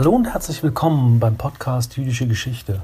Hallo 0.00 0.12
und 0.12 0.32
herzlich 0.32 0.62
willkommen 0.62 1.20
beim 1.20 1.36
Podcast 1.36 1.98
Jüdische 1.98 2.26
Geschichte. 2.26 2.80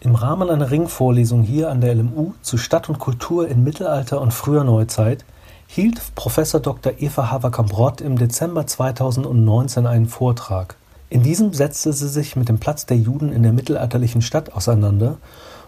Im 0.00 0.16
Rahmen 0.16 0.50
einer 0.50 0.72
Ringvorlesung 0.72 1.42
hier 1.42 1.70
an 1.70 1.80
der 1.80 1.94
LMU 1.94 2.32
zu 2.42 2.58
Stadt 2.58 2.88
und 2.88 2.98
Kultur 2.98 3.46
in 3.46 3.62
Mittelalter 3.62 4.20
und 4.20 4.34
früher 4.34 4.64
Neuzeit 4.64 5.24
hielt 5.68 6.02
Prof. 6.16 6.34
Dr. 6.34 6.94
Eva 6.98 7.30
Haverkamp-Rott 7.30 8.00
im 8.00 8.18
Dezember 8.18 8.66
2019 8.66 9.86
einen 9.86 10.08
Vortrag. 10.08 10.74
In 11.10 11.22
diesem 11.22 11.52
setzte 11.52 11.92
sie 11.92 12.08
sich 12.08 12.34
mit 12.34 12.48
dem 12.48 12.58
Platz 12.58 12.86
der 12.86 12.96
Juden 12.96 13.30
in 13.30 13.44
der 13.44 13.52
mittelalterlichen 13.52 14.20
Stadt 14.20 14.52
auseinander 14.52 15.18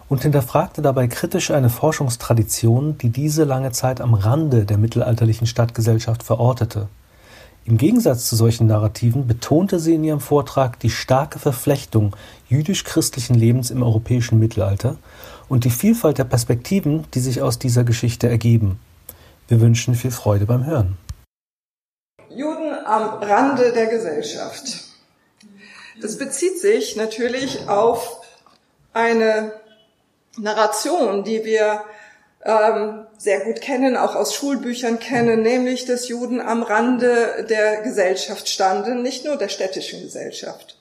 und 0.09 0.23
hinterfragte 0.23 0.81
dabei 0.81 1.07
kritisch 1.07 1.51
eine 1.51 1.69
Forschungstradition, 1.69 2.97
die 2.97 3.11
diese 3.11 3.45
lange 3.45 3.71
Zeit 3.71 4.01
am 4.01 4.13
Rande 4.13 4.65
der 4.65 4.77
mittelalterlichen 4.77 5.47
Stadtgesellschaft 5.47 6.21
verortete. 6.21 6.89
Im 7.69 7.77
Gegensatz 7.77 8.27
zu 8.27 8.35
solchen 8.35 8.65
Narrativen 8.65 9.27
betonte 9.27 9.79
sie 9.79 9.93
in 9.93 10.03
ihrem 10.03 10.21
Vortrag 10.21 10.79
die 10.79 10.89
starke 10.89 11.37
Verflechtung 11.37 12.15
jüdisch-christlichen 12.47 13.35
Lebens 13.35 13.69
im 13.69 13.83
europäischen 13.83 14.39
Mittelalter 14.39 14.97
und 15.49 15.65
die 15.65 15.69
Vielfalt 15.69 16.17
der 16.17 16.23
Perspektiven, 16.23 17.05
die 17.13 17.19
sich 17.19 17.43
aus 17.43 17.59
dieser 17.59 17.83
Geschichte 17.83 18.27
ergeben. 18.27 18.79
Wir 19.47 19.61
wünschen 19.61 19.93
viel 19.93 20.09
Freude 20.09 20.47
beim 20.47 20.65
Hören. 20.65 20.97
Juden 22.31 22.73
am 22.87 23.21
Rande 23.21 23.71
der 23.71 23.85
Gesellschaft. 23.85 24.85
Das 26.01 26.17
bezieht 26.17 26.59
sich 26.59 26.95
natürlich 26.95 27.69
auf 27.69 28.19
eine 28.93 29.53
Narration, 30.39 31.23
die 31.23 31.45
wir 31.45 31.83
ähm, 32.43 33.05
sehr 33.19 33.41
gut 33.41 33.59
kennen, 33.59 33.97
auch 33.97 34.15
aus 34.15 34.33
Schulbüchern 34.33 34.97
kennen, 34.97 35.41
nämlich 35.41 35.85
dass 35.85 36.07
Juden 36.07 36.39
am 36.39 36.63
Rande 36.63 37.45
der 37.49 37.81
Gesellschaft 37.81 38.47
standen, 38.47 39.01
nicht 39.03 39.25
nur 39.25 39.35
der 39.35 39.49
städtischen 39.49 40.01
Gesellschaft. 40.01 40.77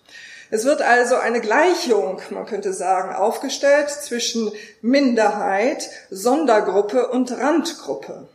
Es 0.51 0.65
wird 0.65 0.81
also 0.81 1.17
eine 1.17 1.41
Gleichung, 1.41 2.23
man 2.31 2.47
könnte 2.47 2.73
sagen, 2.73 3.15
aufgestellt 3.15 3.91
zwischen 3.91 4.53
Minderheit, 4.81 5.91
Sondergruppe 6.11 7.09
und 7.09 7.33
Randgruppe. 7.33 8.29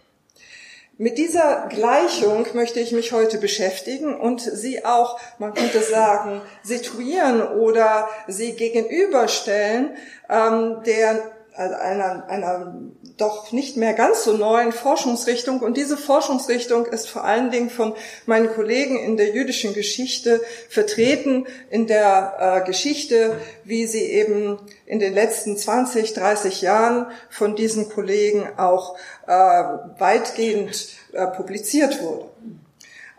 Mit 0.98 1.18
dieser 1.18 1.68
Gleichung 1.70 2.46
möchte 2.54 2.80
ich 2.80 2.92
mich 2.92 3.14
heute 3.14 3.40
beschäftigen 3.40 4.14
und 4.16 4.42
sie 4.42 4.86
auch, 4.86 5.20
man 5.40 5.54
könnte 5.54 5.82
sagen, 5.82 6.42
situieren 6.62 7.42
oder 7.42 8.10
sie 8.28 8.54
gegenüberstellen 8.54 9.96
ähm, 10.30 10.84
der 10.86 11.32
also 11.56 11.76
einer, 11.76 12.28
einer 12.28 12.74
doch 13.18 13.52
nicht 13.52 13.78
mehr 13.78 13.94
ganz 13.94 14.24
so 14.24 14.34
neuen 14.34 14.72
Forschungsrichtung. 14.72 15.60
Und 15.60 15.78
diese 15.78 15.98
Forschungsrichtung 15.98 16.88
ist 16.88 17.08
vor 17.08 17.24
allen 17.24 17.52
Dingen 17.52 17.70
von 17.70 17.94
meinen 18.26 18.52
Kollegen 18.52 18.98
in 19.00 19.18
der 19.18 19.36
jüdischen 19.36 19.74
Geschichte 19.74 20.42
vertreten, 20.70 21.46
in 21.70 21.86
der 21.86 22.64
äh, 22.64 22.66
Geschichte, 22.66 23.40
wie 23.64 23.86
sie 23.86 24.04
eben 24.04 24.58
in 24.86 25.00
den 25.00 25.14
letzten 25.14 25.58
20, 25.58 26.14
30 26.14 26.62
Jahren 26.62 27.08
von 27.30 27.56
diesen 27.56 27.90
Kollegen 27.90 28.48
auch 28.58 28.98
äh, 29.28 29.32
weitgehend 29.32 30.88
äh, 31.14 31.28
publiziert 31.28 32.02
wurde. 32.02 32.26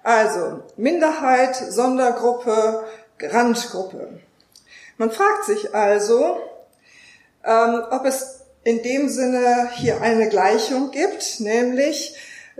Also 0.02 0.62
Minderheit, 0.76 1.56
Sondergruppe, 1.56 2.84
Randgruppe. 3.20 4.20
Man 4.98 5.10
fragt 5.10 5.44
sich 5.44 5.74
also, 5.74 6.36
ähm, 7.44 7.82
ob 7.90 8.04
es 8.04 8.33
in 8.64 8.82
dem 8.82 9.08
Sinne 9.08 9.70
hier 9.76 10.00
eine 10.00 10.28
Gleichung 10.28 10.90
gibt, 10.90 11.40
nämlich 11.40 12.16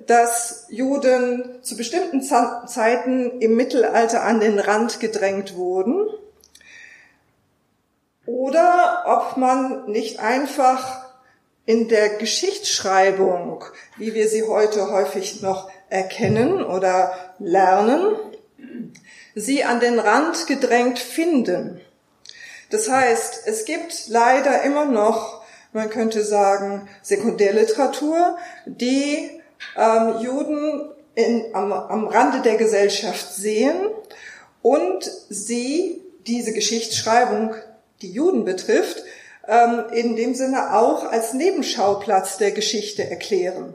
dass 0.06 0.66
Juden 0.70 1.60
zu 1.62 1.76
bestimmten 1.76 2.20
Zeiten 2.20 3.40
im 3.40 3.56
Mittelalter 3.56 4.24
an 4.24 4.40
den 4.40 4.58
Rand 4.58 5.00
gedrängt 5.00 5.54
wurden 5.54 6.08
oder 8.26 9.04
ob 9.06 9.36
man 9.36 9.90
nicht 9.90 10.18
einfach 10.18 11.04
in 11.66 11.88
der 11.88 12.10
Geschichtsschreibung, 12.10 13.64
wie 13.96 14.14
wir 14.14 14.28
sie 14.28 14.42
heute 14.42 14.90
häufig 14.90 15.40
noch 15.40 15.70
erkennen 15.88 16.62
oder 16.62 17.14
lernen, 17.38 18.16
sie 19.34 19.64
an 19.64 19.80
den 19.80 19.98
Rand 19.98 20.46
gedrängt 20.46 20.98
finden. 20.98 21.80
Das 22.70 22.90
heißt, 22.90 23.42
es 23.46 23.64
gibt 23.64 24.08
leider 24.08 24.62
immer 24.62 24.84
noch, 24.84 25.43
man 25.74 25.90
könnte 25.90 26.22
sagen, 26.24 26.88
Sekundärliteratur, 27.02 28.38
die 28.64 29.30
ähm, 29.76 30.20
Juden 30.20 30.88
in, 31.14 31.46
am, 31.52 31.72
am 31.72 32.06
Rande 32.06 32.40
der 32.42 32.56
Gesellschaft 32.56 33.34
sehen 33.34 33.76
und 34.62 35.10
sie 35.28 36.00
diese 36.26 36.52
Geschichtsschreibung, 36.52 37.54
die 38.02 38.10
Juden 38.10 38.44
betrifft, 38.44 39.02
ähm, 39.46 39.84
in 39.92 40.16
dem 40.16 40.34
Sinne 40.34 40.76
auch 40.76 41.10
als 41.10 41.34
Nebenschauplatz 41.34 42.38
der 42.38 42.52
Geschichte 42.52 43.10
erklären. 43.10 43.74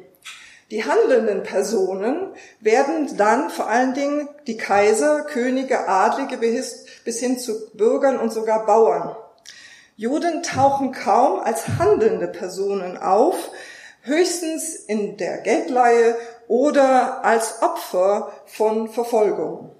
Die 0.72 0.86
handelnden 0.86 1.44
Personen 1.44 2.28
werden 2.60 3.18
dann 3.18 3.50
vor 3.50 3.68
allen 3.68 3.94
Dingen 3.94 4.30
die 4.48 4.58
Kaiser, 4.58 5.24
Könige, 5.24 5.88
Adlige 5.88 6.38
bis 6.38 7.20
hin 7.20 7.40
zu 7.40 7.70
Bürgern 7.72 8.20
und 8.20 8.32
sogar 8.32 8.66
Bauern. 8.66 9.16
Juden 10.00 10.44
tauchen 10.44 10.94
kaum 10.94 11.42
als 11.42 11.68
handelnde 11.78 12.30
Personen 12.30 12.96
auf, 12.96 13.36
höchstens 14.04 14.74
in 14.74 15.18
der 15.18 15.40
Geldleihe 15.40 16.16
oder 16.48 17.26
als 17.26 17.62
Opfer 17.62 18.32
von 18.46 18.88
Verfolgung. 18.88 19.76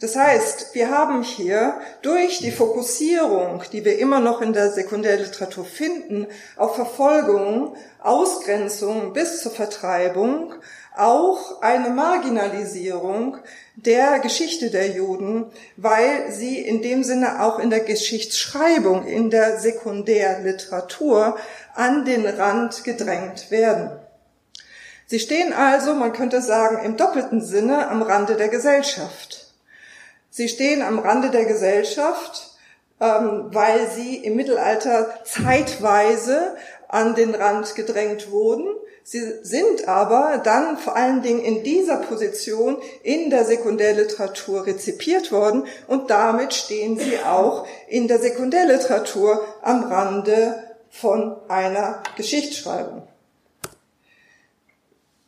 Das 0.00 0.16
heißt, 0.16 0.74
wir 0.74 0.90
haben 0.90 1.22
hier 1.22 1.78
durch 2.02 2.40
die 2.40 2.50
Fokussierung, 2.50 3.62
die 3.70 3.84
wir 3.84 4.00
immer 4.00 4.18
noch 4.18 4.40
in 4.40 4.52
der 4.52 4.72
Sekundärliteratur 4.72 5.66
finden, 5.66 6.26
auf 6.56 6.74
Verfolgung, 6.74 7.76
Ausgrenzung 8.00 9.12
bis 9.12 9.40
zur 9.40 9.52
Vertreibung, 9.52 10.52
auch 10.96 11.62
eine 11.62 11.90
Marginalisierung 11.90 13.38
der 13.76 14.18
Geschichte 14.18 14.70
der 14.70 14.88
Juden, 14.88 15.50
weil 15.76 16.30
sie 16.30 16.58
in 16.58 16.82
dem 16.82 17.04
Sinne 17.04 17.42
auch 17.42 17.58
in 17.58 17.70
der 17.70 17.80
Geschichtsschreibung, 17.80 19.06
in 19.06 19.30
der 19.30 19.58
Sekundärliteratur 19.58 21.36
an 21.74 22.04
den 22.04 22.26
Rand 22.26 22.84
gedrängt 22.84 23.50
werden. 23.50 23.90
Sie 25.06 25.20
stehen 25.20 25.52
also, 25.52 25.94
man 25.94 26.12
könnte 26.12 26.40
sagen, 26.40 26.84
im 26.84 26.96
doppelten 26.96 27.42
Sinne 27.42 27.88
am 27.88 28.02
Rande 28.02 28.36
der 28.36 28.48
Gesellschaft. 28.48 29.52
Sie 30.30 30.48
stehen 30.48 30.80
am 30.80 30.98
Rande 30.98 31.30
der 31.30 31.44
Gesellschaft, 31.44 32.56
ähm, 32.98 33.48
weil 33.50 33.90
sie 33.90 34.16
im 34.16 34.36
Mittelalter 34.36 35.18
zeitweise 35.24 36.56
an 36.88 37.14
den 37.14 37.34
Rand 37.34 37.74
gedrängt 37.74 38.30
wurden. 38.30 38.66
Sie 39.04 39.20
sind 39.42 39.88
aber 39.88 40.40
dann 40.44 40.78
vor 40.78 40.94
allen 40.94 41.22
Dingen 41.22 41.40
in 41.40 41.64
dieser 41.64 41.96
Position 41.96 42.80
in 43.02 43.30
der 43.30 43.44
Sekundärliteratur 43.44 44.66
rezipiert 44.66 45.32
worden 45.32 45.66
und 45.88 46.10
damit 46.10 46.54
stehen 46.54 46.98
sie 46.98 47.18
auch 47.18 47.66
in 47.88 48.06
der 48.06 48.20
Sekundärliteratur 48.20 49.44
am 49.62 49.84
Rande 49.84 50.62
von 50.88 51.36
einer 51.48 52.02
Geschichtsschreibung. 52.16 53.08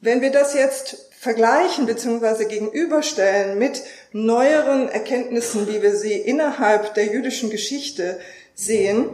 Wenn 0.01 0.21
wir 0.21 0.31
das 0.31 0.55
jetzt 0.55 1.09
vergleichen 1.19 1.87
bzw. 1.87 2.45
gegenüberstellen 2.45 3.59
mit 3.59 3.83
neueren 4.13 4.89
Erkenntnissen, 4.91 5.67
wie 5.67 5.81
wir 5.81 5.97
sie 5.97 6.13
innerhalb 6.13 6.95
der 6.95 7.07
jüdischen 7.07 7.49
Geschichte 7.49 8.21
sehen, 8.55 9.09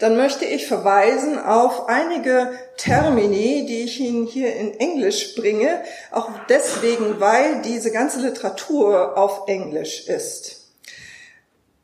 dann 0.00 0.16
möchte 0.16 0.46
ich 0.46 0.66
verweisen 0.66 1.38
auf 1.38 1.88
einige 1.88 2.50
Termini, 2.78 3.66
die 3.66 3.82
ich 3.82 4.00
Ihnen 4.00 4.26
hier 4.26 4.56
in 4.56 4.78
Englisch 4.80 5.34
bringe, 5.34 5.82
auch 6.10 6.30
deswegen, 6.48 7.20
weil 7.20 7.62
diese 7.62 7.92
ganze 7.92 8.20
Literatur 8.20 9.16
auf 9.16 9.42
Englisch 9.46 10.08
ist. 10.08 10.70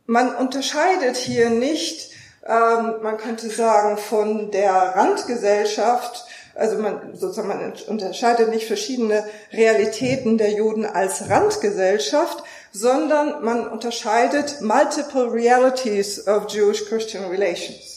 Man 0.06 0.34
unterscheidet 0.34 1.16
hier 1.16 1.50
nicht, 1.50 2.10
ähm, 2.46 2.96
man 3.02 3.18
könnte 3.18 3.50
sagen, 3.50 3.98
von 3.98 4.50
der 4.50 4.72
Randgesellschaft 4.72 6.24
also 6.54 6.78
man 6.78 7.14
sozusagen 7.14 7.48
man 7.48 7.74
unterscheidet 7.86 8.48
nicht 8.48 8.66
verschiedene 8.66 9.24
Realitäten 9.52 10.38
der 10.38 10.52
Juden 10.52 10.86
als 10.86 11.28
Randgesellschaft, 11.28 12.42
sondern 12.72 13.44
man 13.44 13.68
unterscheidet 13.68 14.62
multiple 14.62 15.30
realities 15.30 16.26
of 16.26 16.46
Jewish-Christian 16.48 17.26
relations. 17.26 17.95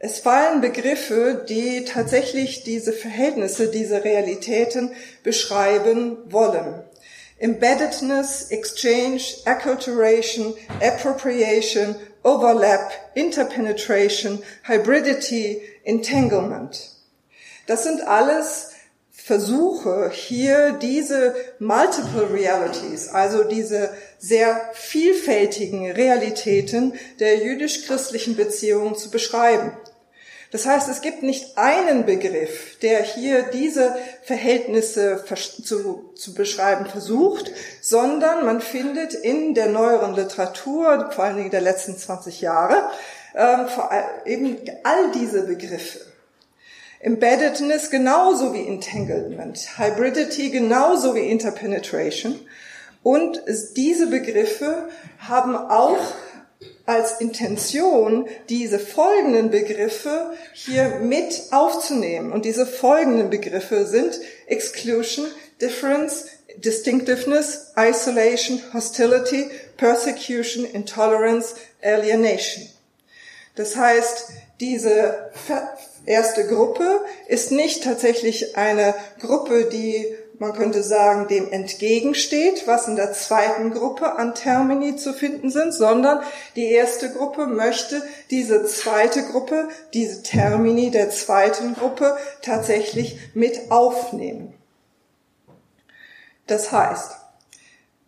Es 0.00 0.20
fallen 0.20 0.60
Begriffe, 0.60 1.44
die 1.48 1.84
tatsächlich 1.84 2.62
diese 2.62 2.92
Verhältnisse, 2.92 3.68
diese 3.68 4.04
Realitäten 4.04 4.92
beschreiben 5.24 6.18
wollen. 6.30 6.84
Embeddedness, 7.38 8.50
Exchange, 8.50 9.22
Acculturation, 9.44 10.54
Appropriation, 10.80 11.96
Overlap, 12.22 12.92
Interpenetration, 13.14 14.40
Hybridity, 14.64 15.62
Entanglement. 15.84 16.92
Das 17.66 17.82
sind 17.82 18.06
alles 18.06 18.70
versuche 19.10 20.10
hier 20.10 20.78
diese 20.80 21.34
multiple 21.58 22.32
realities, 22.32 23.08
also 23.08 23.44
diese 23.44 23.90
sehr 24.18 24.70
vielfältigen 24.72 25.90
Realitäten 25.90 26.94
der 27.20 27.44
jüdisch-christlichen 27.44 28.36
Beziehungen 28.36 28.96
zu 28.96 29.10
beschreiben. 29.10 29.72
Das 30.50 30.64
heißt, 30.64 30.88
es 30.88 31.02
gibt 31.02 31.22
nicht 31.22 31.58
einen 31.58 32.06
Begriff, 32.06 32.78
der 32.80 33.02
hier 33.02 33.42
diese 33.42 33.94
Verhältnisse 34.22 35.22
zu, 35.62 36.10
zu 36.14 36.34
beschreiben 36.34 36.86
versucht, 36.86 37.52
sondern 37.82 38.46
man 38.46 38.62
findet 38.62 39.12
in 39.12 39.52
der 39.54 39.66
neueren 39.66 40.14
Literatur, 40.14 41.10
vor 41.12 41.24
allen 41.24 41.36
Dingen 41.36 41.50
der 41.50 41.60
letzten 41.60 41.98
20 41.98 42.40
Jahre, 42.40 42.90
ähm, 43.34 43.66
eben 44.24 44.56
all 44.84 45.10
diese 45.12 45.42
Begriffe. 45.42 46.00
Embeddedness 47.00 47.90
genauso 47.90 48.54
wie 48.54 48.66
Entanglement, 48.66 49.78
Hybridity 49.78 50.50
genauso 50.50 51.14
wie 51.14 51.28
Interpenetration. 51.30 52.40
Und 53.02 53.40
diese 53.76 54.08
Begriffe 54.08 54.88
haben 55.18 55.56
auch 55.56 55.98
als 56.88 57.20
Intention, 57.20 58.26
diese 58.48 58.78
folgenden 58.78 59.50
Begriffe 59.50 60.32
hier 60.54 61.00
mit 61.02 61.42
aufzunehmen. 61.50 62.32
Und 62.32 62.46
diese 62.46 62.64
folgenden 62.66 63.28
Begriffe 63.28 63.84
sind 63.84 64.18
Exclusion, 64.46 65.26
Difference, 65.60 66.24
Distinctiveness, 66.56 67.72
Isolation, 67.76 68.62
Hostility, 68.72 69.50
Persecution, 69.76 70.64
Intolerance, 70.64 71.56
Alienation. 71.82 72.66
Das 73.54 73.76
heißt, 73.76 74.30
diese 74.60 75.30
erste 76.06 76.46
Gruppe 76.46 77.04
ist 77.26 77.52
nicht 77.52 77.84
tatsächlich 77.84 78.56
eine 78.56 78.94
Gruppe, 79.20 79.66
die 79.66 80.06
man 80.38 80.52
könnte 80.52 80.82
sagen, 80.82 81.26
dem 81.28 81.50
entgegensteht, 81.50 82.66
was 82.66 82.86
in 82.86 82.96
der 82.96 83.12
zweiten 83.12 83.72
Gruppe 83.72 84.16
an 84.16 84.34
Termini 84.34 84.96
zu 84.96 85.12
finden 85.12 85.50
sind, 85.50 85.72
sondern 85.72 86.22
die 86.54 86.70
erste 86.70 87.10
Gruppe 87.10 87.46
möchte 87.46 88.02
diese 88.30 88.64
zweite 88.64 89.24
Gruppe, 89.24 89.68
diese 89.94 90.22
Termini 90.22 90.90
der 90.90 91.10
zweiten 91.10 91.74
Gruppe 91.74 92.16
tatsächlich 92.42 93.18
mit 93.34 93.70
aufnehmen. 93.70 94.54
Das 96.46 96.70
heißt, 96.72 97.16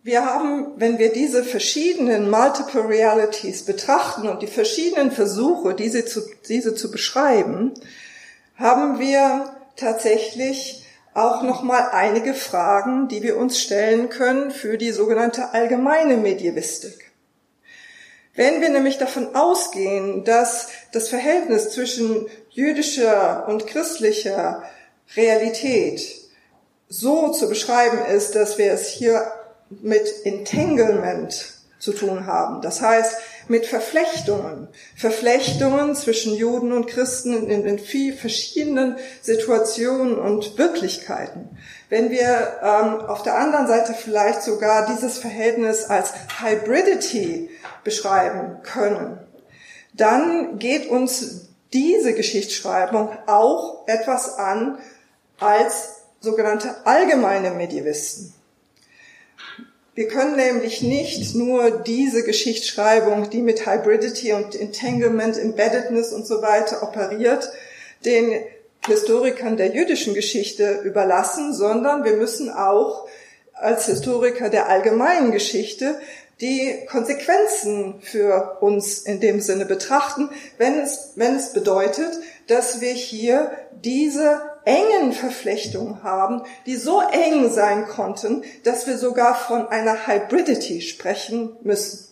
wir 0.02 0.24
haben, 0.24 0.72
wenn 0.76 0.98
wir 0.98 1.12
diese 1.12 1.44
verschiedenen 1.44 2.30
Multiple 2.30 2.88
Realities 2.88 3.64
betrachten 3.64 4.28
und 4.28 4.40
die 4.40 4.46
verschiedenen 4.46 5.10
Versuche, 5.10 5.74
diese 5.74 6.06
zu, 6.06 6.22
diese 6.48 6.74
zu 6.74 6.90
beschreiben, 6.90 7.74
haben 8.56 8.98
wir 8.98 9.54
tatsächlich 9.76 10.86
auch 11.14 11.42
nochmal 11.42 11.90
einige 11.92 12.34
Fragen, 12.34 13.08
die 13.08 13.22
wir 13.22 13.36
uns 13.36 13.60
stellen 13.60 14.08
können 14.08 14.50
für 14.50 14.78
die 14.78 14.92
sogenannte 14.92 15.52
allgemeine 15.52 16.16
Medievistik. 16.16 17.10
Wenn 18.34 18.60
wir 18.60 18.68
nämlich 18.68 18.98
davon 18.98 19.34
ausgehen, 19.34 20.24
dass 20.24 20.68
das 20.92 21.08
Verhältnis 21.08 21.70
zwischen 21.70 22.26
jüdischer 22.50 23.48
und 23.48 23.66
christlicher 23.66 24.62
Realität 25.16 26.02
so 26.88 27.32
zu 27.32 27.48
beschreiben 27.48 27.98
ist, 28.14 28.34
dass 28.34 28.56
wir 28.56 28.72
es 28.72 28.88
hier 28.88 29.32
mit 29.68 30.24
Entanglement 30.24 31.54
zu 31.78 31.92
tun 31.92 32.26
haben. 32.26 32.60
Das 32.62 32.80
heißt, 32.80 33.16
mit 33.48 33.66
Verflechtungen. 33.66 34.68
Verflechtungen 34.96 35.94
zwischen 35.94 36.34
Juden 36.34 36.72
und 36.72 36.86
Christen 36.86 37.48
in, 37.48 37.64
in 37.64 37.78
viel 37.78 38.14
verschiedenen 38.14 38.96
Situationen 39.22 40.18
und 40.18 40.58
Wirklichkeiten. 40.58 41.56
Wenn 41.88 42.10
wir 42.10 42.58
ähm, 42.62 43.06
auf 43.06 43.22
der 43.22 43.36
anderen 43.36 43.66
Seite 43.66 43.94
vielleicht 43.94 44.42
sogar 44.42 44.86
dieses 44.86 45.18
Verhältnis 45.18 45.84
als 45.84 46.12
Hybridity 46.40 47.50
beschreiben 47.84 48.62
können, 48.62 49.18
dann 49.94 50.58
geht 50.58 50.88
uns 50.88 51.48
diese 51.72 52.14
Geschichtsschreibung 52.14 53.10
auch 53.26 53.86
etwas 53.86 54.38
an 54.38 54.78
als 55.38 56.00
sogenannte 56.20 56.74
allgemeine 56.84 57.50
Medievisten. 57.50 58.34
Wir 59.94 60.06
können 60.06 60.36
nämlich 60.36 60.82
nicht 60.82 61.34
nur 61.34 61.70
diese 61.70 62.22
Geschichtsschreibung, 62.22 63.28
die 63.28 63.42
mit 63.42 63.66
Hybridity 63.66 64.32
und 64.32 64.54
Entanglement, 64.54 65.36
Embeddedness 65.36 66.12
und 66.12 66.26
so 66.26 66.42
weiter 66.42 66.82
operiert, 66.82 67.50
den 68.04 68.32
Historikern 68.86 69.56
der 69.56 69.74
jüdischen 69.74 70.14
Geschichte 70.14 70.80
überlassen, 70.84 71.52
sondern 71.52 72.04
wir 72.04 72.14
müssen 72.14 72.50
auch 72.50 73.08
als 73.52 73.86
Historiker 73.86 74.48
der 74.48 74.68
allgemeinen 74.68 75.32
Geschichte 75.32 76.00
die 76.40 76.86
Konsequenzen 76.90 78.00
für 78.00 78.58
uns 78.60 79.00
in 79.00 79.20
dem 79.20 79.40
Sinne 79.40 79.66
betrachten, 79.66 80.30
wenn 80.56 80.78
es, 80.78 81.12
wenn 81.16 81.36
es 81.36 81.52
bedeutet, 81.52 82.18
dass 82.46 82.80
wir 82.80 82.92
hier 82.92 83.50
diese 83.84 84.40
engen 84.64 85.12
Verflechtungen 85.12 86.02
haben, 86.02 86.42
die 86.66 86.76
so 86.76 87.00
eng 87.00 87.50
sein 87.50 87.86
konnten, 87.86 88.44
dass 88.64 88.86
wir 88.86 88.98
sogar 88.98 89.34
von 89.34 89.68
einer 89.68 90.06
Hybridity 90.06 90.80
sprechen 90.82 91.56
müssen. 91.62 92.08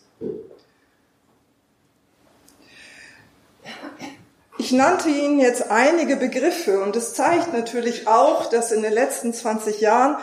Ich 4.59 4.73
nannte 4.73 5.09
Ihnen 5.09 5.39
jetzt 5.39 5.71
einige 5.71 6.17
Begriffe 6.17 6.81
und 6.81 6.97
es 6.97 7.15
zeigt 7.15 7.53
natürlich 7.53 8.09
auch, 8.09 8.47
dass 8.47 8.73
in 8.73 8.83
den 8.83 8.93
letzten 8.93 9.33
20 9.33 9.81
Jahren 9.81 10.17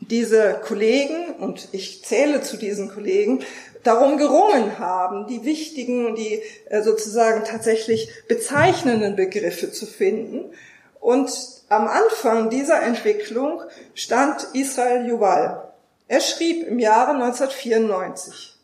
diese 0.00 0.60
Kollegen, 0.64 1.34
und 1.38 1.68
ich 1.72 2.04
zähle 2.04 2.42
zu 2.42 2.56
diesen 2.56 2.90
Kollegen, 2.90 3.40
darum 3.84 4.18
gerungen 4.18 4.78
haben, 4.78 5.26
die 5.26 5.44
wichtigen, 5.44 6.14
die 6.14 6.42
äh, 6.68 6.82
sozusagen 6.82 7.44
tatsächlich 7.44 8.08
bezeichnenden 8.28 9.16
Begriffe 9.16 9.72
zu 9.72 9.86
finden. 9.86 10.52
Und 11.00 11.57
am 11.68 11.86
Anfang 11.86 12.50
dieser 12.50 12.82
Entwicklung 12.82 13.62
stand 13.94 14.48
Israel 14.54 15.06
Yuval. 15.06 15.72
Er 16.06 16.20
schrieb 16.20 16.66
im 16.66 16.78
Jahre 16.78 17.12
1994. 17.12 18.54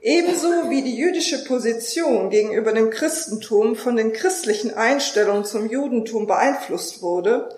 Ebenso 0.00 0.70
wie 0.70 0.82
die 0.82 0.96
jüdische 0.96 1.44
Position 1.44 2.30
gegenüber 2.30 2.72
dem 2.72 2.90
Christentum 2.90 3.76
von 3.76 3.96
den 3.96 4.12
christlichen 4.12 4.72
Einstellungen 4.72 5.44
zum 5.44 5.68
Judentum 5.68 6.26
beeinflusst 6.26 7.02
wurde, 7.02 7.48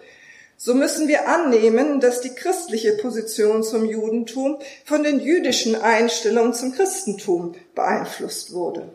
so 0.56 0.74
müssen 0.74 1.06
wir 1.06 1.28
annehmen, 1.28 2.00
dass 2.00 2.20
die 2.20 2.34
christliche 2.34 2.94
Position 2.94 3.62
zum 3.62 3.84
Judentum 3.84 4.58
von 4.84 5.04
den 5.04 5.20
jüdischen 5.20 5.76
Einstellungen 5.76 6.52
zum 6.52 6.72
Christentum 6.72 7.54
beeinflusst 7.76 8.52
wurde. 8.52 8.88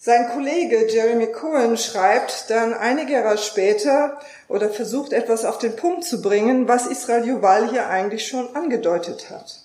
Sein 0.00 0.28
Kollege 0.30 0.86
Jeremy 0.86 1.26
Cohen 1.32 1.76
schreibt 1.76 2.50
dann 2.50 2.72
einige 2.72 3.14
Jahre 3.14 3.36
später 3.36 4.20
oder 4.46 4.70
versucht 4.70 5.12
etwas 5.12 5.44
auf 5.44 5.58
den 5.58 5.74
Punkt 5.74 6.04
zu 6.04 6.22
bringen, 6.22 6.68
was 6.68 6.86
Israel 6.86 7.26
Yuval 7.26 7.68
hier 7.70 7.88
eigentlich 7.88 8.28
schon 8.28 8.54
angedeutet 8.54 9.28
hat. 9.28 9.62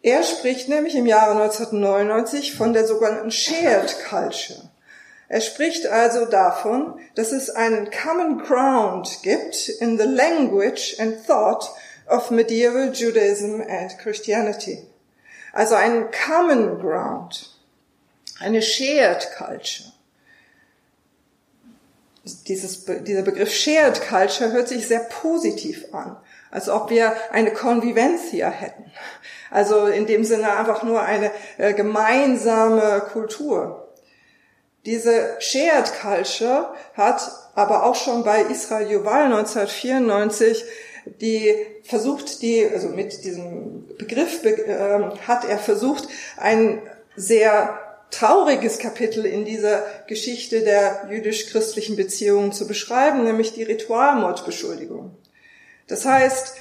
Er 0.00 0.22
spricht 0.22 0.68
nämlich 0.68 0.94
im 0.94 1.06
Jahre 1.06 1.32
1999 1.42 2.54
von 2.54 2.72
der 2.72 2.86
sogenannten 2.86 3.32
Shared 3.32 3.96
Culture. 4.08 4.70
Er 5.28 5.40
spricht 5.40 5.88
also 5.88 6.26
davon, 6.26 7.00
dass 7.16 7.32
es 7.32 7.50
einen 7.50 7.90
Common 7.90 8.38
Ground 8.38 9.24
gibt 9.24 9.68
in 9.80 9.98
the 9.98 10.04
language 10.04 11.00
and 11.00 11.26
thought 11.26 11.72
of 12.08 12.30
medieval 12.30 12.92
Judaism 12.92 13.60
and 13.60 13.98
Christianity. 13.98 14.86
Also 15.52 15.74
einen 15.74 16.12
Common 16.12 16.78
Ground 16.78 17.55
eine 18.40 18.62
Shared 18.62 19.28
Culture. 19.36 19.92
Dieses, 22.48 22.84
dieser 22.84 23.22
Begriff 23.22 23.54
Shared 23.54 24.00
Culture 24.02 24.50
hört 24.50 24.68
sich 24.68 24.88
sehr 24.88 25.00
positiv 25.00 25.86
an, 25.92 26.16
als 26.50 26.68
ob 26.68 26.90
wir 26.90 27.14
eine 27.30 27.52
Convivencia 27.52 28.50
hätten. 28.50 28.90
Also 29.50 29.86
in 29.86 30.06
dem 30.06 30.24
Sinne 30.24 30.56
einfach 30.56 30.82
nur 30.82 31.02
eine 31.02 31.30
äh, 31.56 31.72
gemeinsame 31.72 33.00
Kultur. 33.12 33.94
Diese 34.84 35.36
Shared 35.38 35.92
Culture 36.00 36.74
hat 36.94 37.30
aber 37.54 37.84
auch 37.84 37.94
schon 37.94 38.24
bei 38.24 38.42
Israel 38.42 38.90
Yuval 38.90 39.24
1994 39.26 40.64
die 41.20 41.54
versucht, 41.84 42.42
die, 42.42 42.68
also 42.68 42.88
mit 42.88 43.24
diesem 43.24 43.86
Begriff 43.96 44.44
äh, 44.44 45.00
hat 45.26 45.44
er 45.48 45.58
versucht, 45.58 46.08
ein 46.36 46.82
sehr 47.14 47.78
trauriges 48.16 48.78
Kapitel 48.78 49.26
in 49.26 49.44
dieser 49.44 49.84
Geschichte 50.06 50.62
der 50.62 51.08
jüdisch-christlichen 51.10 51.96
Beziehungen 51.96 52.52
zu 52.52 52.66
beschreiben, 52.66 53.24
nämlich 53.24 53.52
die 53.52 53.62
Ritualmordbeschuldigung. 53.62 55.14
Das 55.86 56.04
heißt, 56.04 56.56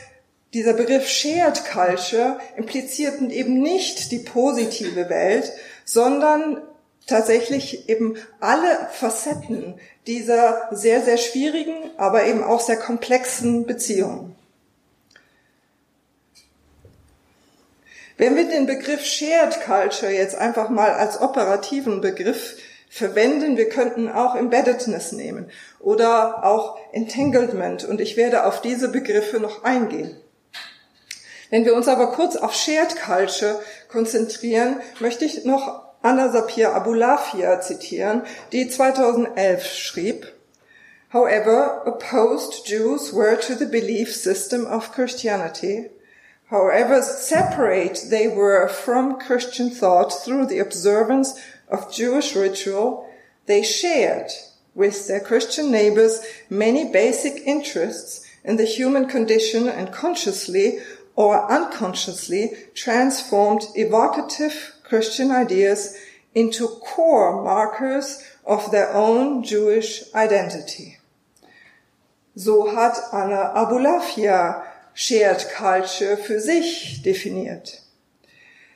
dieser 0.53 0.73
Begriff 0.73 1.07
Shared 1.07 1.63
Culture 1.65 2.39
impliziert 2.55 3.21
eben 3.21 3.61
nicht 3.61 4.11
die 4.11 4.19
positive 4.19 5.09
Welt, 5.09 5.51
sondern 5.85 6.61
tatsächlich 7.07 7.89
eben 7.89 8.15
alle 8.39 8.89
Facetten 8.91 9.75
dieser 10.07 10.67
sehr, 10.71 11.01
sehr 11.03 11.17
schwierigen, 11.17 11.91
aber 11.97 12.25
eben 12.25 12.43
auch 12.43 12.59
sehr 12.59 12.77
komplexen 12.77 13.65
Beziehungen. 13.65 14.35
Wenn 18.17 18.37
wir 18.37 18.47
den 18.47 18.65
Begriff 18.65 19.03
Shared 19.03 19.59
Culture 19.65 20.11
jetzt 20.11 20.35
einfach 20.35 20.69
mal 20.69 20.91
als 20.91 21.19
operativen 21.19 21.99
Begriff 21.99 22.57
verwenden, 22.89 23.57
wir 23.57 23.67
könnten 23.67 24.09
auch 24.09 24.35
Embeddedness 24.35 25.11
nehmen 25.11 25.51
oder 25.81 26.45
auch 26.45 26.77
Entanglement 26.93 27.83
und 27.83 27.99
ich 27.99 28.15
werde 28.15 28.45
auf 28.45 28.61
diese 28.61 28.87
Begriffe 28.87 29.41
noch 29.41 29.65
eingehen. 29.65 30.15
Wenn 31.49 31.65
wir 31.65 31.75
uns 31.75 31.89
aber 31.89 32.13
kurz 32.13 32.37
auf 32.37 32.53
Shared 32.53 32.95
Culture 32.95 33.59
konzentrieren, 33.89 34.79
möchte 34.99 35.25
ich 35.25 35.43
noch 35.43 35.83
Anna 36.01 36.31
Sapir 36.31 36.73
Abulafia 36.73 37.59
zitieren, 37.59 38.21
die 38.53 38.69
2011 38.69 39.65
schrieb, 39.65 40.31
However 41.11 41.83
opposed 41.85 42.67
Jews 42.67 43.13
were 43.13 43.39
to 43.39 43.55
the 43.55 43.65
belief 43.65 44.13
system 44.13 44.65
of 44.65 44.91
Christianity, 44.91 45.89
however 46.49 47.01
separate 47.01 48.05
they 48.09 48.27
were 48.27 48.67
from 48.67 49.19
Christian 49.19 49.69
thought 49.69 50.11
through 50.11 50.45
the 50.47 50.59
observance 50.59 51.39
of 51.69 51.93
Jewish 51.93 52.35
ritual, 52.35 53.09
they 53.45 53.63
shared 53.63 54.29
with 54.73 55.07
their 55.07 55.19
Christian 55.19 55.71
neighbors 55.71 56.23
many 56.49 56.91
basic 56.91 57.41
interests 57.45 58.25
in 58.43 58.57
the 58.57 58.65
human 58.65 59.07
condition 59.07 59.67
and 59.67 59.91
consciously 59.91 60.79
or 61.15 61.49
unconsciously 61.51 62.51
transformed 62.73 63.63
evocative 63.75 64.75
Christian 64.83 65.31
ideas 65.31 65.97
into 66.35 66.67
core 66.67 67.41
markers 67.43 68.21
of 68.45 68.69
their 68.71 68.93
own 68.93 69.43
Jewish 69.43 70.03
identity. 70.13 70.97
So 72.35 72.75
hat 72.75 72.97
Anna 73.13 73.53
Abulafia 73.55 74.64
Shared 74.97 75.49
Culture 75.53 76.15
für 76.15 76.39
sich 76.39 77.01
definiert. 77.03 77.81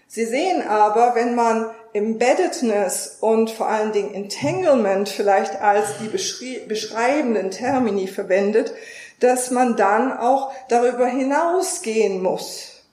Sie 0.05 0.25
sehen 0.25 0.61
aber, 0.67 1.15
wenn 1.15 1.33
man 1.33 1.71
Embeddedness 1.93 3.17
und 3.21 3.49
vor 3.51 3.67
allen 3.67 3.93
Dingen 3.93 4.13
Entanglement 4.13 5.07
vielleicht 5.07 5.61
als 5.61 5.99
die 5.99 6.59
beschreibenden 6.67 7.51
Termini 7.51 8.07
verwendet, 8.07 8.73
dass 9.21 9.49
man 9.49 9.77
dann 9.77 10.11
auch 10.11 10.51
darüber 10.67 11.07
hinausgehen 11.07 12.21
muss, 12.21 12.83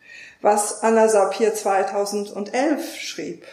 was 0.41 0.83
Anna 0.83 1.09
Sapir 1.09 1.53
2011 1.53 2.97
schrieb. 2.97 3.45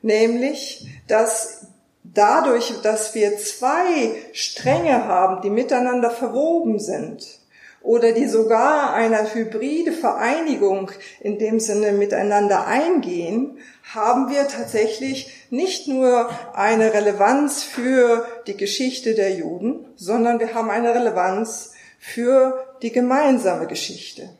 Nämlich, 0.00 0.88
dass 1.06 1.66
dadurch, 2.02 2.80
dass 2.82 3.14
wir 3.14 3.36
zwei 3.36 4.14
Stränge 4.32 5.04
haben, 5.04 5.42
die 5.42 5.50
miteinander 5.50 6.10
verwoben 6.10 6.78
sind, 6.78 7.39
oder 7.82 8.12
die 8.12 8.26
sogar 8.26 8.92
eine 8.92 9.32
hybride 9.32 9.92
Vereinigung 9.92 10.90
in 11.20 11.38
dem 11.38 11.60
Sinne 11.60 11.92
miteinander 11.92 12.66
eingehen, 12.66 13.58
haben 13.94 14.30
wir 14.30 14.48
tatsächlich 14.48 15.46
nicht 15.50 15.88
nur 15.88 16.28
eine 16.54 16.92
Relevanz 16.92 17.62
für 17.62 18.26
die 18.46 18.56
Geschichte 18.56 19.14
der 19.14 19.34
Juden, 19.34 19.86
sondern 19.96 20.40
wir 20.40 20.54
haben 20.54 20.70
eine 20.70 20.94
Relevanz 20.94 21.72
für 21.98 22.76
die 22.82 22.92
gemeinsame 22.92 23.66
Geschichte. 23.66 24.30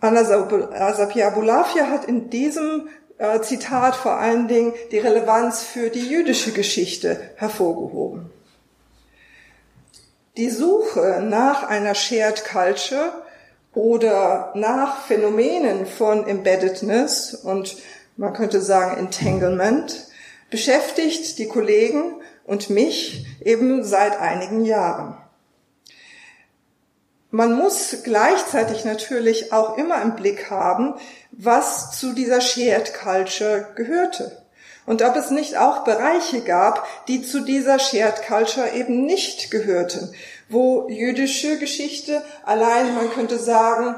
Anna 0.00 0.24
Sapir 0.24 1.26
Abulafia 1.26 1.88
hat 1.88 2.04
in 2.04 2.28
diesem 2.28 2.88
äh, 3.16 3.40
Zitat 3.40 3.96
vor 3.96 4.18
allen 4.18 4.48
Dingen 4.48 4.74
die 4.90 4.98
Relevanz 4.98 5.62
für 5.62 5.88
die 5.88 6.06
jüdische 6.06 6.52
Geschichte 6.52 7.30
hervorgehoben. 7.36 8.33
Die 10.36 10.50
Suche 10.50 11.22
nach 11.22 11.62
einer 11.62 11.94
Shared 11.94 12.44
Culture 12.44 13.22
oder 13.72 14.50
nach 14.56 15.02
Phänomenen 15.02 15.86
von 15.86 16.26
Embeddedness 16.26 17.34
und 17.34 17.76
man 18.16 18.32
könnte 18.32 18.60
sagen 18.60 18.98
Entanglement 18.98 20.08
beschäftigt 20.50 21.38
die 21.38 21.46
Kollegen 21.46 22.20
und 22.44 22.68
mich 22.68 23.24
eben 23.44 23.84
seit 23.84 24.18
einigen 24.18 24.64
Jahren. 24.64 25.16
Man 27.30 27.52
muss 27.52 28.02
gleichzeitig 28.02 28.84
natürlich 28.84 29.52
auch 29.52 29.78
immer 29.78 30.02
im 30.02 30.16
Blick 30.16 30.50
haben, 30.50 30.94
was 31.30 31.96
zu 31.96 32.12
dieser 32.12 32.40
Shared 32.40 32.92
Culture 32.92 33.68
gehörte 33.76 34.43
und 34.86 35.02
ob 35.02 35.16
es 35.16 35.30
nicht 35.30 35.56
auch 35.56 35.84
Bereiche 35.84 36.42
gab, 36.42 36.86
die 37.08 37.22
zu 37.22 37.40
dieser 37.40 37.78
Shared 37.78 38.22
Culture 38.26 38.72
eben 38.72 39.06
nicht 39.06 39.50
gehörten, 39.50 40.12
wo 40.48 40.88
jüdische 40.88 41.58
Geschichte 41.58 42.22
allein, 42.44 42.94
man 42.94 43.10
könnte 43.10 43.38
sagen, 43.38 43.96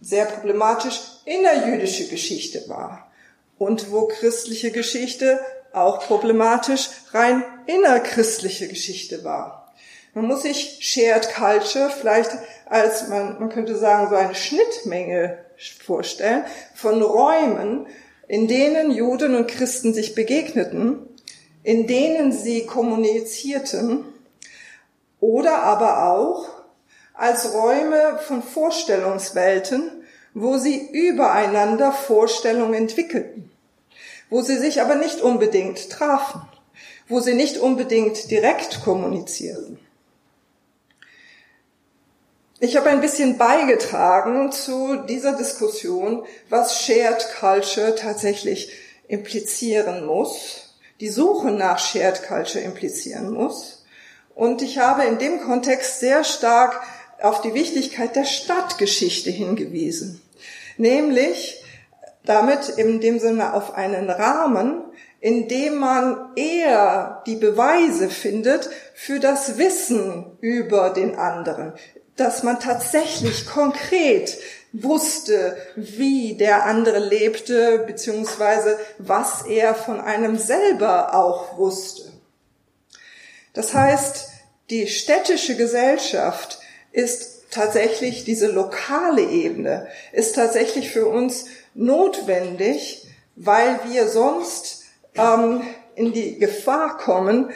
sehr 0.00 0.24
problematisch 0.26 1.00
innerjüdische 1.24 2.08
Geschichte 2.08 2.68
war 2.68 3.10
und 3.58 3.92
wo 3.92 4.08
christliche 4.08 4.70
Geschichte 4.70 5.40
auch 5.72 6.00
problematisch 6.00 6.88
rein 7.12 7.42
innerchristliche 7.66 8.68
Geschichte 8.68 9.24
war. 9.24 9.72
Man 10.14 10.26
muss 10.26 10.42
sich 10.42 10.78
Shared 10.80 11.34
Culture 11.34 11.90
vielleicht 11.90 12.30
als, 12.66 13.08
man, 13.08 13.38
man 13.40 13.48
könnte 13.48 13.76
sagen, 13.76 14.08
so 14.08 14.14
eine 14.14 14.34
Schnittmenge 14.34 15.38
vorstellen 15.84 16.44
von 16.74 17.02
Räumen, 17.02 17.86
in 18.28 18.48
denen 18.48 18.90
Juden 18.90 19.34
und 19.34 19.48
Christen 19.48 19.94
sich 19.94 20.14
begegneten, 20.14 20.98
in 21.62 21.86
denen 21.86 22.32
sie 22.32 22.66
kommunizierten 22.66 24.04
oder 25.20 25.62
aber 25.62 26.10
auch 26.10 26.48
als 27.14 27.54
Räume 27.54 28.18
von 28.26 28.42
Vorstellungswelten, 28.42 29.90
wo 30.34 30.58
sie 30.58 30.88
übereinander 30.92 31.92
Vorstellungen 31.92 32.74
entwickelten, 32.74 33.50
wo 34.30 34.42
sie 34.42 34.58
sich 34.58 34.80
aber 34.80 34.96
nicht 34.96 35.20
unbedingt 35.20 35.90
trafen, 35.90 36.42
wo 37.08 37.20
sie 37.20 37.34
nicht 37.34 37.58
unbedingt 37.58 38.30
direkt 38.30 38.82
kommunizierten. 38.82 39.78
Ich 42.60 42.76
habe 42.76 42.88
ein 42.88 43.00
bisschen 43.00 43.36
beigetragen 43.36 44.52
zu 44.52 44.96
dieser 45.08 45.36
Diskussion, 45.36 46.24
was 46.48 46.80
Shared 46.80 47.26
Culture 47.40 47.96
tatsächlich 47.96 48.72
implizieren 49.08 50.06
muss, 50.06 50.76
die 51.00 51.08
Suche 51.08 51.50
nach 51.50 51.80
Shared 51.80 52.22
Culture 52.22 52.62
implizieren 52.62 53.32
muss. 53.32 53.84
Und 54.36 54.62
ich 54.62 54.78
habe 54.78 55.04
in 55.04 55.18
dem 55.18 55.40
Kontext 55.40 55.98
sehr 55.98 56.22
stark 56.22 56.80
auf 57.20 57.40
die 57.40 57.54
Wichtigkeit 57.54 58.14
der 58.14 58.24
Stadtgeschichte 58.24 59.30
hingewiesen. 59.30 60.22
Nämlich 60.76 61.62
damit 62.24 62.68
in 62.70 63.00
dem 63.00 63.18
Sinne 63.18 63.54
auf 63.54 63.74
einen 63.74 64.10
Rahmen, 64.10 64.82
in 65.20 65.48
dem 65.48 65.76
man 65.76 66.32
eher 66.36 67.22
die 67.26 67.36
Beweise 67.36 68.10
findet 68.10 68.70
für 68.94 69.18
das 69.18 69.58
Wissen 69.58 70.36
über 70.40 70.90
den 70.90 71.16
anderen, 71.16 71.72
dass 72.16 72.42
man 72.42 72.60
tatsächlich 72.60 73.46
konkret 73.46 74.38
wusste, 74.72 75.56
wie 75.76 76.34
der 76.34 76.64
andere 76.64 76.98
lebte, 76.98 77.78
beziehungsweise 77.86 78.78
was 78.98 79.42
er 79.46 79.74
von 79.74 80.00
einem 80.00 80.36
selber 80.36 81.14
auch 81.14 81.56
wusste. 81.58 82.12
Das 83.52 83.72
heißt, 83.72 84.28
die 84.70 84.88
städtische 84.88 85.56
Gesellschaft 85.56 86.58
ist 86.90 87.50
tatsächlich 87.50 88.24
diese 88.24 88.48
lokale 88.48 89.22
Ebene, 89.22 89.86
ist 90.12 90.34
tatsächlich 90.34 90.90
für 90.90 91.06
uns 91.06 91.46
notwendig, 91.74 93.06
weil 93.36 93.78
wir 93.88 94.08
sonst 94.08 94.84
ähm, 95.14 95.62
in 95.94 96.12
die 96.12 96.38
Gefahr 96.38 96.98
kommen, 96.98 97.50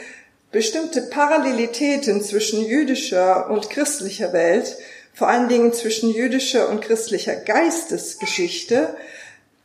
bestimmte 0.50 1.02
Parallelitäten 1.02 2.23
zwischen 2.23 2.64
jüdischer 2.64 3.50
und 3.50 3.71
christlicher 3.71 4.33
Welt, 4.33 4.76
vor 5.12 5.28
allen 5.28 5.49
Dingen 5.49 5.73
zwischen 5.73 6.11
jüdischer 6.11 6.69
und 6.69 6.81
christlicher 6.81 7.37
Geistesgeschichte, 7.37 8.97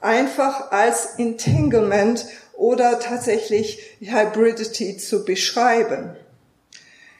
einfach 0.01 0.71
als 0.71 1.17
Entanglement 1.17 2.25
oder 2.53 2.99
tatsächlich 2.99 3.79
Hybridity 4.01 4.97
zu 4.97 5.25
beschreiben. 5.25 6.15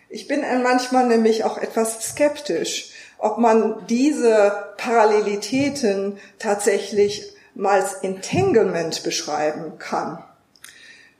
Ich 0.09 0.27
bin 0.27 0.41
manchmal 0.61 1.07
nämlich 1.07 1.43
auch 1.43 1.57
etwas 1.57 2.09
skeptisch, 2.09 2.91
ob 3.17 3.37
man 3.37 3.87
diese 3.87 4.73
Parallelitäten 4.77 6.19
tatsächlich 6.37 7.33
mal 7.55 7.81
als 7.81 7.93
Entanglement 7.95 9.03
beschreiben 9.03 9.77
kann. 9.79 10.23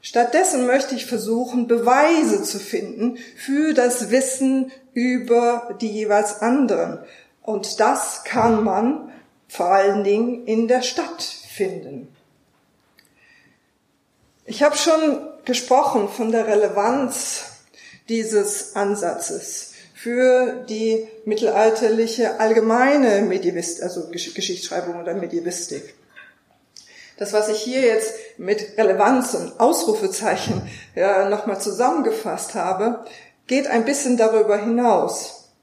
Stattdessen 0.05 0.67
möchte 0.67 0.95
ich 0.95 1.05
versuchen, 1.05 1.65
Beweise 1.65 2.43
zu 2.43 2.59
finden 2.59 3.17
für 3.37 3.73
das 3.73 4.11
Wissen 4.11 4.69
über 4.93 5.77
die 5.79 5.87
jeweils 5.87 6.41
anderen. 6.41 6.99
Und 7.41 7.79
das 7.79 8.25
kann 8.25 8.65
man 8.65 9.13
vor 9.47 9.67
allen 9.67 10.03
Dingen 10.03 10.45
in 10.45 10.67
der 10.67 10.81
Stadt 10.81 11.23
finden. 11.23 12.09
Ich 14.45 14.61
habe 14.61 14.75
schon 14.75 15.21
gesprochen 15.45 16.09
von 16.09 16.33
der 16.33 16.47
Relevanz 16.47 17.45
dieses 18.09 18.75
Ansatzes 18.75 19.71
für 19.95 20.65
die 20.67 21.07
mittelalterliche 21.23 22.41
allgemeine 22.41 23.21
Medievist, 23.21 23.81
also 23.81 24.09
Geschichtsschreibung 24.09 24.99
oder 24.99 25.13
Medievistik. 25.13 25.93
Das, 27.23 27.31
was 27.31 27.47
ich 27.47 27.61
hier 27.61 27.79
jetzt 27.79 28.15
mit 28.37 28.77
Relevanz 28.77 29.33
und 29.33 29.57
Ausrufezeichen 29.57 30.61
ja, 30.93 31.29
nochmal 31.29 31.61
zusammengefasst 31.61 32.53
habe, 32.53 33.05
geht 33.47 33.65
ein 33.67 33.85
bisschen 33.85 34.17
darüber 34.17 34.57
hinaus. 34.57 35.53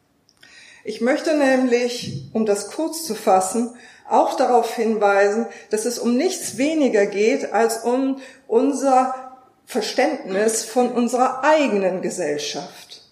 Ich 0.85 1.03
möchte 1.03 1.37
nämlich, 1.37 2.31
um 2.33 2.47
das 2.47 2.71
kurz 2.71 3.05
zu 3.05 3.15
fassen, 3.15 3.75
auch 4.09 4.39
darauf 4.39 4.75
hinweisen, 4.75 5.45
dass 5.69 5.85
es 5.85 5.99
um 5.99 6.17
nichts 6.17 6.57
weniger 6.57 7.05
geht 7.05 7.53
als 7.53 7.85
um 7.85 8.23
unser 8.47 9.37
Verständnis 9.67 10.65
von 10.65 10.91
unserer 10.91 11.45
eigenen 11.45 12.01
Gesellschaft. 12.01 13.03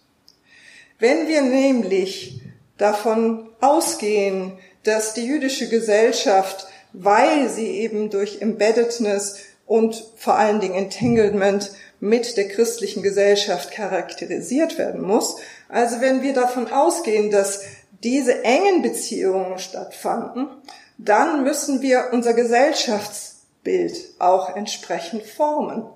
Wenn 0.98 1.28
wir 1.28 1.42
nämlich 1.42 2.40
davon 2.78 3.50
ausgehen, 3.60 4.58
dass 4.84 5.12
die 5.12 5.26
jüdische 5.26 5.68
Gesellschaft, 5.68 6.67
weil 6.92 7.48
sie 7.48 7.78
eben 7.78 8.10
durch 8.10 8.40
Embeddedness 8.40 9.38
und 9.66 10.04
vor 10.16 10.34
allen 10.34 10.60
Dingen 10.60 10.74
Entanglement 10.74 11.70
mit 12.00 12.36
der 12.36 12.48
christlichen 12.48 13.02
Gesellschaft 13.02 13.72
charakterisiert 13.72 14.78
werden 14.78 15.02
muss, 15.02 15.36
also 15.68 16.00
wenn 16.00 16.22
wir 16.22 16.32
davon 16.32 16.70
ausgehen, 16.72 17.30
dass 17.30 17.62
diese 18.02 18.44
engen 18.44 18.82
Beziehungen 18.82 19.58
stattfanden, 19.58 20.48
dann 20.96 21.44
müssen 21.44 21.82
wir 21.82 22.08
unser 22.12 22.34
Gesellschaftsbild 22.34 23.96
auch 24.18 24.56
entsprechend 24.56 25.24
formen. 25.24 25.86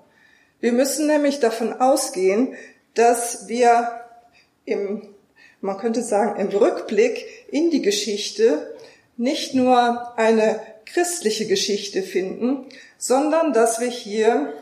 Wir 0.59 0.73
müssen 0.73 1.07
nämlich 1.07 1.39
davon 1.39 1.73
ausgehen, 1.73 2.55
dass 2.93 3.47
wir 3.47 4.01
im, 4.65 5.09
man 5.61 5.77
könnte 5.77 6.03
sagen, 6.03 6.39
im 6.39 6.49
Rückblick 6.49 7.25
in 7.49 7.69
die 7.69 7.81
Geschichte 7.81 8.75
nicht 9.17 9.53
nur 9.53 10.17
eine 10.17 10.59
christliche 10.85 11.47
Geschichte 11.47 12.03
finden, 12.03 12.65
sondern 12.97 13.53
dass 13.53 13.79
wir 13.79 13.89
hier 13.89 14.53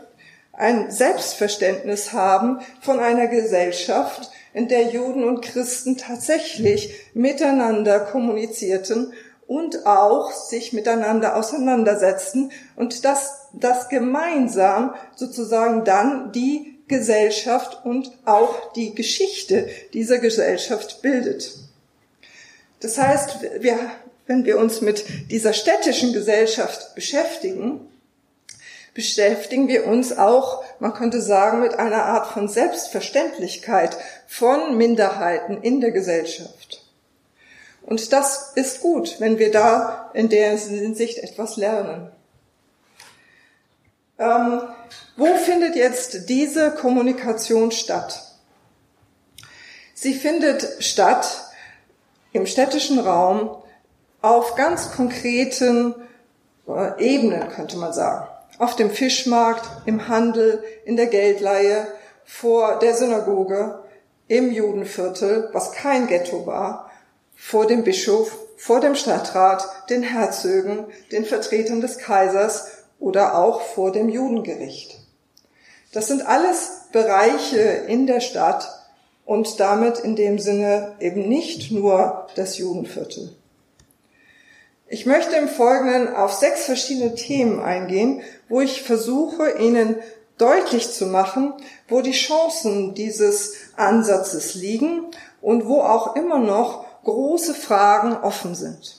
ein 0.54 0.92
Selbstverständnis 0.92 2.14
haben 2.14 2.60
von 2.82 3.00
einer 3.00 3.28
Gesellschaft, 3.28 4.32
in 4.54 4.68
der 4.68 4.88
Juden 4.88 5.24
und 5.24 5.42
Christen 5.42 5.98
tatsächlich 5.98 6.94
miteinander 7.14 8.02
kommunizierten 8.02 9.14
und 9.48 9.86
auch 9.86 10.32
sich 10.32 10.74
miteinander 10.74 11.36
auseinandersetzen 11.36 12.52
und 12.76 13.06
dass 13.06 13.50
das 13.54 13.90
gemeinsam 13.90 14.94
sozusagen 15.16 15.84
dann 15.84 16.32
die 16.32 16.80
Gesellschaft 16.88 17.86
und 17.86 18.12
auch 18.26 18.74
die 18.74 18.94
Geschichte 18.96 19.70
dieser 19.94 20.20
Gesellschaft 20.20 21.02
bildet. 21.02 21.54
Das 22.82 22.98
heißt, 22.98 23.40
wir, 23.60 23.78
wenn 24.32 24.46
wir 24.46 24.58
uns 24.60 24.80
mit 24.80 25.30
dieser 25.30 25.52
städtischen 25.52 26.14
Gesellschaft 26.14 26.96
beschäftigen, 26.96 27.82
beschäftigen 28.94 29.68
wir 29.68 29.86
uns 29.88 30.18
auch, 30.18 30.64
man 30.80 30.94
könnte 30.94 31.22
sagen, 31.22 31.60
mit 31.60 31.74
einer 31.74 32.06
Art 32.06 32.28
von 32.28 32.48
Selbstverständlichkeit 32.48 33.98
von 34.28 34.78
Minderheiten 34.78 35.62
in 35.62 35.82
der 35.82 35.92
Gesellschaft. 35.92 36.82
Und 37.82 38.14
das 38.14 38.54
ist 38.56 38.80
gut, 38.80 39.20
wenn 39.20 39.38
wir 39.38 39.52
da 39.52 40.10
in 40.14 40.30
der 40.30 40.58
Hinsicht 40.58 41.18
etwas 41.18 41.58
lernen. 41.58 42.10
Ähm, 44.18 44.62
wo 45.18 45.36
findet 45.36 45.76
jetzt 45.76 46.30
diese 46.30 46.72
Kommunikation 46.72 47.72
statt? 47.72 48.38
Sie 49.94 50.14
findet 50.14 50.82
statt 50.82 51.52
im 52.32 52.46
städtischen 52.46 52.98
Raum 52.98 53.58
auf 54.22 54.56
ganz 54.56 54.92
konkreten 54.92 55.96
äh, 56.68 57.04
Ebenen, 57.04 57.50
könnte 57.50 57.78
man 57.78 57.94
sagen. 57.94 58.28
Auf 58.60 58.76
dem 58.76 58.92
Fischmarkt, 58.92 59.68
im 59.86 60.08
Handel, 60.08 60.64
in 60.86 60.96
der 60.96 61.08
Geldleihe, 61.08 61.88
vor 62.24 62.80
der 62.80 62.96
Synagoge, 62.96 63.80
im 64.28 64.52
Judenviertel, 64.52 65.50
was 65.52 65.72
kein 65.74 66.08
Ghetto 66.08 66.46
war, 66.46 66.92
vor 67.36 67.66
dem 67.66 67.84
Bischof, 67.84 68.38
vor 68.56 68.80
dem 68.80 68.96
Stadtrat, 68.96 69.68
den 69.90 70.04
Herzögen, 70.04 70.86
den 71.12 71.26
Vertretern 71.26 71.82
des 71.82 71.98
Kaisers 71.98 72.68
oder 73.00 73.36
auch 73.38 73.62
vor 73.62 73.92
dem 73.92 74.08
Judengericht. 74.10 75.00
Das 75.92 76.08
sind 76.08 76.26
alles 76.26 76.84
Bereiche 76.92 77.60
in 77.60 78.08
der 78.08 78.22
Stadt 78.22 78.70
und 79.26 79.60
damit 79.60 80.00
in 80.00 80.16
dem 80.16 80.40
Sinne 80.40 80.96
eben 81.00 81.28
nicht 81.28 81.72
nur 81.72 82.28
das 82.36 82.58
Judenviertel. 82.58 83.36
Ich 84.94 85.06
möchte 85.06 85.38
im 85.38 85.48
Folgenden 85.48 86.14
auf 86.14 86.34
sechs 86.34 86.66
verschiedene 86.66 87.16
Themen 87.16 87.62
eingehen, 87.62 88.24
wo 88.50 88.60
ich 88.60 88.84
versuche, 88.84 89.58
Ihnen 89.58 89.96
deutlich 90.38 90.92
zu 90.92 91.06
machen, 91.06 91.54
wo 91.88 92.02
die 92.02 92.12
Chancen 92.12 92.94
dieses 92.94 93.54
Ansatzes 93.78 94.54
liegen 94.54 95.06
und 95.42 95.66
wo 95.66 95.80
auch 95.80 96.18
immer 96.18 96.40
noch 96.40 96.84
große 97.06 97.54
Fragen 97.54 98.18
offen 98.18 98.54
sind. 98.54 98.98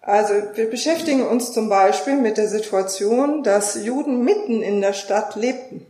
Also 0.00 0.34
wir 0.54 0.70
beschäftigen 0.70 1.26
uns 1.26 1.50
zum 1.50 1.68
Beispiel 1.68 2.14
mit 2.14 2.36
der 2.36 2.48
Situation, 2.48 3.42
dass 3.42 3.74
Juden 3.74 4.22
mitten 4.22 4.62
in 4.62 4.80
der 4.80 4.92
Stadt 4.92 5.34
lebten. 5.34 5.84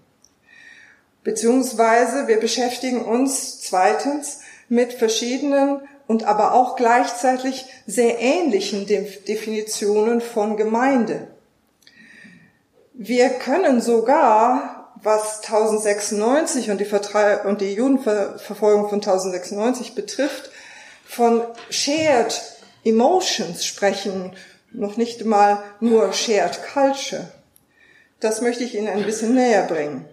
Beziehungsweise 1.22 2.28
wir 2.28 2.40
beschäftigen 2.40 3.04
uns 3.04 3.60
zweitens 3.60 4.40
mit 4.70 4.94
verschiedenen 4.94 5.82
und 6.06 6.24
aber 6.24 6.52
auch 6.52 6.76
gleichzeitig 6.76 7.66
sehr 7.86 8.20
ähnlichen 8.20 8.86
Definitionen 8.86 10.20
von 10.20 10.56
Gemeinde. 10.56 11.28
Wir 12.92 13.30
können 13.30 13.80
sogar 13.80 14.92
was 15.02 15.42
1096 15.42 16.70
und 16.70 16.78
die, 16.78 16.84
Vertre 16.84 17.42
und 17.44 17.60
die 17.60 17.72
Judenverfolgung 17.72 18.88
von 18.88 19.00
1096 19.00 19.94
betrifft, 19.94 20.50
von 21.04 21.42
Shared 21.70 22.40
Emotions 22.84 23.64
sprechen, 23.64 24.34
noch 24.70 24.96
nicht 24.96 25.24
mal 25.24 25.62
nur 25.80 26.12
Shared 26.12 26.60
Culture. 26.72 27.28
Das 28.20 28.40
möchte 28.40 28.64
ich 28.64 28.76
Ihnen 28.76 28.88
ein 28.88 29.04
bisschen 29.04 29.34
näher 29.34 29.66
bringen. 29.66 30.08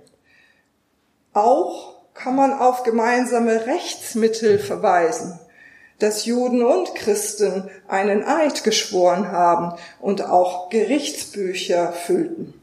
Auch 1.33 1.95
kann 2.13 2.35
man 2.35 2.53
auf 2.53 2.83
gemeinsame 2.83 3.65
Rechtsmittel 3.65 4.59
verweisen, 4.59 5.39
dass 5.99 6.25
Juden 6.25 6.63
und 6.63 6.95
Christen 6.95 7.69
einen 7.87 8.23
Eid 8.23 8.63
geschworen 8.63 9.31
haben 9.31 9.77
und 9.99 10.23
auch 10.23 10.69
Gerichtsbücher 10.69 11.91
füllten. 11.91 12.53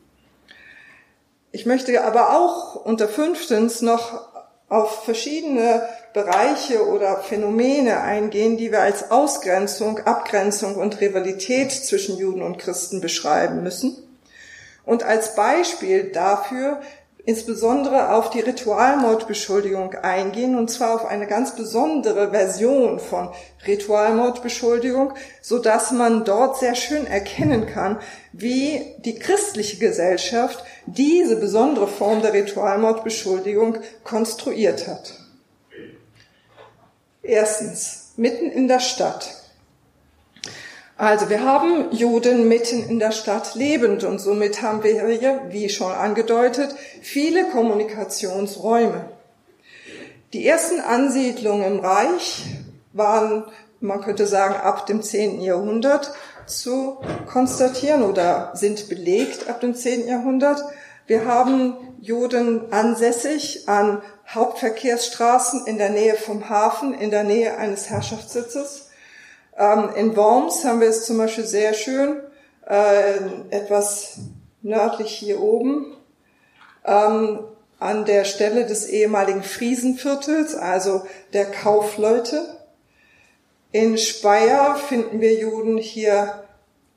Ich 1.53 1.65
möchte 1.65 2.05
aber 2.05 2.37
auch 2.37 2.75
unter 2.85 3.09
fünftens 3.09 3.81
noch 3.81 4.27
auf 4.69 5.05
verschiedene 5.05 5.89
Bereiche 6.13 6.87
oder 6.87 7.19
Phänomene 7.19 8.01
eingehen, 8.01 8.57
die 8.57 8.73
wir 8.73 8.81
als 8.81 9.11
Ausgrenzung, 9.11 10.01
Abgrenzung 10.01 10.77
und 10.77 11.01
Rivalität 11.01 11.71
zwischen 11.73 12.19
Juden 12.19 12.43
und 12.43 12.59
Christen 12.59 13.01
beschreiben 13.01 13.63
müssen. 13.63 13.97
Und 14.85 15.03
als 15.03 15.35
Beispiel 15.35 16.11
dafür 16.13 16.81
insbesondere 17.27 18.15
auf 18.15 18.31
die 18.31 18.41
Ritualmordbeschuldigung 18.41 19.95
eingehen, 19.97 20.57
und 20.57 20.71
zwar 20.71 20.95
auf 20.95 21.05
eine 21.05 21.27
ganz 21.27 21.57
besondere 21.57 22.31
Version 22.31 23.01
von 23.01 23.31
Ritualmordbeschuldigung, 23.67 25.13
so 25.43 25.59
dass 25.59 25.91
man 25.91 26.25
dort 26.25 26.59
sehr 26.59 26.77
schön 26.77 27.07
erkennen 27.07 27.67
kann, 27.67 27.99
wie 28.33 28.95
die 28.99 29.19
christliche 29.19 29.79
Gesellschaft 29.79 30.65
diese 30.87 31.37
besondere 31.37 31.89
Form 31.89 32.23
der 32.23 32.33
Ritualmordbeschuldigung 32.33 33.79
konstruiert 34.05 34.87
hat. 34.87 35.15
Erstens, 37.23 38.13
mitten 38.17 38.53
in 38.53 38.69
der 38.69 38.81
Stadt 38.81 39.46
also 40.99 41.29
wir 41.29 41.45
haben 41.45 41.93
Juden 41.93 42.49
mitten 42.49 42.89
in 42.89 42.99
der 42.99 43.13
Stadt 43.13 43.55
lebend 43.55 44.03
und 44.05 44.19
somit 44.19 44.63
haben 44.63 44.83
wir 44.83 45.07
hier, 45.09 45.43
wie 45.51 45.69
schon 45.69 45.93
angedeutet, 45.93 46.75
viele 47.03 47.51
Kommunikationsräume. 47.51 49.11
Die 50.33 50.47
ersten 50.47 50.81
Ansiedlungen 50.81 51.65
im 51.65 51.81
Reich 51.81 52.45
waren, 52.95 53.45
man 53.81 54.01
könnte 54.01 54.27
sagen, 54.27 54.55
ab 54.55 54.87
dem 54.87 55.03
10. 55.03 55.43
Jahrhundert 55.43 56.15
zu 56.47 56.99
konstatieren 57.27 58.03
oder 58.03 58.53
sind 58.55 58.89
belegt 58.89 59.51
ab 59.51 59.61
dem 59.61 59.75
10. 59.75 60.09
Jahrhundert. 60.09 60.63
Wir 61.07 61.27
haben 61.27 61.77
Juden 62.01 62.73
ansässig 62.73 63.69
an 63.69 64.01
Hauptverkehrsstraßen 64.29 65.67
in 65.67 65.77
der 65.77 65.91
Nähe 65.91 66.15
vom 66.15 66.49
Hafen, 66.49 66.95
in 66.95 67.11
der 67.11 67.25
Nähe 67.25 67.59
eines 67.59 67.91
Herrschaftssitzes. 67.91 68.86
Ähm, 69.57 69.91
in 69.97 70.17
Worms 70.17 70.65
haben 70.65 70.81
wir 70.81 70.89
es 70.89 71.07
zum 71.07 71.19
Beispiel 71.19 71.47
sehr 71.47 71.73
schön, 71.73 72.21
äh, 72.69 73.15
etwas 73.51 74.19
nördlich 74.63 75.13
hier 75.13 75.41
oben, 75.41 75.97
ähm, 76.85 77.41
an 77.79 78.05
der 78.05 78.25
Stelle 78.25 78.67
des 78.67 78.87
ehemaligen 78.87 79.43
Friesenviertels, 79.43 80.55
also 80.55 81.03
der 81.33 81.51
Kaufleute. 81.51 82.59
In 83.73 83.99
Speyer 83.99 84.77
finden 84.77 85.21
wir 85.21 85.35
Juden 85.35 85.77
hier 85.77 86.43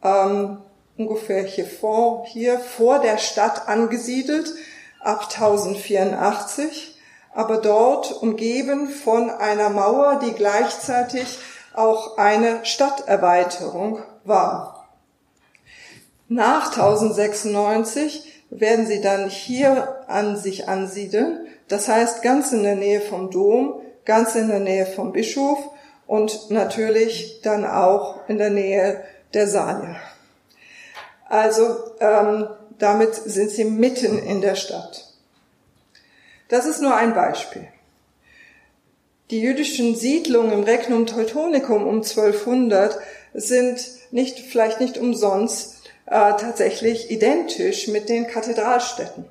ähm, 0.04 0.62
ungefähr 0.98 1.44
hier 1.44 1.66
vor, 1.66 2.26
hier 2.26 2.60
vor 2.60 3.00
der 3.00 3.18
Stadt 3.18 3.68
angesiedelt, 3.68 4.54
ab 5.02 5.28
1084, 5.34 6.98
aber 7.34 7.58
dort 7.58 8.12
umgeben 8.22 8.90
von 8.90 9.30
einer 9.30 9.70
Mauer, 9.70 10.20
die 10.24 10.34
gleichzeitig 10.34 11.40
auch 11.80 12.18
eine 12.18 12.66
Stadterweiterung 12.66 14.04
war. 14.24 14.90
Nach 16.28 16.68
1096 16.68 18.32
werden 18.50 18.86
sie 18.86 19.02
dann 19.02 19.30
hier 19.30 20.06
an 20.08 20.38
sich 20.38 20.68
ansiedeln, 20.68 21.48
das 21.68 21.88
heißt 21.88 22.22
ganz 22.22 22.52
in 22.52 22.64
der 22.64 22.76
Nähe 22.76 23.02
vom 23.02 23.32
Dom, 23.32 23.82
ganz 24.06 24.36
in 24.36 24.48
der 24.48 24.60
Nähe 24.60 24.86
vom 24.86 25.12
Bischof 25.12 25.60
und 26.08 26.50
natürlich 26.50 27.42
dann 27.42 27.66
auch 27.66 28.28
in 28.28 28.38
der 28.38 28.50
Nähe 28.50 29.04
der 29.34 29.48
Saale. 29.48 29.96
Also 31.28 31.78
ähm, 32.00 32.50
damit 32.80 33.14
sind 33.14 33.52
sie 33.52 33.66
mitten 33.66 34.18
in 34.18 34.42
der 34.42 34.56
Stadt. 34.56 35.14
Das 36.48 36.66
ist 36.66 36.82
nur 36.82 36.96
ein 36.96 37.14
Beispiel. 37.14 37.68
Die 39.32 39.42
jüdischen 39.42 39.96
Siedlungen 39.96 40.52
im 40.52 40.64
Regnum 40.64 41.06
Teutonicum 41.06 41.86
um 41.86 41.98
1200 41.98 42.98
sind 43.36 43.86
nicht, 44.10 44.40
vielleicht 44.40 44.80
nicht 44.80 44.98
umsonst 44.98 45.84
äh, 46.08 46.32
tatsächlich 46.32 47.12
identisch 47.12 47.88
mit 47.90 48.10
den 48.10 48.26
Kathedralstädten. 48.26 49.26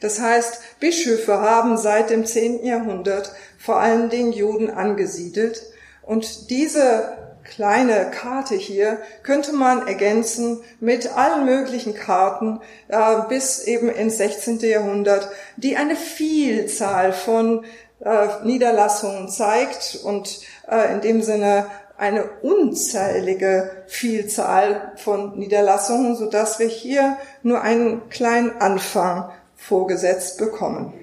Das 0.00 0.18
heißt, 0.18 0.80
Bischöfe 0.80 1.40
haben 1.40 1.76
seit 1.76 2.08
dem 2.08 2.24
10. 2.24 2.64
Jahrhundert 2.64 3.32
vor 3.58 3.78
allen 3.78 4.08
Dingen 4.08 4.32
Juden 4.32 4.70
angesiedelt 4.70 5.62
und 6.02 6.48
diese 6.48 7.18
kleine 7.44 8.10
Karte 8.10 8.54
hier 8.54 8.98
könnte 9.22 9.52
man 9.52 9.86
ergänzen 9.86 10.60
mit 10.80 11.16
allen 11.16 11.44
möglichen 11.44 11.94
Karten 11.94 12.60
äh, 12.88 13.16
bis 13.28 13.64
eben 13.64 13.90
ins 13.90 14.16
16. 14.16 14.60
Jahrhundert, 14.60 15.28
die 15.56 15.76
eine 15.76 15.96
Vielzahl 15.96 17.12
von 17.12 17.64
äh, 18.00 18.28
Niederlassungen 18.44 19.28
zeigt 19.28 20.00
und 20.02 20.40
äh, 20.70 20.92
in 20.92 21.00
dem 21.00 21.22
Sinne 21.22 21.66
eine 21.96 22.24
unzählige 22.42 23.84
Vielzahl 23.88 24.92
von 24.96 25.36
Niederlassungen, 25.38 26.14
so 26.14 26.30
dass 26.30 26.60
wir 26.60 26.68
hier 26.68 27.18
nur 27.42 27.60
einen 27.62 28.08
kleinen 28.08 28.60
Anfang 28.60 29.30
vorgesetzt 29.56 30.38
bekommen. 30.38 30.94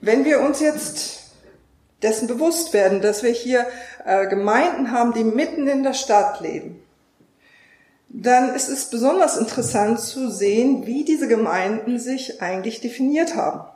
Wenn 0.00 0.24
wir 0.24 0.40
uns 0.40 0.60
jetzt 0.60 1.18
dessen 2.02 2.26
bewusst 2.26 2.72
werden, 2.72 3.02
dass 3.02 3.22
wir 3.22 3.32
hier 3.32 3.66
äh, 4.06 4.26
Gemeinden 4.28 4.92
haben, 4.92 5.12
die 5.12 5.24
mitten 5.24 5.66
in 5.68 5.82
der 5.82 5.94
Stadt 5.94 6.40
leben, 6.40 6.82
dann 8.08 8.54
ist 8.54 8.68
es 8.68 8.88
besonders 8.88 9.36
interessant 9.36 10.00
zu 10.00 10.30
sehen, 10.30 10.86
wie 10.86 11.04
diese 11.04 11.28
Gemeinden 11.28 11.98
sich 11.98 12.40
eigentlich 12.40 12.80
definiert 12.80 13.34
haben. 13.34 13.68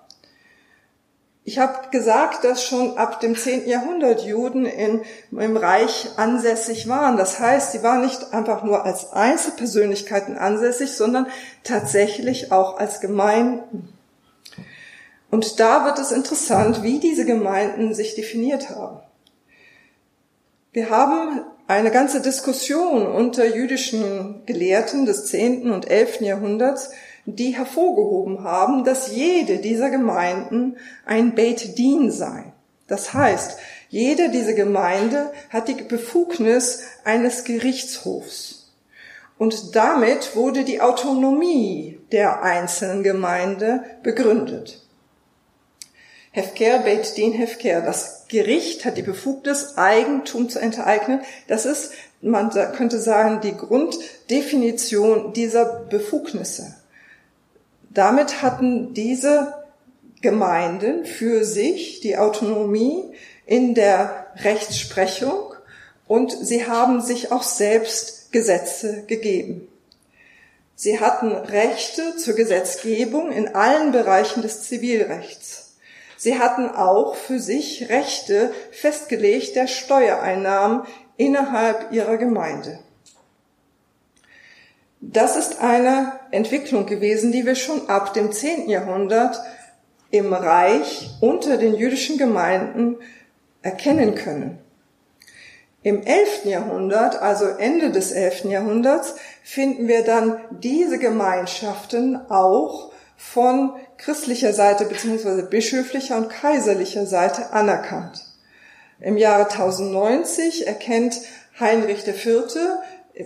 Ich 1.45 1.59
habe 1.59 1.91
gesagt, 1.91 2.45
dass 2.45 2.63
schon 2.65 2.97
ab 2.97 3.19
dem 3.19 3.37
10. 3.37 3.67
Jahrhundert 3.67 4.25
Juden 4.25 4.65
in, 4.65 5.03
im 5.33 5.57
Reich 5.57 6.11
ansässig 6.17 6.89
waren. 6.89 7.17
Das 7.17 7.41
heißt, 7.41 7.73
sie 7.73 7.83
waren 7.83 8.03
nicht 8.03 8.33
einfach 8.33 8.63
nur 8.63 8.85
als 8.85 9.13
Einzelpersönlichkeiten 9.13 10.39
ansässig, 10.39 10.93
sondern 10.93 11.27
tatsächlich 11.65 12.53
auch 12.53 12.79
als 12.79 13.01
Gemeinden. 13.01 13.93
Und 15.31 15.59
da 15.59 15.85
wird 15.85 15.99
es 15.99 16.13
interessant, 16.13 16.85
wie 16.85 17.01
diese 17.01 17.25
Gemeinden 17.25 17.93
sich 17.93 18.15
definiert 18.15 18.71
haben. 18.71 19.01
Wir 20.73 20.91
haben 20.91 21.43
eine 21.67 21.91
ganze 21.91 22.21
Diskussion 22.21 23.07
unter 23.07 23.45
jüdischen 23.45 24.43
Gelehrten 24.47 25.07
des 25.07 25.27
10. 25.27 25.73
und 25.73 25.91
11. 25.91 26.21
Jahrhunderts 26.21 26.91
die 27.25 27.57
hervorgehoben 27.57 28.43
haben, 28.43 28.85
dass 28.85 29.15
jede 29.15 29.59
dieser 29.59 29.91
Gemeinden 29.91 30.77
ein 31.07 31.35
Beit 31.35 31.79
Din 31.79 32.11
sei. 32.11 32.53
Das 32.89 33.15
heißt, 33.15 33.59
jede 33.89 34.31
dieser 34.31 34.55
Gemeinde 34.55 35.33
hat 35.51 35.69
die 35.69 35.75
Befugnis 35.75 36.83
eines 37.05 37.45
Gerichtshofs. 37.45 38.73
Und 39.39 39.75
damit 39.75 40.37
wurde 40.37 40.65
die 40.65 40.81
Autonomie 40.81 41.99
der 42.13 42.43
einzelnen 42.43 43.03
Gemeinde 43.03 43.83
begründet. 44.03 44.83
Hefker, 46.33 46.79
Beit 46.79 47.17
Din 47.17 47.33
Hefker. 47.33 47.83
Das 47.83 48.27
Gericht 48.29 48.85
hat 48.85 48.97
die 48.97 49.03
Befugnis, 49.03 49.77
Eigentum 49.77 50.49
zu 50.49 50.59
enteignen. 50.59 51.21
Das 51.49 51.67
ist, 51.67 51.93
man 52.23 52.51
könnte 52.51 52.99
sagen, 52.99 53.41
die 53.43 53.57
Grunddefinition 53.57 55.35
dieser 55.35 55.65
Befugnisse. 55.65 56.75
Damit 57.95 58.41
hatten 58.41 58.95
diese 58.95 59.55
Gemeinden 60.23 61.05
für 61.05 61.45
sich 61.45 62.01
die 62.01 62.17
Autonomie 62.17 63.13
in 63.45 63.75
der 63.75 64.29
Rechtsprechung 64.37 65.53
und 66.07 66.31
sie 66.31 66.67
haben 66.67 67.03
sich 67.03 67.33
auch 67.33 67.43
selbst 67.43 68.33
Gesetze 68.33 69.05
gegeben. 69.07 69.69
Sie 70.75 71.01
hatten 71.01 71.33
Rechte 71.33 72.17
zur 72.17 72.35
Gesetzgebung 72.35 73.31
in 73.31 73.55
allen 73.55 73.93
Bereichen 73.93 74.43
des 74.43 74.63
Zivilrechts. 74.63 75.77
Sie 76.17 76.39
hatten 76.39 76.71
auch 76.71 77.15
für 77.15 77.41
sich 77.41 77.89
Rechte 77.91 78.53
festgelegt 78.71 79.55
der 79.55 79.67
Steuereinnahmen 79.67 80.83
innerhalb 81.17 81.93
ihrer 81.93 82.17
Gemeinde. 82.17 82.79
Das 85.05 85.37
ist 85.37 85.61
eine 85.61 86.13
Entwicklung 86.31 86.87
gewesen, 86.87 87.33
die 87.33 87.45
wir 87.45 87.57
schon 87.57 87.89
ab 87.89 88.15
dem 88.15 88.31
10. 88.31 88.69
Jahrhundert 88.69 89.37
im 90.13 90.33
Reich 90.33 91.11
unter 91.21 91.57
den 91.57 91.75
jüdischen 91.75 92.19
Gemeinden 92.19 92.99
erkennen 93.63 94.15
können. 94.15 94.59
Im 95.83 96.05
11. 96.05 96.45
Jahrhundert, 96.45 97.21
also 97.21 97.47
Ende 97.47 97.91
des 97.91 98.13
11. 98.13 98.45
Jahrhunderts, 98.45 99.17
finden 99.43 99.89
wir 99.89 100.05
dann 100.05 100.39
diese 100.51 101.01
Gemeinschaften 101.01 102.21
auch 102.31 102.93
von 103.17 103.73
christlicher 103.97 104.53
Seite 104.53 104.85
bzw. 104.85 105.43
bischöflicher 105.43 106.17
und 106.17 106.29
kaiserlicher 106.29 107.07
Seite 107.07 107.53
anerkannt. 107.53 108.25
Im 109.01 109.17
Jahre 109.17 109.51
1090 109.51 110.69
erkennt 110.69 111.23
Heinrich 111.59 112.07
IV 112.07 112.47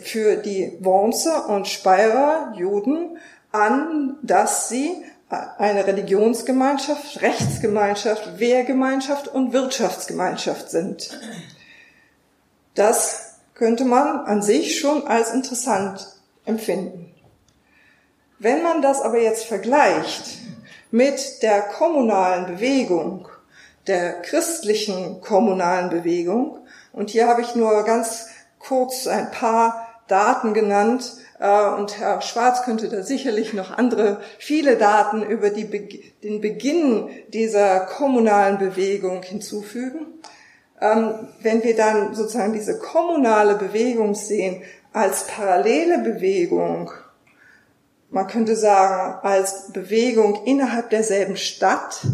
für 0.00 0.36
die 0.36 0.76
Wormser 0.80 1.48
und 1.48 1.68
Speyerer 1.68 2.52
Juden 2.56 3.18
an, 3.52 4.16
dass 4.22 4.68
sie 4.68 5.02
eine 5.28 5.86
Religionsgemeinschaft, 5.86 7.20
Rechtsgemeinschaft, 7.20 8.38
Wehrgemeinschaft 8.38 9.28
und 9.28 9.52
Wirtschaftsgemeinschaft 9.52 10.70
sind. 10.70 11.18
Das 12.74 13.38
könnte 13.54 13.84
man 13.84 14.20
an 14.20 14.42
sich 14.42 14.78
schon 14.78 15.06
als 15.06 15.32
interessant 15.32 16.06
empfinden. 16.44 17.12
Wenn 18.38 18.62
man 18.62 18.82
das 18.82 19.00
aber 19.00 19.18
jetzt 19.18 19.44
vergleicht 19.44 20.38
mit 20.90 21.42
der 21.42 21.62
kommunalen 21.62 22.46
Bewegung, 22.46 23.28
der 23.86 24.20
christlichen 24.20 25.20
kommunalen 25.22 25.90
Bewegung, 25.90 26.58
und 26.92 27.10
hier 27.10 27.28
habe 27.28 27.42
ich 27.42 27.54
nur 27.54 27.82
ganz 27.84 28.26
kurz 28.66 29.06
ein 29.06 29.30
paar 29.30 29.86
Daten 30.08 30.54
genannt 30.54 31.16
äh, 31.38 31.68
und 31.68 31.98
Herr 31.98 32.20
Schwarz 32.20 32.62
könnte 32.62 32.88
da 32.88 33.02
sicherlich 33.02 33.52
noch 33.52 33.76
andere, 33.76 34.20
viele 34.38 34.76
Daten 34.76 35.22
über 35.22 35.50
die, 35.50 36.12
den 36.22 36.40
Beginn 36.40 37.08
dieser 37.28 37.80
kommunalen 37.80 38.58
Bewegung 38.58 39.22
hinzufügen. 39.22 40.06
Ähm, 40.80 41.28
wenn 41.40 41.62
wir 41.64 41.76
dann 41.76 42.14
sozusagen 42.14 42.52
diese 42.52 42.78
kommunale 42.78 43.54
Bewegung 43.54 44.14
sehen 44.14 44.62
als 44.92 45.26
parallele 45.26 45.98
Bewegung, 45.98 46.90
man 48.10 48.26
könnte 48.28 48.56
sagen 48.56 49.18
als 49.22 49.72
Bewegung 49.72 50.44
innerhalb 50.44 50.90
derselben 50.90 51.36
Stadt, 51.36 52.06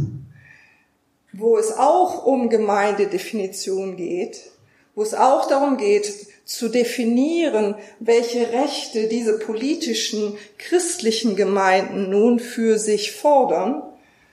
wo 1.32 1.56
es 1.56 1.76
auch 1.76 2.24
um 2.24 2.48
Gemeindedefinition 2.48 3.96
geht, 3.96 4.50
wo 4.94 5.02
es 5.02 5.14
auch 5.14 5.48
darum 5.48 5.76
geht, 5.76 6.31
zu 6.44 6.68
definieren, 6.68 7.76
welche 8.00 8.52
Rechte 8.52 9.08
diese 9.08 9.38
politischen 9.38 10.36
christlichen 10.58 11.36
Gemeinden 11.36 12.10
nun 12.10 12.40
für 12.40 12.78
sich 12.78 13.12
fordern. 13.12 13.82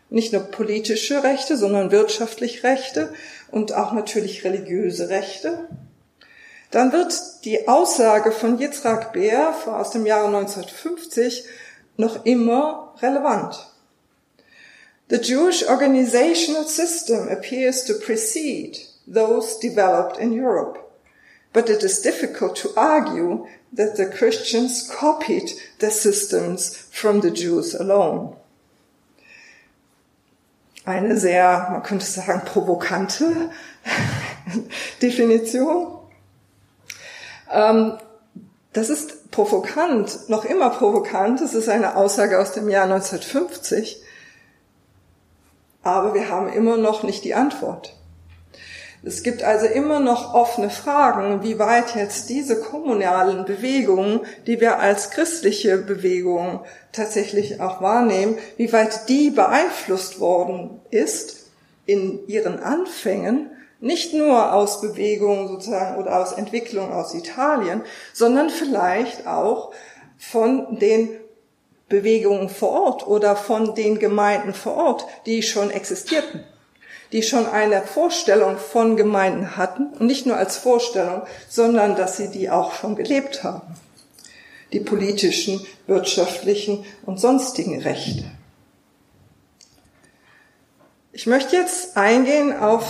Nicht 0.09 0.33
nur 0.33 0.41
politische 0.41 1.23
Rechte, 1.23 1.55
sondern 1.55 1.91
wirtschaftliche 1.91 2.63
Rechte 2.63 3.13
und 3.51 3.73
auch 3.73 3.93
natürlich 3.93 4.43
religiöse 4.43 5.09
Rechte. 5.09 5.67
dann 6.71 6.91
wird 6.91 7.13
die 7.45 7.67
Aussage 7.67 8.31
von 8.31 8.59
Yitzhak 8.59 9.13
Beer 9.13 9.55
aus 9.65 9.91
dem 9.91 10.05
Jahre 10.05 10.27
1950 10.27 11.45
noch 11.97 12.25
immer 12.25 12.95
relevant. 13.01 13.67
The 15.09 15.17
Jewish 15.17 15.67
organizational 15.67 16.67
system 16.67 17.29
appears 17.29 17.83
to 17.85 17.95
precede 17.95 18.77
those 19.07 19.59
developed 19.59 20.19
in 20.19 20.31
Europe, 20.31 20.77
but 21.59 21.69
it 21.69 21.83
is 21.83 22.01
difficult 22.01 22.55
to 22.55 22.69
argue 22.77 23.45
that 23.73 23.97
the 23.97 24.05
Christians 24.05 24.89
copied 24.89 25.51
the 25.79 25.91
systems 25.91 26.77
from 26.89 27.19
the 27.19 27.31
Jews 27.31 27.75
alone. 27.75 28.37
Eine 30.85 31.17
sehr, 31.17 31.67
man 31.69 31.83
könnte 31.83 32.05
sagen, 32.05 32.43
provokante 32.45 33.51
Definition. 35.01 35.99
Ähm, 37.51 37.97
das 38.71 38.89
ist 38.89 39.29
provokant, 39.29 40.29
noch 40.29 40.45
immer 40.45 40.69
provokant. 40.69 41.41
Das 41.41 41.53
ist 41.53 41.67
eine 41.67 41.97
Aussage 41.97 42.39
aus 42.39 42.53
dem 42.53 42.69
Jahr 42.69 42.85
1950. 42.85 44.01
Aber 45.83 46.13
wir 46.13 46.29
haben 46.29 46.47
immer 46.53 46.77
noch 46.77 47.03
nicht 47.03 47.25
die 47.25 47.35
Antwort. 47.35 47.98
Es 49.01 49.23
gibt 49.23 49.43
also 49.43 49.65
immer 49.65 50.01
noch 50.01 50.33
offene 50.33 50.69
Fragen, 50.69 51.41
wie 51.41 51.57
weit 51.57 51.95
jetzt 51.95 52.29
diese 52.29 52.59
kommunalen 52.59 53.45
Bewegungen, 53.45 54.21
die 54.45 54.59
wir 54.59 54.79
als 54.79 55.09
christliche 55.11 55.77
Bewegungen 55.77 56.59
tatsächlich 56.91 57.61
auch 57.61 57.81
wahrnehmen, 57.81 58.37
wie 58.57 58.73
weit 58.73 59.07
die 59.07 59.29
beeinflusst 59.29 60.19
worden 60.19 60.81
ist 60.89 61.49
in 61.85 62.27
ihren 62.27 62.59
Anfängen 62.59 63.51
nicht 63.79 64.13
nur 64.13 64.53
aus 64.53 64.81
Bewegungen 64.81 65.47
sozusagen 65.47 65.97
oder 65.97 66.19
aus 66.19 66.33
Entwicklung 66.33 66.91
aus 66.91 67.13
Italien, 67.13 67.81
sondern 68.13 68.49
vielleicht 68.49 69.25
auch 69.25 69.71
von 70.17 70.77
den 70.79 71.09
Bewegungen 71.87 72.49
vor 72.49 72.71
Ort 72.71 73.07
oder 73.07 73.35
von 73.35 73.73
den 73.75 73.97
Gemeinden 73.97 74.53
vor 74.53 74.75
Ort, 74.75 75.05
die 75.25 75.41
schon 75.41 75.71
existierten, 75.71 76.43
die 77.11 77.23
schon 77.23 77.47
eine 77.47 77.81
Vorstellung 77.81 78.57
von 78.57 78.95
Gemeinden 78.95 79.57
hatten 79.57 79.87
und 79.99 80.05
nicht 80.05 80.25
nur 80.25 80.37
als 80.37 80.57
Vorstellung, 80.57 81.23
sondern 81.47 81.95
dass 81.95 82.17
sie 82.17 82.29
die 82.29 82.49
auch 82.49 82.73
schon 82.73 82.95
gelebt 82.95 83.43
haben. 83.43 83.75
Die 84.71 84.79
politischen, 84.79 85.65
wirtschaftlichen 85.87 86.85
und 87.05 87.19
sonstigen 87.19 87.81
Rechte. 87.81 88.25
Ich 91.11 91.25
möchte 91.25 91.55
jetzt 91.55 91.97
eingehen 91.97 92.57
auf 92.57 92.85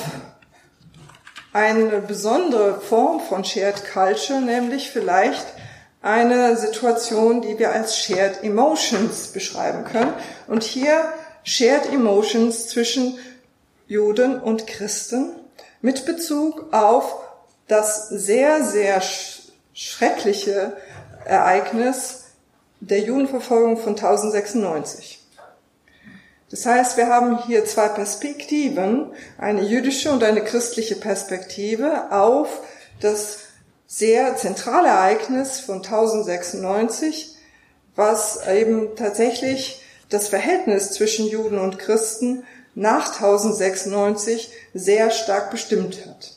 eine 1.53 1.99
besondere 2.01 2.79
Form 2.79 3.21
von 3.21 3.43
Shared 3.43 3.91
Culture, 3.91 4.41
nämlich 4.41 4.91
vielleicht 4.91 5.45
eine 6.01 6.55
Situation, 6.57 7.41
die 7.41 7.57
wir 7.59 7.71
als 7.71 7.97
Shared 7.97 8.43
Emotions 8.43 9.29
beschreiben 9.29 9.83
können. 9.85 10.13
Und 10.47 10.63
hier 10.63 11.11
Shared 11.43 11.91
Emotions 11.91 12.67
zwischen 12.67 13.17
Juden 13.89 14.39
und 14.39 14.67
Christen 14.67 15.31
mit 15.81 16.05
Bezug 16.05 16.71
auf 16.71 17.15
das 17.67 18.07
sehr, 18.07 18.63
sehr 18.63 19.01
schreckliche 19.73 20.77
Ereignis 21.25 22.25
der 22.79 22.99
Judenverfolgung 22.99 23.77
von 23.77 23.95
1096. 23.95 25.25
Das 26.51 26.67
heißt, 26.67 26.97
wir 26.97 27.07
haben 27.07 27.43
hier 27.45 27.65
zwei 27.65 27.87
Perspektiven, 27.87 29.11
eine 29.39 29.63
jüdische 29.63 30.11
und 30.11 30.23
eine 30.23 30.43
christliche 30.43 30.95
Perspektive 30.95 32.11
auf 32.11 32.61
das 33.01 33.39
sehr 33.87 34.37
zentrale 34.37 34.89
Ereignis 34.89 35.61
von 35.61 35.77
1096, 35.77 37.35
was 37.95 38.47
eben 38.47 38.95
tatsächlich 38.95 39.81
das 40.09 40.27
Verhältnis 40.27 40.91
zwischen 40.91 41.27
Juden 41.27 41.57
und 41.57 41.79
Christen 41.79 42.43
nach 42.79 43.13
1096 43.13 44.51
sehr 44.73 45.11
stark 45.11 45.51
bestimmt 45.51 46.05
hat. 46.05 46.35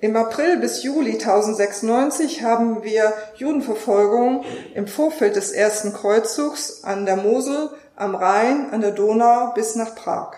Im 0.00 0.16
April 0.16 0.58
bis 0.58 0.82
Juli 0.82 1.12
1096 1.12 2.42
haben 2.42 2.82
wir 2.82 3.12
Judenverfolgung 3.36 4.44
im 4.74 4.86
Vorfeld 4.86 5.36
des 5.36 5.52
ersten 5.52 5.94
Kreuzzugs 5.94 6.84
an 6.84 7.06
der 7.06 7.16
Mosel 7.16 7.70
am 7.96 8.14
Rhein, 8.14 8.70
an 8.72 8.80
der 8.80 8.90
Donau 8.90 9.52
bis 9.54 9.76
nach 9.76 9.94
Prag. 9.94 10.32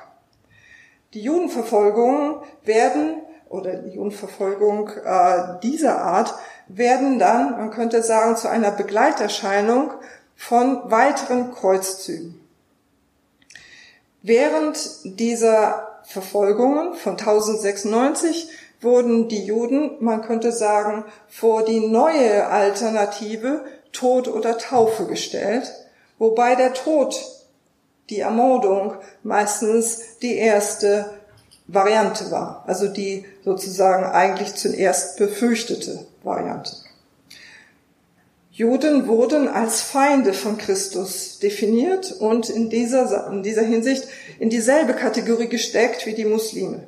Die 1.15 1.23
Judenverfolgungen 1.23 2.37
werden, 2.63 3.23
oder 3.49 3.75
die 3.75 3.97
Judenverfolgung 3.97 4.91
äh, 5.05 5.61
dieser 5.63 5.99
Art, 5.99 6.35
werden 6.69 7.19
dann, 7.19 7.53
man 7.53 7.71
könnte 7.71 8.03
sagen, 8.03 8.37
zu 8.37 8.49
einer 8.49 8.71
Begleiterscheinung 8.71 9.93
von 10.37 10.91
weiteren 10.91 11.53
Kreuzzügen. 11.53 12.44
Während 14.27 14.79
dieser 15.05 16.01
Verfolgungen 16.05 16.95
von 16.95 17.19
1096 17.19 18.49
wurden 18.81 19.29
die 19.29 19.45
Juden, 19.45 19.99
man 20.01 20.23
könnte 20.23 20.51
sagen, 20.51 21.05
vor 21.29 21.63
die 21.63 21.81
neue 21.81 22.47
Alternative 22.47 23.67
Tod 23.93 24.29
oder 24.29 24.57
Taufe 24.57 25.05
gestellt, 25.05 25.71
wobei 26.19 26.55
der 26.55 26.73
Tod 26.73 27.23
die 28.09 28.21
Ermordung 28.21 28.95
meistens 29.23 30.19
die 30.23 30.39
erste 30.39 31.11
Variante 31.67 32.31
war, 32.31 32.65
also 32.67 32.89
die 32.89 33.27
sozusagen 33.45 34.07
eigentlich 34.07 34.55
zuerst 34.55 35.19
befürchtete 35.19 36.07
Variante. 36.23 36.73
Juden 38.55 39.09
wurden 39.09 39.49
als 39.49 39.83
Feinde 39.83 40.33
von 40.33 40.59
Christus 40.59 41.41
definiert 41.41 42.13
und 42.13 42.49
in 42.49 42.71
dieser, 42.71 43.27
in 43.27 43.43
dieser 43.43 43.63
Hinsicht 43.63 44.07
in 44.39 44.49
dieselbe 44.49 44.95
Kategorie 44.95 45.49
gesteckt 45.49 46.07
wie 46.07 46.15
die 46.15 46.25
Muslime. 46.25 46.87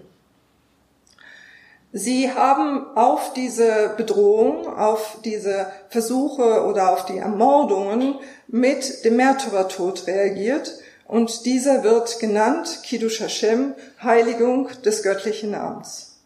Sie 1.92 2.30
haben 2.30 2.86
auf 2.96 3.32
diese 3.32 3.94
Bedrohung, 3.96 4.68
auf 4.68 5.18
diese 5.24 5.66
Versuche 5.88 6.64
oder 6.66 6.92
auf 6.92 7.04
die 7.06 7.18
Ermordungen 7.18 8.20
mit 8.46 9.04
dem 9.04 9.16
Märtyrertod 9.16 10.06
reagiert 10.06 10.72
und 11.08 11.46
dieser 11.46 11.82
wird 11.82 12.20
genannt 12.20 12.82
Kiddush 12.84 13.20
Hashem, 13.20 13.74
Heiligung 14.00 14.68
des 14.84 15.02
göttlichen 15.02 15.50
Namens. 15.50 16.20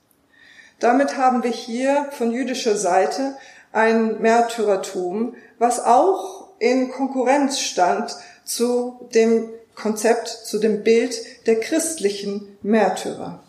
Damit 0.81 1.16
haben 1.16 1.42
wir 1.42 1.50
hier 1.50 2.09
von 2.11 2.31
jüdischer 2.31 2.76
Seite 2.76 3.37
ein 3.73 4.21
Märtyrertum, 4.21 5.35
was 5.59 5.85
auch 5.85 6.49
in 6.59 6.91
Konkurrenz 6.91 7.61
stand 7.61 8.17
zu 8.45 9.09
dem 9.15 9.49
Konzept, 9.75 10.29
zu 10.29 10.59
dem 10.59 10.83
Bild 10.83 11.47
der 11.47 11.61
christlichen 11.61 12.57
Märtyrer. 12.63 13.43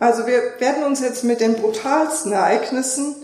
Also 0.00 0.26
wir 0.26 0.42
werden 0.58 0.84
uns 0.84 1.00
jetzt 1.00 1.24
mit 1.24 1.40
den 1.40 1.54
brutalsten 1.54 2.32
Ereignissen 2.32 3.14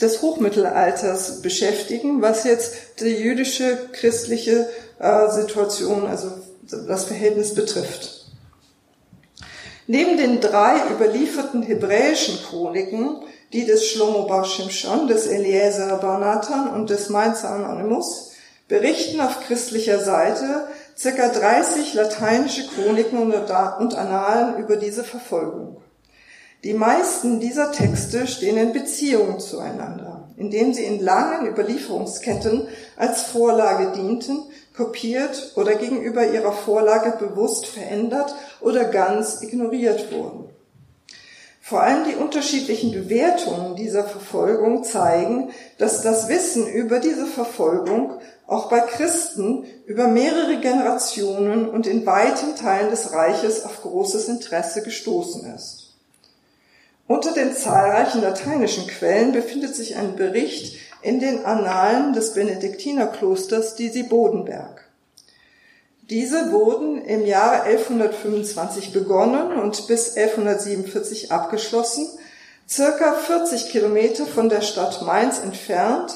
des 0.00 0.20
Hochmittelalters 0.20 1.42
beschäftigen, 1.42 2.22
was 2.22 2.44
jetzt 2.44 3.00
die 3.00 3.14
jüdische 3.14 3.88
christliche 3.92 4.68
äh, 4.98 5.30
Situation, 5.30 6.06
also 6.06 6.32
das 6.62 7.04
Verhältnis 7.04 7.54
betrifft. 7.54 8.17
Neben 9.90 10.18
den 10.18 10.42
drei 10.42 10.76
überlieferten 10.92 11.62
hebräischen 11.62 12.38
Chroniken, 12.42 13.22
die 13.54 13.64
des 13.64 13.88
Shlomo 13.88 14.26
Bar 14.26 14.44
Shimshon, 14.44 15.08
des 15.08 15.26
Eliezer 15.26 15.96
Bar 15.96 16.18
Nathan 16.18 16.68
und 16.68 16.90
des 16.90 17.08
Mainzer 17.08 17.48
Anonymous, 17.48 18.32
berichten 18.68 19.18
auf 19.18 19.40
christlicher 19.46 19.98
Seite 19.98 20.68
circa 20.94 21.28
30 21.28 21.94
lateinische 21.94 22.68
Chroniken 22.68 23.16
und 23.16 23.94
Annalen 23.94 24.58
über 24.58 24.76
diese 24.76 25.04
Verfolgung. 25.04 25.80
Die 26.64 26.74
meisten 26.74 27.40
dieser 27.40 27.72
Texte 27.72 28.26
stehen 28.26 28.58
in 28.58 28.74
Beziehung 28.74 29.40
zueinander, 29.40 30.28
indem 30.36 30.74
sie 30.74 30.84
in 30.84 31.00
langen 31.00 31.46
Überlieferungsketten 31.46 32.68
als 32.98 33.22
Vorlage 33.22 33.92
dienten, 33.92 34.42
kopiert 34.76 35.52
oder 35.56 35.76
gegenüber 35.76 36.26
ihrer 36.26 36.52
Vorlage 36.52 37.16
bewusst 37.18 37.66
verändert 37.66 38.34
oder 38.60 38.84
ganz 38.84 39.42
ignoriert 39.42 40.12
wurden. 40.12 40.48
Vor 41.60 41.82
allem 41.82 42.04
die 42.08 42.16
unterschiedlichen 42.16 42.92
Bewertungen 42.92 43.76
dieser 43.76 44.04
Verfolgung 44.04 44.84
zeigen, 44.84 45.50
dass 45.76 46.00
das 46.00 46.28
Wissen 46.28 46.66
über 46.66 46.98
diese 46.98 47.26
Verfolgung 47.26 48.12
auch 48.46 48.70
bei 48.70 48.80
Christen 48.80 49.66
über 49.84 50.08
mehrere 50.08 50.58
Generationen 50.60 51.68
und 51.68 51.86
in 51.86 52.06
weiten 52.06 52.56
Teilen 52.56 52.88
des 52.88 53.12
Reiches 53.12 53.66
auf 53.66 53.82
großes 53.82 54.28
Interesse 54.28 54.82
gestoßen 54.82 55.54
ist. 55.54 55.88
Unter 57.06 57.32
den 57.32 57.54
zahlreichen 57.54 58.22
lateinischen 58.22 58.86
Quellen 58.86 59.32
befindet 59.32 59.74
sich 59.74 59.96
ein 59.96 60.16
Bericht 60.16 60.78
in 61.02 61.20
den 61.20 61.44
Annalen 61.44 62.14
des 62.14 62.32
Benediktinerklosters 62.32 63.76
Disi 63.76 64.04
Bodenberg. 64.04 64.87
Diese 66.10 66.52
wurden 66.52 67.04
im 67.04 67.26
Jahre 67.26 67.62
1125 67.62 68.92
begonnen 68.92 69.58
und 69.58 69.86
bis 69.88 70.16
1147 70.16 71.30
abgeschlossen, 71.30 72.08
circa 72.66 73.12
40 73.12 73.68
Kilometer 73.68 74.26
von 74.26 74.48
der 74.48 74.62
Stadt 74.62 75.02
Mainz 75.02 75.38
entfernt, 75.38 76.14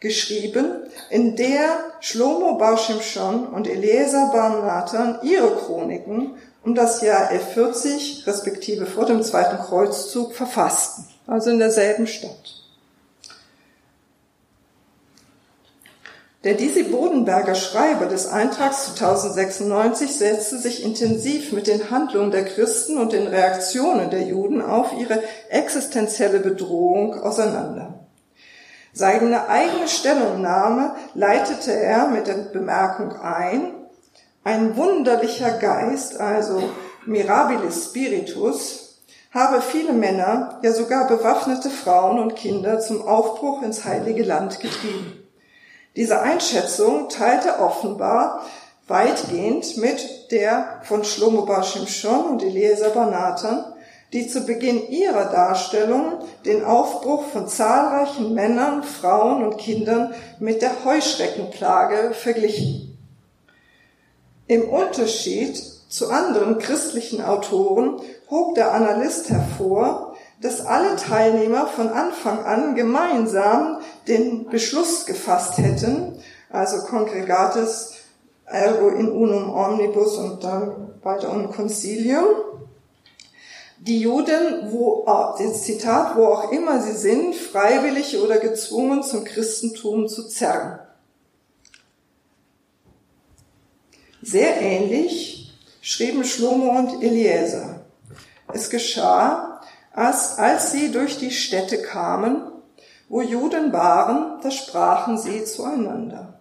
geschrieben, 0.00 0.82
in 1.10 1.36
der 1.36 1.78
Shlomo 2.00 2.56
Bar 2.56 2.76
Shimshon 2.76 3.46
und 3.46 3.68
Eliezer 3.68 4.30
Bar 4.32 4.60
Nathan 4.60 5.20
ihre 5.22 5.54
Chroniken 5.56 6.34
um 6.64 6.74
das 6.74 7.00
Jahr 7.02 7.28
1140 7.28 8.26
respektive 8.26 8.86
vor 8.86 9.06
dem 9.06 9.22
Zweiten 9.22 9.58
Kreuzzug 9.58 10.34
verfassten, 10.34 11.04
also 11.28 11.50
in 11.50 11.60
derselben 11.60 12.08
Stadt. 12.08 12.61
Der 16.44 16.54
Disi 16.54 16.82
Bodenberger 16.82 17.54
Schreiber 17.54 18.06
des 18.06 18.26
Eintrags 18.26 18.86
zu 18.86 18.90
1096 19.04 20.18
setzte 20.18 20.58
sich 20.58 20.82
intensiv 20.82 21.52
mit 21.52 21.68
den 21.68 21.88
Handlungen 21.88 22.32
der 22.32 22.44
Christen 22.44 22.98
und 22.98 23.12
den 23.12 23.28
Reaktionen 23.28 24.10
der 24.10 24.22
Juden 24.22 24.60
auf 24.60 24.92
ihre 24.98 25.22
existenzielle 25.50 26.40
Bedrohung 26.40 27.14
auseinander. 27.14 28.00
Seine 28.92 29.48
eigene 29.48 29.86
Stellungnahme 29.86 30.96
leitete 31.14 31.72
er 31.72 32.08
mit 32.08 32.26
der 32.26 32.50
Bemerkung 32.52 33.12
ein, 33.12 33.74
ein 34.42 34.76
wunderlicher 34.76 35.52
Geist, 35.52 36.18
also 36.18 36.60
mirabilis 37.06 37.84
spiritus, 37.84 38.98
habe 39.30 39.62
viele 39.62 39.92
Männer, 39.92 40.58
ja 40.62 40.72
sogar 40.72 41.06
bewaffnete 41.06 41.70
Frauen 41.70 42.18
und 42.18 42.34
Kinder 42.34 42.80
zum 42.80 43.06
Aufbruch 43.06 43.62
ins 43.62 43.84
heilige 43.84 44.24
Land 44.24 44.58
getrieben. 44.58 45.21
Diese 45.94 46.20
Einschätzung 46.20 47.08
teilte 47.08 47.58
offenbar 47.58 48.42
weitgehend 48.88 49.76
mit 49.76 50.30
der 50.30 50.80
von 50.84 51.04
Shlomo 51.04 51.42
Bar 51.42 51.62
Shimshon 51.62 52.26
und 52.30 52.42
Eliezer 52.42 52.90
Banatan, 52.90 53.64
die 54.12 54.26
zu 54.26 54.42
Beginn 54.42 54.88
ihrer 54.88 55.26
Darstellung 55.26 56.18
den 56.44 56.64
Aufbruch 56.64 57.24
von 57.24 57.48
zahlreichen 57.48 58.34
Männern, 58.34 58.82
Frauen 58.82 59.44
und 59.44 59.58
Kindern 59.58 60.14
mit 60.38 60.62
der 60.62 60.84
Heuschreckenplage 60.84 62.12
verglichen. 62.12 62.98
Im 64.46 64.68
Unterschied 64.68 65.56
zu 65.88 66.10
anderen 66.10 66.58
christlichen 66.58 67.22
Autoren 67.22 68.00
hob 68.30 68.54
der 68.54 68.72
Analyst 68.72 69.30
hervor, 69.30 70.11
dass 70.42 70.66
alle 70.66 70.96
Teilnehmer 70.96 71.68
von 71.68 71.88
Anfang 71.88 72.44
an 72.44 72.74
gemeinsam 72.74 73.78
den 74.08 74.48
Beschluss 74.48 75.06
gefasst 75.06 75.58
hätten, 75.58 76.18
also 76.50 76.84
Congregatis 76.86 77.94
ergo 78.44 78.88
in 78.88 79.10
unum 79.10 79.54
omnibus 79.54 80.16
und 80.18 80.42
dann 80.44 80.94
weiter 81.02 81.30
um 81.30 81.50
Concilium. 81.50 82.26
Die 83.78 84.00
Juden, 84.00 84.70
wo, 84.70 85.04
das 85.38 85.62
Zitat, 85.62 86.16
wo 86.16 86.26
auch 86.26 86.52
immer 86.52 86.80
sie 86.80 86.92
sind, 86.92 87.34
freiwillig 87.34 88.20
oder 88.20 88.38
gezwungen 88.38 89.02
zum 89.02 89.24
Christentum 89.24 90.08
zu 90.08 90.28
zerren. 90.28 90.78
Sehr 94.22 94.60
ähnlich 94.60 95.52
schrieben 95.80 96.24
Schlomo 96.24 96.78
und 96.78 97.02
Eliezer. 97.02 97.80
Es 98.52 98.70
geschah, 98.70 99.51
als, 99.92 100.38
als 100.38 100.72
sie 100.72 100.90
durch 100.90 101.18
die 101.18 101.30
Städte 101.30 101.82
kamen, 101.82 102.42
wo 103.08 103.20
Juden 103.20 103.72
waren, 103.72 104.40
da 104.42 104.50
sprachen 104.50 105.18
sie 105.18 105.44
zueinander. 105.44 106.40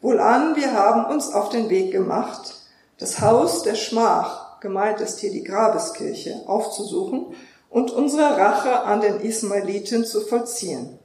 Wohlan, 0.00 0.56
wir 0.56 0.72
haben 0.72 1.04
uns 1.06 1.32
auf 1.32 1.50
den 1.50 1.68
Weg 1.68 1.92
gemacht, 1.92 2.54
das 2.98 3.20
Haus 3.20 3.62
der 3.62 3.74
Schmach, 3.74 4.60
gemeint 4.60 5.00
ist 5.00 5.20
hier 5.20 5.30
die 5.30 5.44
Grabeskirche, 5.44 6.42
aufzusuchen 6.46 7.34
und 7.68 7.90
unsere 7.90 8.36
Rache 8.38 8.82
an 8.82 9.00
den 9.00 9.20
Ismaeliten 9.20 10.04
zu 10.04 10.20
vollziehen. 10.22 10.98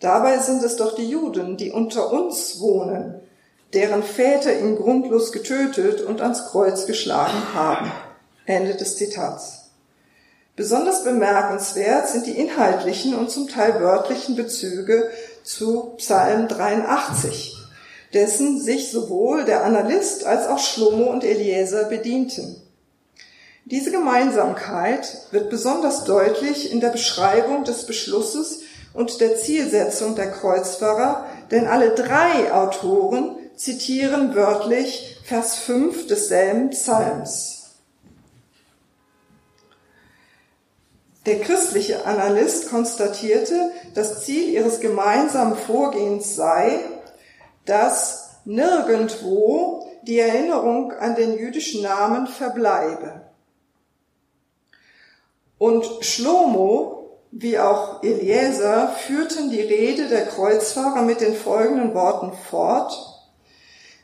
Dabei 0.00 0.38
sind 0.38 0.62
es 0.62 0.76
doch 0.76 0.94
die 0.94 1.08
Juden, 1.08 1.56
die 1.56 1.70
unter 1.70 2.12
uns 2.12 2.60
wohnen, 2.60 3.20
deren 3.74 4.02
Väter 4.02 4.58
ihn 4.58 4.76
grundlos 4.76 5.32
getötet 5.32 6.00
und 6.02 6.20
ans 6.20 6.46
Kreuz 6.46 6.86
geschlagen 6.86 7.54
haben. 7.54 7.92
Ende 8.46 8.74
des 8.74 8.96
Zitats. 8.96 9.63
Besonders 10.56 11.02
bemerkenswert 11.02 12.08
sind 12.08 12.26
die 12.26 12.38
inhaltlichen 12.38 13.16
und 13.16 13.28
zum 13.28 13.48
Teil 13.48 13.80
wörtlichen 13.80 14.36
Bezüge 14.36 15.10
zu 15.42 15.94
Psalm 15.96 16.46
83, 16.46 17.56
dessen 18.12 18.60
sich 18.60 18.92
sowohl 18.92 19.44
der 19.44 19.64
Analyst 19.64 20.24
als 20.24 20.46
auch 20.46 20.60
Schlomo 20.60 21.10
und 21.10 21.24
Eliezer 21.24 21.84
bedienten. 21.84 22.62
Diese 23.64 23.90
Gemeinsamkeit 23.90 25.26
wird 25.32 25.50
besonders 25.50 26.04
deutlich 26.04 26.70
in 26.70 26.80
der 26.80 26.90
Beschreibung 26.90 27.64
des 27.64 27.86
Beschlusses 27.86 28.60
und 28.92 29.20
der 29.20 29.36
Zielsetzung 29.36 30.14
der 30.14 30.30
Kreuzfahrer, 30.30 31.26
denn 31.50 31.66
alle 31.66 31.96
drei 31.96 32.52
Autoren 32.52 33.36
zitieren 33.56 34.36
wörtlich 34.36 35.18
Vers 35.24 35.56
5 35.56 36.06
desselben 36.06 36.70
Psalms. 36.70 37.53
Der 41.26 41.40
christliche 41.40 42.04
Analyst 42.04 42.68
konstatierte, 42.68 43.70
das 43.94 44.24
Ziel 44.24 44.50
ihres 44.50 44.80
gemeinsamen 44.80 45.56
Vorgehens 45.56 46.36
sei, 46.36 46.80
dass 47.64 48.40
nirgendwo 48.44 49.88
die 50.02 50.18
Erinnerung 50.18 50.92
an 50.92 51.14
den 51.14 51.38
jüdischen 51.38 51.82
Namen 51.82 52.26
verbleibe. 52.26 53.22
Und 55.56 55.86
Schlomo, 56.00 57.20
wie 57.30 57.58
auch 57.58 58.02
Eliezer, 58.02 58.88
führten 58.88 59.50
die 59.50 59.62
Rede 59.62 60.08
der 60.08 60.26
Kreuzfahrer 60.26 61.02
mit 61.02 61.22
den 61.22 61.34
folgenden 61.34 61.94
Worten 61.94 62.32
fort. 62.50 62.92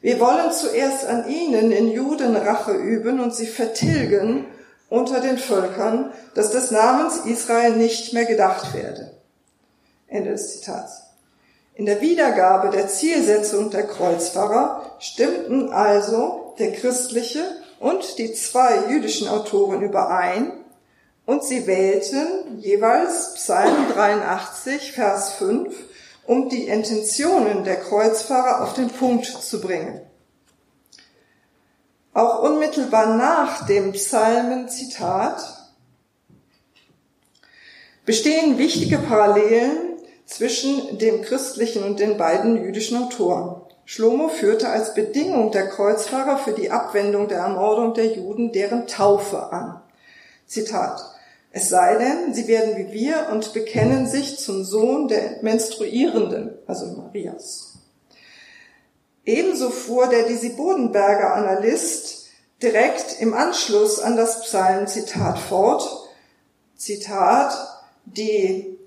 Wir 0.01 0.19
wollen 0.21 0.53
zuerst 0.53 1.07
an 1.07 1.29
ihnen 1.29 1.71
in 1.71 1.93
Juden 1.93 2.35
Rache 2.35 2.73
üben 2.73 3.21
und 3.21 3.35
sie 3.35 3.47
vertilgen 3.47 4.47
unter 4.91 5.21
den 5.21 5.39
Völkern, 5.39 6.13
dass 6.35 6.51
des 6.51 6.71
Namens 6.71 7.25
Israel 7.25 7.77
nicht 7.77 8.13
mehr 8.13 8.27
gedacht 8.27 8.75
werde. 8.75 9.13
Ende 10.09 10.33
des 10.33 10.53
Zitats. 10.61 11.05
In 11.75 11.87
der 11.87 12.03
Wiedergabe 12.03 12.69
der 12.69 12.89
Zielsetzung 12.89 13.71
der 13.71 13.87
Kreuzfahrer 13.87 14.97
stimmten 14.99 15.73
also 15.73 16.55
der 16.59 16.73
christliche 16.73 17.43
und 17.79 18.19
die 18.19 18.35
zwei 18.35 18.91
jüdischen 18.91 19.29
Autoren 19.29 19.81
überein 19.81 20.53
und 21.25 21.45
sie 21.45 21.67
wählten 21.67 22.59
jeweils 22.59 23.35
Psalm 23.35 23.89
83, 23.95 24.93
Vers 24.93 25.35
5, 25.35 25.75
um 26.27 26.49
die 26.49 26.67
Intentionen 26.67 27.63
der 27.63 27.77
Kreuzfahrer 27.77 28.63
auf 28.65 28.75
den 28.75 28.89
Punkt 28.89 29.27
zu 29.27 29.61
bringen. 29.61 30.01
Auch 32.13 32.43
unmittelbar 32.43 33.17
nach 33.17 33.67
dem 33.67 33.93
Psalmenzitat 33.93 35.43
bestehen 38.05 38.59
wichtige 38.59 38.99
Parallelen 38.99 39.99
zwischen 40.27 40.99
dem 40.99 41.23
christlichen 41.23 41.85
und 41.85 42.01
den 42.01 42.17
beiden 42.17 42.57
jüdischen 42.65 43.03
Autoren. 43.03 43.63
Schlomo 43.85 44.29
führte 44.29 44.69
als 44.69 44.95
Bedingung 44.95 45.51
der 45.53 45.69
Kreuzfahrer 45.69 46.39
für 46.39 46.53
die 46.53 46.71
Abwendung 46.71 47.29
der 47.29 47.39
Ermordung 47.39 47.95
der 47.95 48.07
Juden 48.07 48.53
deren 48.53 48.87
Taufe 48.87 49.53
an. 49.53 49.81
Zitat. 50.47 51.01
Es 51.53 51.69
sei 51.69 51.97
denn, 51.97 52.33
sie 52.33 52.47
werden 52.47 52.77
wie 52.77 52.93
wir 52.93 53.29
und 53.33 53.53
bekennen 53.53 54.07
sich 54.07 54.39
zum 54.39 54.63
Sohn 54.63 55.09
der 55.09 55.43
Menstruierenden, 55.43 56.59
also 56.67 56.87
Marias. 56.87 57.70
Ebenso 59.25 59.71
fuhr 59.71 60.09
der 60.09 60.25
Disi 60.25 60.51
Bodenberger 60.51 61.35
Analyst 61.35 62.29
direkt 62.63 63.21
im 63.21 63.35
Anschluss 63.35 64.01
an 64.01 64.17
das 64.17 64.43
Psalmzitat 64.43 65.39
fort. 65.39 66.09
Zitat, 66.77 67.55
die 68.07 68.79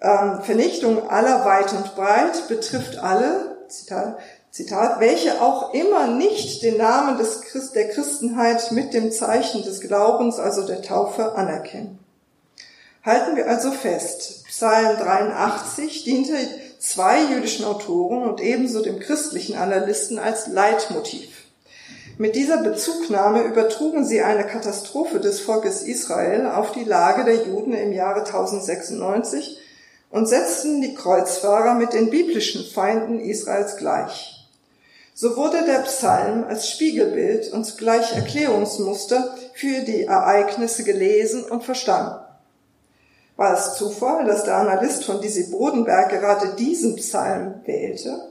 ähm, 0.00 0.40
Vernichtung 0.42 1.08
aller 1.08 1.44
weit 1.44 1.72
und 1.72 1.94
breit 1.94 2.48
betrifft 2.48 2.98
alle, 2.98 3.56
Zitat, 3.68 4.18
Zitat, 4.50 5.00
welche 5.00 5.40
auch 5.40 5.72
immer 5.72 6.08
nicht 6.08 6.62
den 6.62 6.76
Namen 6.76 7.16
des 7.16 7.42
Christ, 7.42 7.74
der 7.74 7.88
Christenheit 7.88 8.72
mit 8.72 8.92
dem 8.92 9.12
Zeichen 9.12 9.62
des 9.62 9.80
Glaubens, 9.80 10.38
also 10.38 10.66
der 10.66 10.82
Taufe, 10.82 11.34
anerkennen. 11.36 11.98
Halten 13.04 13.36
wir 13.36 13.48
also 13.48 13.70
fest, 13.70 14.44
Psalm 14.46 14.96
83 14.98 16.04
diente 16.04 16.36
zwei 16.82 17.22
jüdischen 17.32 17.64
Autoren 17.64 18.24
und 18.24 18.40
ebenso 18.40 18.82
dem 18.82 18.98
christlichen 18.98 19.56
Analysten 19.56 20.18
als 20.18 20.48
Leitmotiv. 20.48 21.28
Mit 22.18 22.34
dieser 22.34 22.62
Bezugnahme 22.62 23.42
übertrugen 23.42 24.04
sie 24.04 24.20
eine 24.20 24.44
Katastrophe 24.44 25.20
des 25.20 25.40
Volkes 25.40 25.82
Israel 25.82 26.46
auf 26.46 26.72
die 26.72 26.84
Lage 26.84 27.24
der 27.24 27.46
Juden 27.46 27.72
im 27.72 27.92
Jahre 27.92 28.20
1096 28.20 29.58
und 30.10 30.28
setzten 30.28 30.82
die 30.82 30.94
Kreuzfahrer 30.94 31.74
mit 31.74 31.92
den 31.92 32.10
biblischen 32.10 32.64
Feinden 32.64 33.20
Israels 33.20 33.76
gleich. 33.76 34.48
So 35.14 35.36
wurde 35.36 35.64
der 35.64 35.80
Psalm 35.80 36.44
als 36.48 36.68
Spiegelbild 36.68 37.52
und 37.52 37.64
zugleich 37.64 38.14
Erklärungsmuster 38.14 39.36
für 39.54 39.82
die 39.82 40.04
Ereignisse 40.04 40.82
gelesen 40.84 41.44
und 41.44 41.62
verstanden. 41.62 42.16
War 43.42 43.58
es 43.58 43.74
Zufall, 43.74 44.24
dass 44.24 44.44
der 44.44 44.54
Analyst 44.54 45.04
von 45.04 45.20
Dizzy 45.20 45.50
Bodenberg 45.50 46.10
gerade 46.10 46.54
diesen 46.54 46.94
Psalm 46.94 47.54
wählte? 47.64 48.30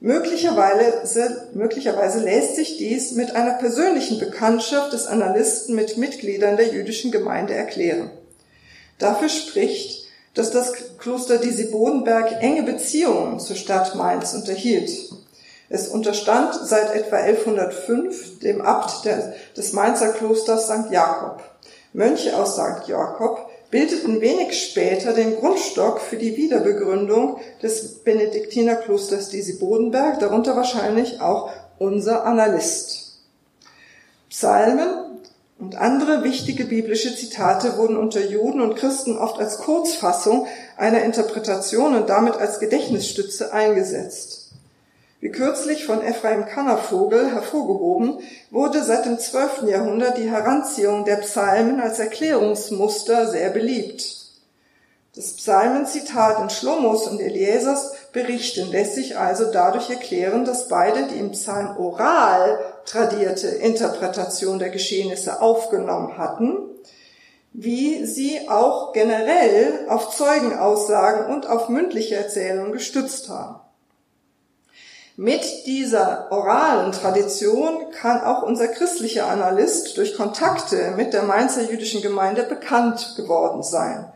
Möglicherweise, 0.00 1.50
möglicherweise 1.52 2.20
lässt 2.20 2.56
sich 2.56 2.78
dies 2.78 3.12
mit 3.12 3.36
einer 3.36 3.58
persönlichen 3.58 4.18
Bekanntschaft 4.18 4.94
des 4.94 5.06
Analysten 5.06 5.74
mit 5.74 5.98
Mitgliedern 5.98 6.56
der 6.56 6.68
jüdischen 6.68 7.10
Gemeinde 7.12 7.52
erklären. 7.52 8.10
Dafür 8.98 9.28
spricht, 9.28 10.06
dass 10.32 10.50
das 10.50 10.72
Kloster 10.96 11.36
Dizzy 11.36 11.64
Bodenberg 11.64 12.40
enge 12.40 12.62
Beziehungen 12.62 13.38
zur 13.38 13.56
Stadt 13.56 13.94
Mainz 13.96 14.32
unterhielt. 14.32 14.90
Es 15.68 15.88
unterstand 15.88 16.54
seit 16.54 16.94
etwa 16.94 17.16
1105 17.16 18.38
dem 18.38 18.62
Abt 18.62 19.06
des 19.58 19.74
Mainzer 19.74 20.14
Klosters 20.14 20.68
St. 20.68 20.90
Jakob. 20.90 21.42
Mönche 21.92 22.34
aus 22.34 22.54
St. 22.54 22.88
Jakob 22.88 23.51
bildeten 23.72 24.20
wenig 24.20 24.62
später 24.62 25.14
den 25.14 25.36
Grundstock 25.36 26.00
für 26.00 26.16
die 26.16 26.36
Wiederbegründung 26.36 27.40
des 27.62 28.04
Benediktinerklosters 28.04 29.30
Disi-Bodenberg, 29.30 30.20
darunter 30.20 30.54
wahrscheinlich 30.54 31.22
auch 31.22 31.50
unser 31.78 32.26
Analyst. 32.26 33.22
Psalmen 34.28 34.88
und 35.58 35.76
andere 35.76 36.22
wichtige 36.22 36.66
biblische 36.66 37.16
Zitate 37.16 37.78
wurden 37.78 37.96
unter 37.96 38.20
Juden 38.20 38.60
und 38.60 38.76
Christen 38.76 39.16
oft 39.16 39.38
als 39.38 39.58
Kurzfassung 39.58 40.46
einer 40.76 41.02
Interpretation 41.02 41.96
und 41.96 42.10
damit 42.10 42.36
als 42.36 42.60
Gedächtnisstütze 42.60 43.54
eingesetzt. 43.54 44.41
Wie 45.22 45.30
kürzlich 45.30 45.86
von 45.86 46.02
Ephraim 46.02 46.46
Kannervogel 46.46 47.32
hervorgehoben, 47.32 48.18
wurde 48.50 48.82
seit 48.82 49.04
dem 49.04 49.20
12. 49.20 49.68
Jahrhundert 49.68 50.18
die 50.18 50.28
Heranziehung 50.28 51.04
der 51.04 51.18
Psalmen 51.18 51.78
als 51.78 52.00
Erklärungsmuster 52.00 53.28
sehr 53.30 53.50
beliebt. 53.50 54.16
Das 55.14 55.34
Psalmenzitat 55.34 56.40
in 56.42 56.50
Schlomos 56.50 57.06
und 57.06 57.20
Eliesers 57.20 57.92
berichten 58.12 58.68
lässt 58.72 58.96
sich 58.96 59.16
also 59.16 59.52
dadurch 59.52 59.90
erklären, 59.90 60.44
dass 60.44 60.66
beide 60.66 61.06
die 61.06 61.20
im 61.20 61.30
Psalm 61.30 61.76
oral 61.76 62.58
tradierte 62.84 63.46
Interpretation 63.46 64.58
der 64.58 64.70
Geschehnisse 64.70 65.40
aufgenommen 65.40 66.18
hatten, 66.18 66.58
wie 67.52 68.04
sie 68.06 68.48
auch 68.48 68.92
generell 68.92 69.86
auf 69.88 70.16
Zeugenaussagen 70.16 71.32
und 71.32 71.48
auf 71.48 71.68
mündliche 71.68 72.16
Erzählungen 72.16 72.72
gestützt 72.72 73.28
haben. 73.28 73.61
Mit 75.22 75.66
dieser 75.66 76.32
oralen 76.32 76.90
Tradition 76.90 77.92
kann 77.92 78.22
auch 78.22 78.42
unser 78.42 78.66
christlicher 78.66 79.28
Analyst 79.28 79.96
durch 79.96 80.16
Kontakte 80.16 80.94
mit 80.96 81.12
der 81.12 81.22
Mainzer 81.22 81.70
jüdischen 81.70 82.02
Gemeinde 82.02 82.42
bekannt 82.42 83.14
geworden 83.16 83.62
sein. 83.62 84.12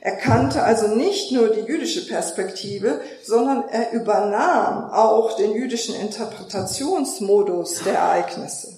Er 0.00 0.14
kannte 0.14 0.62
also 0.62 0.86
nicht 0.86 1.32
nur 1.32 1.48
die 1.48 1.62
jüdische 1.62 2.06
Perspektive, 2.06 3.00
sondern 3.24 3.68
er 3.68 3.90
übernahm 3.94 4.92
auch 4.92 5.34
den 5.34 5.54
jüdischen 5.54 5.96
Interpretationsmodus 5.96 7.82
der 7.82 7.94
Ereignisse. 7.94 8.74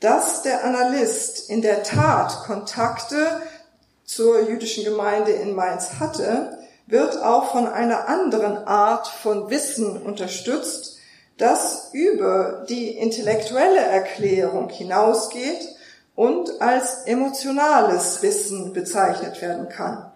Dass 0.00 0.42
der 0.42 0.64
Analyst 0.64 1.48
in 1.48 1.62
der 1.62 1.84
Tat 1.84 2.42
Kontakte 2.46 3.42
zur 4.04 4.48
jüdischen 4.48 4.82
Gemeinde 4.82 5.30
in 5.30 5.54
Mainz 5.54 6.00
hatte, 6.00 6.63
wird 6.86 7.22
auch 7.22 7.52
von 7.52 7.66
einer 7.66 8.08
anderen 8.08 8.58
Art 8.66 9.08
von 9.08 9.50
Wissen 9.50 10.00
unterstützt, 10.02 10.98
das 11.38 11.90
über 11.92 12.64
die 12.68 12.96
intellektuelle 12.96 13.80
Erklärung 13.80 14.68
hinausgeht 14.68 15.68
und 16.14 16.60
als 16.60 17.04
emotionales 17.06 18.22
Wissen 18.22 18.72
bezeichnet 18.72 19.40
werden 19.42 19.68
kann. 19.68 20.12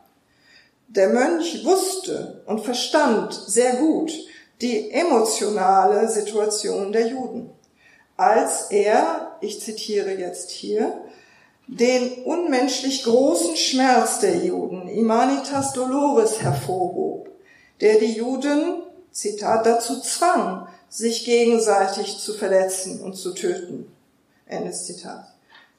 Der 0.88 1.08
Mönch 1.08 1.64
wusste 1.64 2.42
und 2.46 2.60
verstand 2.60 3.34
sehr 3.34 3.74
gut 3.74 4.12
die 4.60 4.90
emotionale 4.90 6.08
Situation 6.08 6.92
der 6.92 7.08
Juden, 7.08 7.50
als 8.16 8.70
er, 8.70 9.36
ich 9.40 9.60
zitiere 9.60 10.12
jetzt 10.12 10.50
hier, 10.50 10.92
den 11.68 12.24
unmenschlich 12.24 13.04
großen 13.04 13.56
Schmerz 13.56 14.20
der 14.20 14.36
Juden, 14.36 14.88
Imanitas 14.88 15.74
Dolores, 15.74 16.40
hervorhob, 16.40 17.28
der 17.82 17.98
die 17.98 18.14
Juden, 18.14 18.82
Zitat, 19.12 19.66
dazu 19.66 20.00
zwang, 20.00 20.66
sich 20.88 21.26
gegenseitig 21.26 22.18
zu 22.18 22.32
verletzen 22.32 23.02
und 23.02 23.16
zu 23.16 23.34
töten. 23.34 23.92
Ende 24.46 24.72
Zitat. 24.72 25.26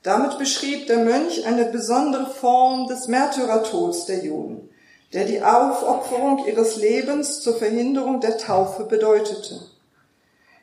Damit 0.04 0.38
beschrieb 0.38 0.86
der 0.86 1.00
Mönch 1.00 1.46
eine 1.48 1.66
besondere 1.66 2.30
Form 2.30 2.88
des 2.88 3.08
Märtyrertods 3.08 4.06
der 4.06 4.24
Juden, 4.24 4.70
der 5.12 5.26
die 5.26 5.42
Aufopferung 5.42 6.46
ihres 6.46 6.76
Lebens 6.76 7.42
zur 7.42 7.58
Verhinderung 7.58 8.22
der 8.22 8.38
Taufe 8.38 8.84
bedeutete. 8.84 9.60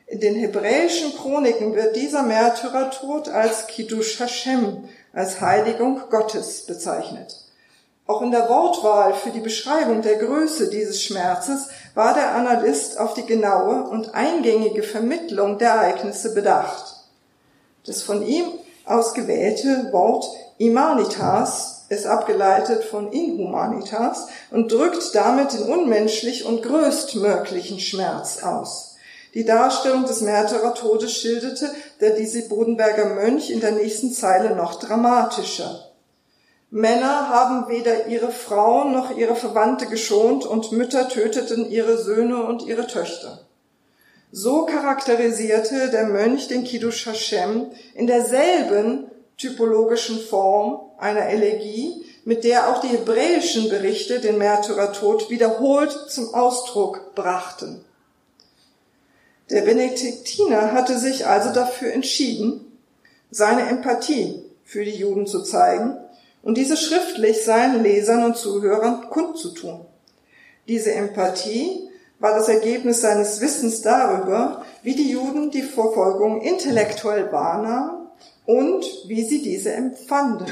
In 0.07 0.21
den 0.21 0.35
hebräischen 0.35 1.13
Chroniken 1.15 1.75
wird 1.75 1.97
dieser 1.97 2.23
Märtyrertod 2.23 3.27
als 3.27 3.67
Kiddush 3.67 4.21
Hashem, 4.21 4.87
als 5.13 5.41
Heiligung 5.41 6.01
Gottes 6.09 6.65
bezeichnet. 6.65 7.35
Auch 8.07 8.21
in 8.21 8.31
der 8.31 8.47
Wortwahl 8.47 9.13
für 9.13 9.31
die 9.31 9.41
Beschreibung 9.41 10.01
der 10.01 10.15
Größe 10.15 10.69
dieses 10.69 11.03
Schmerzes 11.03 11.67
war 11.93 12.13
der 12.13 12.35
Analyst 12.35 12.97
auf 12.99 13.13
die 13.13 13.25
genaue 13.25 13.83
und 13.83 14.15
eingängige 14.15 14.81
Vermittlung 14.81 15.57
der 15.57 15.71
Ereignisse 15.71 16.33
bedacht. 16.33 16.95
Das 17.85 18.01
von 18.01 18.25
ihm 18.25 18.45
ausgewählte 18.85 19.91
Wort 19.91 20.25
Imanitas 20.57 21.85
ist 21.89 22.05
abgeleitet 22.05 22.83
von 22.83 23.11
Inhumanitas 23.11 24.27
und 24.51 24.71
drückt 24.71 25.13
damit 25.13 25.53
den 25.53 25.63
unmenschlich 25.63 26.45
und 26.45 26.63
größtmöglichen 26.63 27.79
Schmerz 27.79 28.41
aus. 28.43 28.95
Die 29.33 29.45
Darstellung 29.45 30.05
des 30.05 30.21
Märtyrertodes 30.21 31.13
schilderte 31.13 31.69
der 32.01 32.11
diese 32.11 32.47
Bodenberger 32.47 33.15
Mönch 33.15 33.49
in 33.49 33.59
der 33.59 33.71
nächsten 33.71 34.11
Zeile 34.11 34.55
noch 34.55 34.79
dramatischer. 34.79 35.83
Männer 36.69 37.29
haben 37.29 37.69
weder 37.69 38.07
ihre 38.07 38.31
Frauen 38.31 38.91
noch 38.91 39.17
ihre 39.17 39.35
Verwandte 39.35 39.85
geschont 39.85 40.45
und 40.45 40.71
Mütter 40.73 41.07
töteten 41.07 41.69
ihre 41.71 41.97
Söhne 41.97 42.43
und 42.43 42.63
ihre 42.63 42.87
Töchter. 42.87 43.39
So 44.31 44.65
charakterisierte 44.65 45.89
der 45.89 46.07
Mönch 46.07 46.49
den 46.49 46.65
Kiddush 46.65 47.05
Hashem 47.05 47.67
in 47.95 48.07
derselben 48.07 49.09
typologischen 49.37 50.19
Form 50.19 50.81
einer 50.97 51.27
Elegie, 51.27 52.03
mit 52.25 52.43
der 52.43 52.67
auch 52.69 52.81
die 52.81 52.89
hebräischen 52.89 53.69
Berichte 53.69 54.19
den 54.19 54.37
Märtyrertod 54.37 55.29
wiederholt 55.29 55.93
zum 56.09 56.33
Ausdruck 56.33 57.15
brachten. 57.15 57.85
Der 59.49 59.61
Benediktiner 59.61 60.73
hatte 60.73 60.99
sich 60.99 61.25
also 61.25 61.53
dafür 61.53 61.93
entschieden, 61.93 62.79
seine 63.31 63.69
Empathie 63.69 64.43
für 64.63 64.83
die 64.83 64.95
Juden 64.95 65.25
zu 65.25 65.43
zeigen 65.43 65.97
und 66.43 66.57
diese 66.57 66.75
schriftlich 66.75 67.43
seinen 67.43 67.83
Lesern 67.83 68.23
und 68.23 68.37
Zuhörern 68.37 69.09
kundzutun. 69.09 69.85
Diese 70.67 70.91
Empathie 70.91 71.89
war 72.19 72.33
das 72.35 72.49
Ergebnis 72.49 73.01
seines 73.01 73.39
Wissens 73.41 73.81
darüber, 73.81 74.65
wie 74.83 74.95
die 74.95 75.11
Juden 75.11 75.51
die 75.51 75.61
Verfolgung 75.61 76.41
intellektuell 76.41 77.31
wahrnahmen 77.31 78.07
und 78.45 78.85
wie 79.07 79.23
sie 79.23 79.41
diese 79.41 79.71
empfanden. 79.71 80.47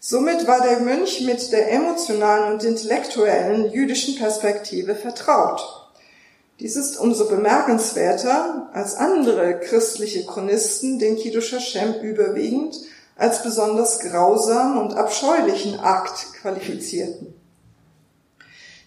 Somit 0.00 0.46
war 0.46 0.62
der 0.62 0.80
Mönch 0.80 1.22
mit 1.22 1.50
der 1.50 1.72
emotionalen 1.72 2.54
und 2.54 2.64
intellektuellen 2.64 3.72
jüdischen 3.72 4.16
Perspektive 4.16 4.94
vertraut. 4.94 5.83
Dies 6.60 6.76
ist 6.76 6.98
umso 6.98 7.28
bemerkenswerter, 7.28 8.70
als 8.72 8.94
andere 8.96 9.58
christliche 9.60 10.24
Chronisten 10.24 10.98
den 10.98 11.16
Kiddush 11.16 11.52
Hashem 11.52 11.94
überwiegend 12.02 12.76
als 13.16 13.42
besonders 13.42 14.00
grausam 14.00 14.78
und 14.78 14.94
abscheulichen 14.94 15.78
Akt 15.80 16.32
qualifizierten. 16.40 17.34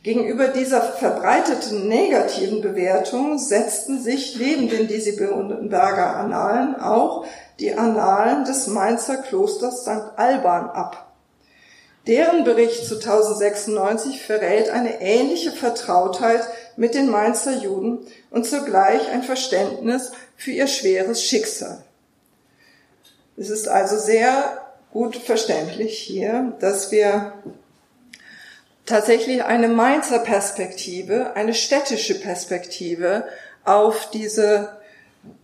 Gegenüber 0.03 0.47
dieser 0.49 0.81
verbreiteten 0.81 1.87
negativen 1.87 2.61
Bewertung 2.61 3.37
setzten 3.39 4.01
sich 4.01 4.37
neben 4.37 4.69
den 4.69 4.87
Disibelberger 4.87 6.15
Annalen 6.15 6.75
auch 6.75 7.25
die 7.59 7.73
Annalen 7.73 8.45
des 8.45 8.67
Mainzer 8.67 9.17
Klosters 9.17 9.81
St. 9.81 10.13
Alban 10.15 10.69
ab. 10.69 11.11
Deren 12.05 12.45
Bericht 12.45 12.85
zu 12.85 12.95
1096 12.95 14.21
verrät 14.21 14.69
eine 14.69 15.01
ähnliche 15.01 15.51
Vertrautheit 15.51 16.47
mit 16.77 16.95
den 16.95 17.09
Mainzer 17.09 17.57
Juden 17.57 17.99
und 18.29 18.45
zugleich 18.45 19.09
ein 19.09 19.23
Verständnis 19.23 20.11
für 20.37 20.51
ihr 20.51 20.67
schweres 20.67 21.23
Schicksal. 21.23 21.83
Es 23.35 23.49
ist 23.49 23.67
also 23.67 23.97
sehr 23.97 24.61
gut 24.91 25.17
verständlich 25.17 25.97
hier, 25.97 26.53
dass 26.59 26.91
wir 26.91 27.33
tatsächlich 28.85 29.43
eine 29.43 29.67
Mainzer 29.67 30.19
Perspektive, 30.19 31.35
eine 31.35 31.53
städtische 31.53 32.19
Perspektive 32.19 33.27
auf 33.63 34.09
diese 34.11 34.77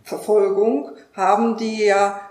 Verfolgung 0.03 0.91
haben, 1.13 1.57
die 1.57 1.83
ja 1.83 2.21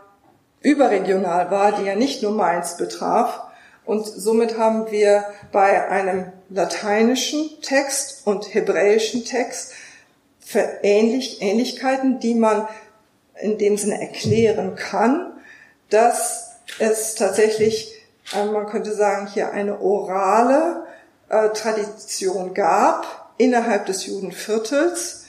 überregional 0.62 1.50
war, 1.50 1.72
die 1.72 1.84
ja 1.84 1.96
nicht 1.96 2.22
nur 2.22 2.32
Mainz 2.32 2.76
betraf. 2.76 3.42
Und 3.84 4.06
somit 4.06 4.58
haben 4.58 4.90
wir 4.90 5.24
bei 5.50 5.88
einem 5.88 6.32
lateinischen 6.52 7.60
Text 7.62 8.26
und 8.26 8.54
hebräischen 8.54 9.24
Text 9.24 9.72
Ähnlich 10.82 11.40
Ähnlichkeiten, 11.40 12.20
die 12.20 12.34
man 12.34 12.68
in 13.40 13.56
dem 13.56 13.78
Sinne 13.78 14.00
erklären 14.00 14.74
kann, 14.74 15.32
dass 15.88 16.56
es 16.78 17.14
tatsächlich, 17.14 17.94
äh, 18.34 18.44
man 18.44 18.66
könnte 18.66 18.94
sagen, 18.94 19.28
hier 19.28 19.52
eine 19.52 19.80
orale 19.80 20.86
äh, 21.28 21.48
Tradition 21.50 22.52
gab 22.52 23.32
innerhalb 23.38 23.86
des 23.86 24.04
Judenviertels, 24.04 25.24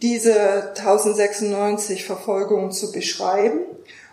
diese 0.00 0.74
1096 0.76 2.04
Verfolgungen 2.04 2.70
zu 2.70 2.92
beschreiben 2.92 3.60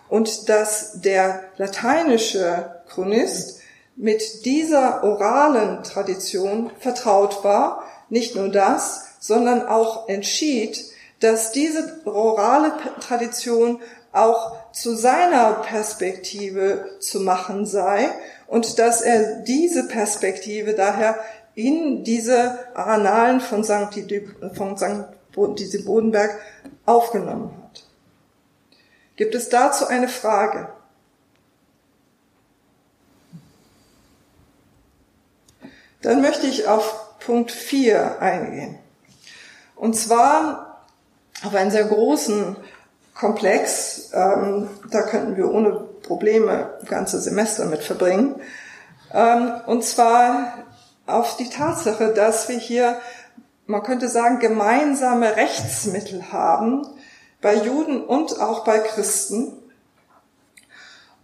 und 0.08 0.48
dass 0.48 1.00
der 1.00 1.44
lateinische 1.58 2.82
Chronist 2.88 3.61
mit 3.96 4.44
dieser 4.44 5.04
oralen 5.04 5.82
Tradition 5.82 6.70
vertraut 6.78 7.44
war. 7.44 7.84
Nicht 8.08 8.34
nur 8.36 8.48
das, 8.48 9.06
sondern 9.20 9.66
auch 9.66 10.08
entschied, 10.08 10.84
dass 11.20 11.52
diese 11.52 12.00
orale 12.04 12.72
Tradition 13.00 13.80
auch 14.12 14.72
zu 14.72 14.94
seiner 14.94 15.54
Perspektive 15.54 16.96
zu 17.00 17.20
machen 17.20 17.64
sei 17.66 18.10
und 18.46 18.78
dass 18.78 19.00
er 19.00 19.40
diese 19.40 19.88
Perspektive 19.88 20.74
daher 20.74 21.16
in 21.54 22.04
diese 22.04 22.58
St. 23.64 23.92
von 24.54 24.76
St. 24.76 25.84
Bodenberg 25.84 26.38
aufgenommen 26.86 27.54
hat. 27.62 27.84
Gibt 29.16 29.34
es 29.34 29.48
dazu 29.48 29.86
eine 29.86 30.08
Frage? 30.08 30.68
Dann 36.02 36.20
möchte 36.20 36.46
ich 36.46 36.66
auf 36.68 37.18
Punkt 37.20 37.52
4 37.52 38.20
eingehen. 38.20 38.78
Und 39.76 39.94
zwar 39.94 40.84
auf 41.44 41.54
einen 41.54 41.70
sehr 41.70 41.84
großen 41.84 42.56
Komplex. 43.14 44.10
Ähm, 44.12 44.68
da 44.90 45.02
könnten 45.02 45.36
wir 45.36 45.50
ohne 45.50 45.72
Probleme 46.02 46.78
ganze 46.88 47.20
Semester 47.20 47.66
mit 47.66 47.82
verbringen. 47.82 48.40
Ähm, 49.12 49.52
und 49.66 49.84
zwar 49.84 50.64
auf 51.06 51.36
die 51.36 51.48
Tatsache, 51.48 52.12
dass 52.12 52.48
wir 52.48 52.58
hier, 52.58 53.00
man 53.66 53.82
könnte 53.82 54.08
sagen, 54.08 54.38
gemeinsame 54.38 55.36
Rechtsmittel 55.36 56.32
haben 56.32 56.86
bei 57.40 57.54
Juden 57.56 58.02
und 58.02 58.40
auch 58.40 58.64
bei 58.64 58.78
Christen. 58.78 59.52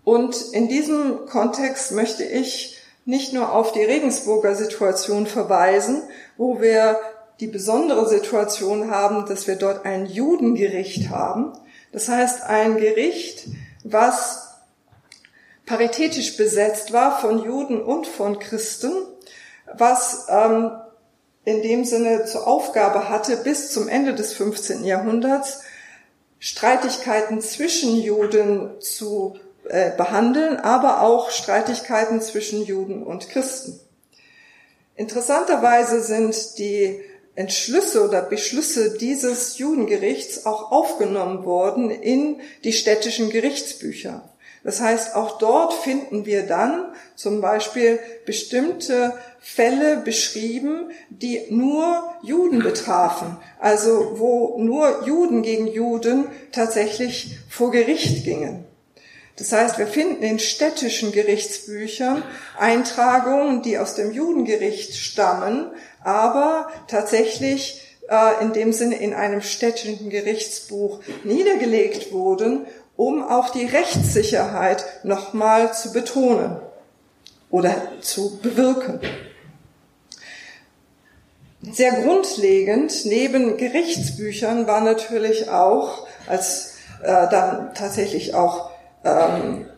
Und 0.05 0.53
in 0.53 0.69
diesem 0.69 1.27
Kontext 1.27 1.93
möchte 1.93 2.25
ich 2.25 2.78
nicht 3.09 3.33
nur 3.33 3.53
auf 3.53 3.73
die 3.73 3.83
Regensburger 3.83 4.55
Situation 4.55 5.27
verweisen, 5.27 6.03
wo 6.37 6.61
wir 6.61 7.01
die 7.41 7.47
besondere 7.47 8.07
Situation 8.07 8.91
haben, 8.91 9.25
dass 9.25 9.47
wir 9.47 9.57
dort 9.57 9.87
ein 9.87 10.05
Judengericht 10.05 11.09
haben. 11.09 11.55
Das 11.91 12.11
heißt, 12.11 12.43
ein 12.43 12.77
Gericht, 12.77 13.47
was 13.83 14.49
paritätisch 15.65 16.37
besetzt 16.37 16.93
war 16.93 17.19
von 17.19 17.43
Juden 17.43 17.81
und 17.81 18.07
von 18.07 18.39
Christen, 18.39 18.93
was 19.73 20.27
ähm, 20.29 20.73
in 21.47 21.63
dem 21.63 21.87
Sinne 21.87 22.27
zur 22.27 22.47
Aufgabe 22.47 23.09
hatte, 23.09 23.39
bis 23.39 23.73
zum 23.73 23.89
Ende 23.89 24.15
des 24.15 24.35
15. 24.35 24.85
Jahrhunderts 24.85 25.63
Streitigkeiten 26.41 27.41
zwischen 27.41 27.97
Juden 27.97 28.83
zu 28.83 29.39
äh, 29.69 29.91
behandeln, 29.97 30.57
aber 30.57 31.03
auch 31.03 31.31
Streitigkeiten 31.31 32.21
zwischen 32.21 32.65
Juden 32.65 33.03
und 33.03 33.29
Christen. 33.29 33.81
Interessanterweise 34.97 36.01
sind 36.03 36.59
die 36.59 37.01
Entschlüsse 37.35 38.05
oder 38.05 38.21
Beschlüsse 38.23 38.99
dieses 38.99 39.59
Judengerichts 39.59 40.45
auch 40.45 40.73
aufgenommen 40.73 41.45
worden 41.45 41.91
in 41.91 42.41
die 42.65 42.73
städtischen 42.73 43.31
Gerichtsbücher. 43.31 44.29
Das 44.65 44.81
heißt, 44.81 45.15
auch 45.15 45.39
dort 45.39 45.73
finden 45.73 46.27
wir 46.27 46.47
dann 46.47 46.93
zum 47.15 47.41
Beispiel 47.41 48.01
bestimmte 48.27 49.15
Fälle 49.41 49.99
beschrieben, 49.99 50.91
die 51.11 51.43
nur 51.49 52.03
Juden 52.23 52.59
betrafen, 52.59 53.37
also 53.61 54.19
wo 54.19 54.59
nur 54.59 55.05
Juden 55.07 55.43
gegen 55.43 55.69
Juden 55.69 56.27
tatsächlich 56.51 57.39
vor 57.49 57.71
Gericht 57.71 58.25
gingen. 58.25 58.68
Das 59.39 59.53
heißt, 59.53 59.79
wir 59.79 59.87
finden 59.87 60.25
in 60.25 60.41
städtischen 60.41 61.13
Gerichtsbüchern 61.13 62.25
Eintragungen, 62.59 63.63
die 63.63 63.79
aus 63.79 63.95
dem 63.95 64.13
Judengericht 64.13 64.97
stammen, 64.97 65.71
aber 66.03 66.69
tatsächlich 66.89 67.81
äh, 68.09 68.43
in 68.43 68.53
dem 68.53 68.73
Sinne 68.73 68.97
in 68.97 69.15
einem 69.15 69.41
städtischen 69.41 70.11
Gerichtsbuch 70.11 71.01
niedergelegt 71.23 72.11
wurden, 72.11 72.67
um 72.97 73.23
auch 73.23 73.51
die 73.51 73.65
Rechtssicherheit 73.65 74.85
nochmal 75.05 75.73
zu 75.73 75.93
betonen 75.93 76.57
oder 77.49 77.75
zu 78.01 78.39
bewirken. 78.39 78.99
Sehr 81.63 81.93
grundlegend 81.93 83.05
neben 83.05 83.57
Gerichtsbüchern 83.57 84.67
war 84.67 84.81
natürlich 84.81 85.49
auch, 85.49 86.09
als 86.27 86.75
äh, 87.03 87.07
dann 87.07 87.73
tatsächlich 87.75 88.35
auch 88.35 88.71
ähm, 89.05 89.69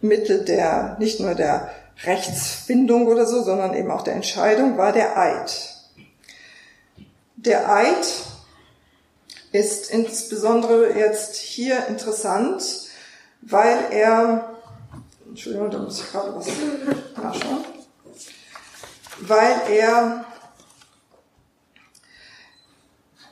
Mittel 0.00 0.44
der, 0.44 0.96
nicht 0.98 1.20
nur 1.20 1.34
der 1.34 1.70
Rechtsfindung 2.04 3.06
oder 3.06 3.26
so, 3.26 3.42
sondern 3.42 3.74
eben 3.74 3.90
auch 3.90 4.02
der 4.02 4.14
Entscheidung, 4.14 4.78
war 4.78 4.92
der 4.92 5.18
Eid. 5.18 5.76
Der 7.36 7.70
Eid 7.70 8.06
ist 9.52 9.90
insbesondere 9.90 10.96
jetzt 10.96 11.36
hier 11.36 11.86
interessant, 11.88 12.62
weil 13.42 13.86
er, 13.90 14.54
Entschuldigung, 15.26 15.70
da 15.70 15.78
muss 15.78 16.00
ich 16.00 16.10
gerade 16.10 16.34
was 16.34 16.46
nachschauen, 17.16 17.64
weil 19.20 19.60
er 19.70 20.24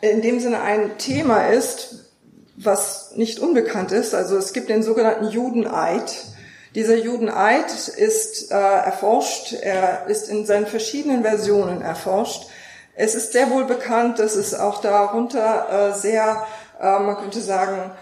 in 0.00 0.22
dem 0.22 0.40
Sinne 0.40 0.60
ein 0.60 0.98
Thema 0.98 1.48
ist, 1.48 2.07
was 2.60 3.12
nicht 3.14 3.38
unbekannt 3.38 3.92
ist. 3.92 4.14
Also 4.14 4.36
es 4.36 4.52
gibt 4.52 4.68
den 4.68 4.82
sogenannten 4.82 5.28
Judeneid. 5.28 6.24
Dieser 6.74 6.96
Judeneid 6.96 7.88
ist 7.88 8.50
äh, 8.50 8.54
erforscht, 8.54 9.52
er 9.52 10.06
ist 10.06 10.28
in 10.28 10.44
seinen 10.44 10.66
verschiedenen 10.66 11.22
Versionen 11.22 11.82
erforscht. 11.82 12.48
Es 12.94 13.14
ist 13.14 13.32
sehr 13.32 13.50
wohl 13.50 13.64
bekannt, 13.64 14.18
dass 14.18 14.34
es 14.34 14.54
auch 14.54 14.80
darunter 14.80 15.90
äh, 15.90 15.94
sehr, 15.94 16.44
äh, 16.80 16.98
man 16.98 17.16
könnte 17.16 17.40
sagen, 17.40 17.92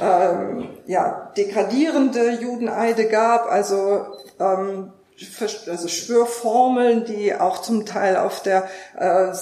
ähm, 0.00 0.68
ja, 0.86 1.32
degradierende 1.36 2.32
Judeneide 2.32 3.06
gab, 3.06 3.46
also 3.50 4.06
ähm, 4.38 4.92
also 5.66 5.88
Schwörformeln, 5.88 7.04
die 7.04 7.34
auch 7.34 7.60
zum 7.60 7.84
Teil 7.84 8.16
auf 8.16 8.42
der 8.42 8.68
äh, 8.98 9.32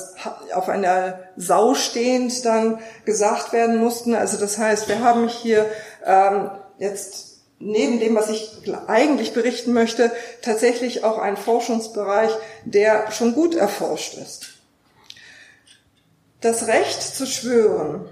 auf 0.52 0.68
einer 0.68 1.20
Sau 1.36 1.74
stehend 1.74 2.44
dann 2.44 2.80
gesagt 3.04 3.52
werden 3.52 3.78
mussten. 3.78 4.14
Also 4.14 4.38
das 4.38 4.58
heißt, 4.58 4.88
wir 4.88 5.00
haben 5.00 5.28
hier 5.28 5.70
ähm, 6.04 6.50
jetzt 6.78 7.38
neben 7.60 8.00
dem, 8.00 8.14
was 8.14 8.30
ich 8.30 8.50
eigentlich 8.86 9.34
berichten 9.34 9.72
möchte, 9.72 10.12
tatsächlich 10.42 11.04
auch 11.04 11.18
einen 11.18 11.36
Forschungsbereich, 11.36 12.30
der 12.64 13.10
schon 13.10 13.34
gut 13.34 13.54
erforscht 13.54 14.14
ist. 14.14 14.48
Das 16.40 16.68
Recht 16.68 17.02
zu 17.02 17.26
schwören 17.26 18.08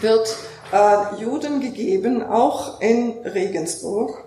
wird 0.00 0.36
äh, 0.72 1.20
Juden 1.20 1.60
gegeben, 1.60 2.22
auch 2.22 2.80
in 2.80 3.18
Regensburg. 3.24 4.24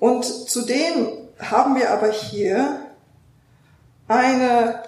Und 0.00 0.24
zudem 0.24 1.19
haben 1.40 1.76
wir 1.76 1.90
aber 1.90 2.10
hier 2.10 2.80
eine 4.08 4.82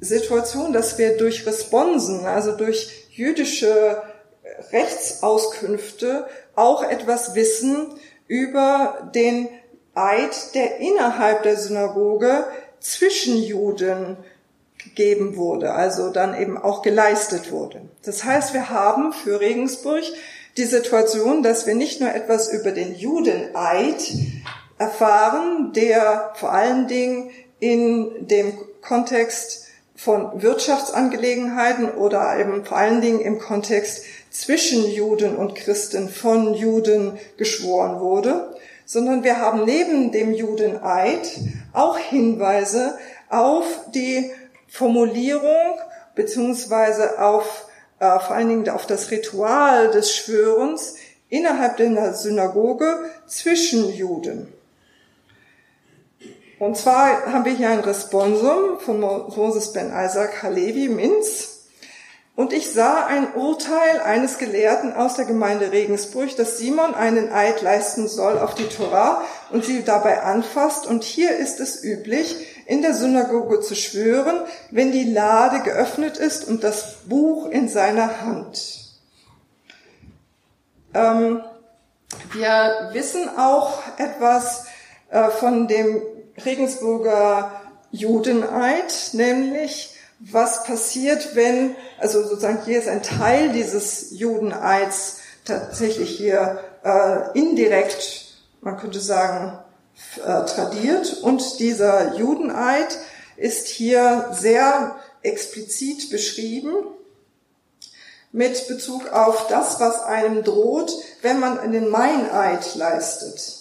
Situation, 0.00 0.72
dass 0.72 0.98
wir 0.98 1.16
durch 1.16 1.46
Responsen, 1.46 2.26
also 2.26 2.56
durch 2.56 3.08
jüdische 3.10 4.02
Rechtsauskünfte 4.72 6.26
auch 6.54 6.82
etwas 6.82 7.34
wissen 7.34 7.88
über 8.26 9.10
den 9.14 9.48
Eid, 9.94 10.54
der 10.54 10.78
innerhalb 10.78 11.42
der 11.42 11.56
Synagoge 11.56 12.44
zwischen 12.80 13.36
Juden 13.36 14.16
gegeben 14.78 15.36
wurde, 15.36 15.72
also 15.72 16.10
dann 16.10 16.38
eben 16.38 16.58
auch 16.58 16.82
geleistet 16.82 17.50
wurde. 17.50 17.82
Das 18.02 18.24
heißt, 18.24 18.52
wir 18.54 18.70
haben 18.70 19.12
für 19.12 19.40
Regensburg 19.40 20.02
die 20.56 20.64
Situation, 20.64 21.42
dass 21.42 21.66
wir 21.66 21.74
nicht 21.74 22.00
nur 22.00 22.14
etwas 22.14 22.52
über 22.52 22.70
den 22.70 22.94
Judeneid 22.94 24.12
erfahren, 24.84 25.72
der 25.72 26.32
vor 26.34 26.52
allen 26.52 26.86
Dingen 26.88 27.30
in 27.58 28.26
dem 28.28 28.52
Kontext 28.82 29.66
von 29.96 30.42
Wirtschaftsangelegenheiten 30.42 31.90
oder 31.90 32.38
eben 32.38 32.64
vor 32.64 32.76
allen 32.76 33.00
Dingen 33.00 33.20
im 33.20 33.38
Kontext 33.38 34.04
zwischen 34.30 34.90
Juden 34.90 35.36
und 35.36 35.54
Christen 35.54 36.08
von 36.08 36.54
Juden 36.54 37.18
geschworen 37.36 38.00
wurde, 38.00 38.54
sondern 38.84 39.24
wir 39.24 39.38
haben 39.38 39.64
neben 39.64 40.12
dem 40.12 40.34
Judeneid 40.34 41.30
auch 41.72 41.96
Hinweise 41.96 42.98
auf 43.30 43.64
die 43.94 44.30
Formulierung 44.68 45.78
beziehungsweise 46.14 47.20
auf 47.22 47.66
äh, 48.00 48.18
vor 48.18 48.36
allen 48.36 48.48
Dingen 48.48 48.68
auf 48.68 48.86
das 48.86 49.10
Ritual 49.10 49.90
des 49.90 50.14
Schwörens 50.14 50.96
innerhalb 51.28 51.76
der 51.78 52.14
Synagoge 52.14 52.98
zwischen 53.26 53.92
Juden. 53.92 54.52
Und 56.64 56.78
zwar 56.78 57.26
haben 57.26 57.44
wir 57.44 57.52
hier 57.52 57.68
ein 57.68 57.80
Responsum 57.80 58.80
von 58.80 58.98
Moses 58.98 59.74
ben 59.74 59.92
Isaac 59.94 60.42
Halevi 60.42 60.88
Minz. 60.88 61.66
Und 62.36 62.54
ich 62.54 62.72
sah 62.72 63.04
ein 63.04 63.34
Urteil 63.34 64.00
eines 64.00 64.38
Gelehrten 64.38 64.94
aus 64.94 65.14
der 65.14 65.26
Gemeinde 65.26 65.72
Regensburg, 65.72 66.34
dass 66.36 66.56
Simon 66.56 66.94
einen 66.94 67.30
Eid 67.30 67.60
leisten 67.60 68.08
soll 68.08 68.38
auf 68.38 68.54
die 68.54 68.66
Torah 68.66 69.22
und 69.50 69.62
sie 69.66 69.84
dabei 69.84 70.22
anfasst. 70.22 70.86
Und 70.86 71.04
hier 71.04 71.36
ist 71.36 71.60
es 71.60 71.84
üblich, 71.84 72.34
in 72.64 72.80
der 72.80 72.94
Synagoge 72.94 73.60
zu 73.60 73.74
schwören, 73.74 74.40
wenn 74.70 74.90
die 74.90 75.12
Lade 75.12 75.60
geöffnet 75.64 76.16
ist 76.16 76.48
und 76.48 76.64
das 76.64 76.94
Buch 77.04 77.50
in 77.50 77.68
seiner 77.68 78.22
Hand. 78.22 78.96
Ähm, 80.94 81.42
wir 82.32 82.88
wissen 82.94 83.28
auch 83.36 83.82
etwas 83.98 84.64
äh, 85.10 85.28
von 85.28 85.68
dem 85.68 86.00
Regensburger 86.42 87.60
Judeneid, 87.90 89.10
nämlich 89.12 89.94
was 90.18 90.64
passiert, 90.64 91.34
wenn, 91.34 91.76
also 91.98 92.22
sozusagen 92.22 92.64
hier 92.64 92.78
ist 92.78 92.88
ein 92.88 93.02
Teil 93.02 93.52
dieses 93.52 94.18
Judeneids 94.18 95.18
tatsächlich 95.44 96.16
hier 96.16 96.60
äh, 96.82 97.38
indirekt, 97.38 98.38
man 98.60 98.78
könnte 98.78 99.00
sagen, 99.00 99.58
äh, 100.16 100.44
tradiert 100.46 101.18
und 101.22 101.60
dieser 101.60 102.16
Judeneid 102.16 102.98
ist 103.36 103.68
hier 103.68 104.30
sehr 104.32 104.96
explizit 105.22 106.10
beschrieben 106.10 106.72
mit 108.32 108.66
Bezug 108.66 109.12
auf 109.12 109.46
das, 109.46 109.78
was 109.78 110.02
einem 110.02 110.42
droht, 110.42 110.92
wenn 111.22 111.38
man 111.38 111.58
einen 111.58 111.88
Meineid 111.88 112.74
leistet. 112.74 113.60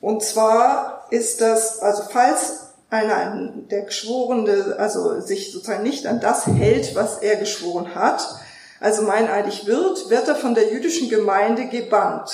Und 0.00 0.22
zwar 0.22 0.95
ist 1.10 1.40
das, 1.40 1.80
also 1.80 2.02
falls 2.10 2.66
einer 2.90 3.52
der 3.70 3.82
Geschworene, 3.82 4.76
also 4.78 5.20
sich 5.20 5.52
sozusagen 5.52 5.82
nicht 5.82 6.06
an 6.06 6.20
das 6.20 6.46
hält, 6.46 6.94
was 6.94 7.18
er 7.18 7.36
geschworen 7.36 7.94
hat, 7.94 8.26
also 8.80 9.02
meineidig 9.02 9.66
wird, 9.66 10.10
wird 10.10 10.28
er 10.28 10.36
von 10.36 10.54
der 10.54 10.72
jüdischen 10.72 11.08
Gemeinde 11.08 11.66
gebannt. 11.66 12.30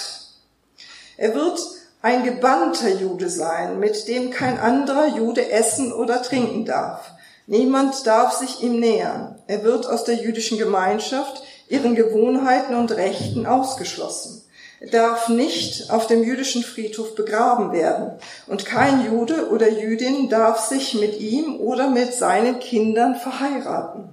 Er 1.17 1.35
wird 1.35 1.61
ein 2.03 2.25
gebannter 2.25 2.89
Jude 2.89 3.31
sein, 3.31 3.79
mit 3.79 4.09
dem 4.09 4.31
kein 4.31 4.59
anderer 4.59 5.07
Jude 5.07 5.51
essen 5.51 5.93
oder 5.93 6.21
trinken 6.21 6.65
darf. 6.65 7.13
Niemand 7.47 8.07
darf 8.07 8.33
sich 8.33 8.63
ihm 8.63 8.81
nähern. 8.81 9.41
Er 9.47 9.63
wird 9.63 9.87
aus 9.87 10.05
der 10.05 10.17
jüdischen 10.17 10.59
Gemeinschaft, 10.59 11.43
ihren 11.69 11.95
Gewohnheiten 11.95 12.75
und 12.75 12.93
Rechten 12.93 13.47
ausgeschlossen. 13.47 14.42
Darf 14.91 15.29
nicht 15.29 15.91
auf 15.91 16.09
dem 16.09 16.25
jüdischen 16.25 16.65
Friedhof 16.65 17.15
begraben 17.15 17.73
werden 17.73 18.19
und 18.49 18.67
kein 18.67 19.07
Jude 19.07 19.51
oder 19.51 19.69
Jüdin 19.69 20.29
darf 20.29 20.59
sich 20.67 20.95
mit 20.95 21.21
ihm 21.21 21.61
oder 21.61 21.89
mit 21.89 22.13
seinen 22.15 22.59
Kindern 22.59 23.15
verheiraten. 23.15 24.09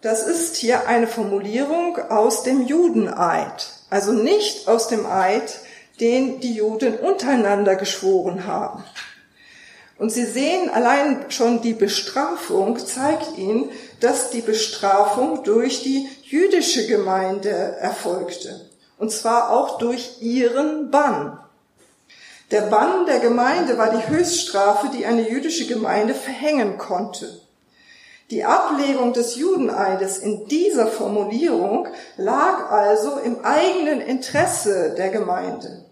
Das 0.00 0.22
ist 0.22 0.56
hier 0.56 0.86
eine 0.86 1.06
Formulierung 1.06 1.98
aus 2.10 2.42
dem 2.42 2.66
Judeneid, 2.66 3.72
also 3.90 4.12
nicht 4.12 4.68
aus 4.68 4.88
dem 4.88 5.06
Eid, 5.06 5.60
den 5.98 6.40
die 6.40 6.54
Juden 6.54 6.94
untereinander 6.98 7.74
geschworen 7.74 8.46
haben. 8.46 8.84
Und 9.98 10.10
Sie 10.10 10.24
sehen, 10.24 10.70
allein 10.70 11.30
schon 11.30 11.60
die 11.60 11.72
Bestrafung 11.72 12.78
zeigt 12.78 13.36
Ihnen, 13.36 13.70
dass 14.00 14.30
die 14.30 14.42
Bestrafung 14.42 15.42
durch 15.42 15.82
die 15.82 16.08
jüdische 16.22 16.86
Gemeinde 16.86 17.50
erfolgte. 17.50 18.68
Und 18.96 19.10
zwar 19.10 19.50
auch 19.50 19.78
durch 19.78 20.20
ihren 20.20 20.90
Bann. 20.90 21.38
Der 22.50 22.62
Bann 22.62 23.06
der 23.06 23.18
Gemeinde 23.18 23.76
war 23.76 23.90
die 23.90 24.08
Höchststrafe, 24.08 24.88
die 24.96 25.04
eine 25.04 25.28
jüdische 25.28 25.66
Gemeinde 25.66 26.14
verhängen 26.14 26.78
konnte. 26.78 27.40
Die 28.30 28.44
Ablegung 28.44 29.12
des 29.12 29.36
Judeneides 29.36 30.18
in 30.18 30.46
dieser 30.48 30.86
Formulierung 30.86 31.88
lag 32.16 32.70
also 32.70 33.18
im 33.18 33.44
eigenen 33.44 34.00
Interesse 34.00 34.94
der 34.96 35.08
Gemeinde. 35.08 35.84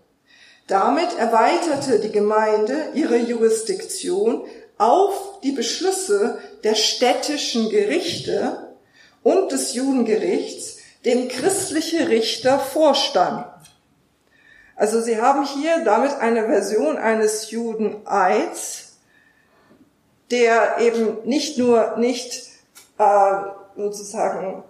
Damit 0.67 1.17
erweiterte 1.17 2.01
die 2.01 2.11
Gemeinde 2.11 2.91
ihre 2.95 3.17
Jurisdiktion 3.17 4.45
auf 4.79 5.41
die 5.43 5.53
Beschlüsse 5.53 6.39
der 6.65 6.75
städtischen 6.75 7.71
Gerichte 7.71 8.75
und 9.23 9.53
des 9.53 9.75
Judengerichts, 9.75 10.79
dem 11.05 11.29
christliche 11.29 12.09
Richter 12.09 12.59
vorstanden. 12.59 13.45
Also 14.75 15.01
sie 15.01 15.21
haben 15.21 15.47
hier 15.47 15.85
damit 15.85 16.13
eine 16.17 16.47
Version 16.47 16.99
eines 16.99 17.51
Judeneids, 17.51 18.99
der 20.31 20.79
eben 20.81 21.19
nicht 21.25 21.57
nur 21.59 21.97
nicht 21.97 22.49
äh, 22.99 23.33
sozusagen 23.77 24.65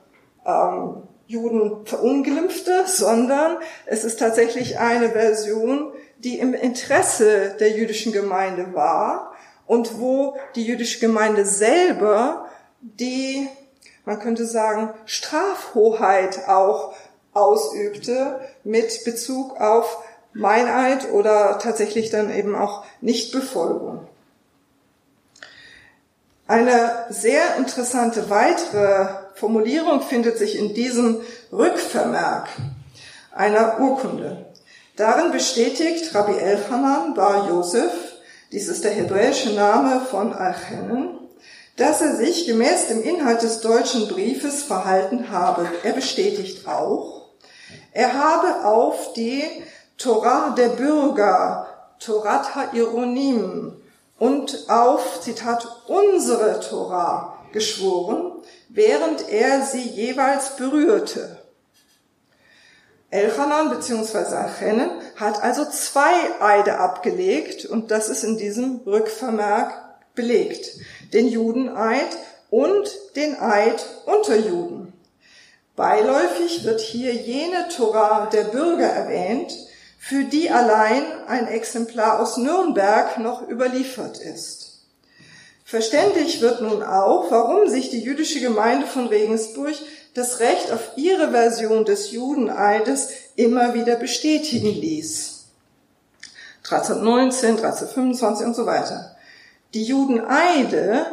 ähm, 0.44 1.02
Juden 1.26 1.84
verunglimpfte, 1.86 2.84
sondern 2.86 3.58
es 3.86 4.04
ist 4.04 4.18
tatsächlich 4.18 4.78
eine 4.78 5.10
Version, 5.10 5.92
die 6.18 6.38
im 6.38 6.54
Interesse 6.54 7.56
der 7.58 7.70
jüdischen 7.70 8.12
Gemeinde 8.12 8.74
war 8.74 9.32
und 9.66 9.98
wo 10.00 10.36
die 10.54 10.64
jüdische 10.64 11.00
Gemeinde 11.00 11.44
selber 11.44 12.48
die, 12.80 13.48
man 14.04 14.20
könnte 14.20 14.46
sagen, 14.46 14.90
Strafhoheit 15.04 16.48
auch 16.48 16.94
ausübte 17.32 18.40
mit 18.64 19.04
Bezug 19.04 19.60
auf 19.60 20.02
Meineid 20.32 21.10
oder 21.12 21.58
tatsächlich 21.58 22.10
dann 22.10 22.32
eben 22.32 22.54
auch 22.54 22.84
Nichtbefolgung. 23.00 24.06
Eine 26.46 27.06
sehr 27.10 27.56
interessante 27.56 28.30
weitere 28.30 29.25
Formulierung 29.36 30.00
findet 30.00 30.38
sich 30.38 30.58
in 30.58 30.72
diesem 30.72 31.20
Rückvermerk 31.52 32.48
einer 33.32 33.78
Urkunde. 33.78 34.46
Darin 34.96 35.30
bestätigt 35.30 36.14
Rabbi 36.14 36.38
Elchanan 36.38 37.12
Bar 37.12 37.46
Yosef, 37.50 37.92
dies 38.50 38.68
ist 38.68 38.82
der 38.82 38.92
hebräische 38.92 39.50
Name 39.50 40.00
von 40.00 40.32
Alchenen, 40.32 41.18
dass 41.76 42.00
er 42.00 42.16
sich 42.16 42.46
gemäß 42.46 42.88
dem 42.88 43.02
Inhalt 43.02 43.42
des 43.42 43.60
deutschen 43.60 44.08
Briefes 44.08 44.62
verhalten 44.62 45.30
habe. 45.30 45.68
Er 45.82 45.92
bestätigt 45.92 46.66
auch, 46.66 47.26
er 47.92 48.14
habe 48.14 48.64
auf 48.64 49.12
die 49.12 49.44
Torah 49.98 50.54
der 50.56 50.70
Bürger, 50.70 51.66
Torat 51.98 52.54
HaIronim 52.54 53.76
und 54.18 54.64
auf, 54.70 55.20
Zitat, 55.20 55.68
unsere 55.88 56.60
Torah 56.60 57.35
geschworen, 57.56 58.32
während 58.68 59.30
er 59.30 59.62
sie 59.62 59.80
jeweils 59.80 60.56
berührte. 60.56 61.38
Elchanan 63.10 63.70
bzw. 63.70 64.18
Achennen 64.34 64.90
hat 65.16 65.42
also 65.42 65.64
zwei 65.64 66.12
Eide 66.38 66.78
abgelegt 66.78 67.64
und 67.64 67.90
das 67.90 68.10
ist 68.10 68.24
in 68.24 68.36
diesem 68.36 68.80
Rückvermerk 68.84 69.72
belegt. 70.14 70.66
Den 71.14 71.28
Judeneid 71.28 72.18
und 72.50 72.90
den 73.16 73.40
Eid 73.40 73.86
unter 74.04 74.36
Juden. 74.36 74.92
Beiläufig 75.76 76.64
wird 76.64 76.80
hier 76.80 77.14
jene 77.14 77.68
Torah 77.74 78.26
der 78.26 78.44
Bürger 78.44 78.88
erwähnt, 78.88 79.50
für 79.98 80.24
die 80.24 80.50
allein 80.50 81.04
ein 81.26 81.48
Exemplar 81.48 82.20
aus 82.20 82.36
Nürnberg 82.36 83.18
noch 83.18 83.48
überliefert 83.48 84.18
ist. 84.18 84.65
Verständlich 85.68 86.40
wird 86.40 86.60
nun 86.60 86.84
auch, 86.84 87.28
warum 87.32 87.68
sich 87.68 87.90
die 87.90 88.00
jüdische 88.00 88.38
Gemeinde 88.38 88.86
von 88.86 89.08
Regensburg 89.08 89.74
das 90.14 90.38
Recht 90.38 90.70
auf 90.70 90.92
ihre 90.94 91.32
Version 91.32 91.84
des 91.84 92.12
Judeneides 92.12 93.08
immer 93.34 93.74
wieder 93.74 93.96
bestätigen 93.96 94.68
ließ. 94.68 95.46
1319, 96.62 97.56
1325 97.56 98.46
und 98.46 98.54
so 98.54 98.64
weiter. 98.64 99.16
Die 99.74 99.82
Judeneide, 99.82 101.04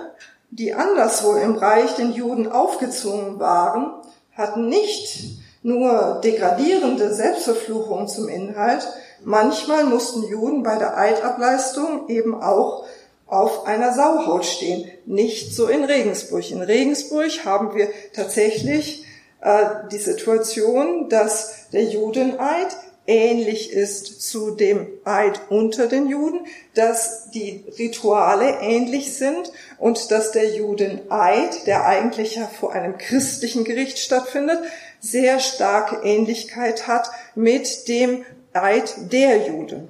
die 0.51 0.75
anderswo 0.75 1.33
im 1.33 1.55
Reich 1.55 1.95
den 1.95 2.13
Juden 2.13 2.47
aufgezwungen 2.47 3.39
waren, 3.39 3.91
hatten 4.33 4.69
nicht 4.69 5.41
nur 5.63 6.21
degradierende 6.23 7.11
Selbstverfluchungen 7.11 8.07
zum 8.07 8.29
Inhalt, 8.29 8.87
manchmal 9.23 9.85
mussten 9.85 10.27
Juden 10.29 10.61
bei 10.61 10.75
der 10.75 10.95
Eidableistung 10.95 12.07
eben 12.09 12.39
auch 12.39 12.85
auf 13.33 13.65
einer 13.65 13.93
Sauhaut 13.93 14.45
stehen. 14.45 14.89
Nicht 15.05 15.53
so 15.53 15.67
in 15.67 15.83
Regensburg. 15.83 16.49
In 16.51 16.61
Regensburg 16.61 17.45
haben 17.45 17.75
wir 17.75 17.89
tatsächlich 18.13 19.05
äh, 19.41 19.65
die 19.91 19.97
Situation, 19.97 21.09
dass 21.09 21.69
der 21.71 21.83
Judeneid 21.85 22.77
ähnlich 23.05 23.73
ist 23.73 24.21
zu 24.21 24.51
dem 24.51 24.87
Eid 25.03 25.41
unter 25.49 25.87
den 25.87 26.07
Juden, 26.07 26.45
dass 26.73 27.31
die 27.31 27.65
Rituale 27.77 28.59
ähnlich 28.61 29.15
sind 29.15 29.51
und 29.77 30.11
dass 30.11 30.31
der 30.31 30.55
Judeneid, 30.55 31.67
der 31.67 31.85
eigentlich 31.85 32.35
ja 32.35 32.47
vor 32.47 32.71
einem 32.71 32.97
christlichen 32.97 33.65
Gericht 33.65 33.99
stattfindet, 33.99 34.59
sehr 35.01 35.39
starke 35.39 36.05
Ähnlichkeit 36.07 36.87
hat 36.87 37.09
mit 37.35 37.87
dem 37.89 38.23
Eid 38.53 38.93
der 39.11 39.47
Juden. 39.47 39.89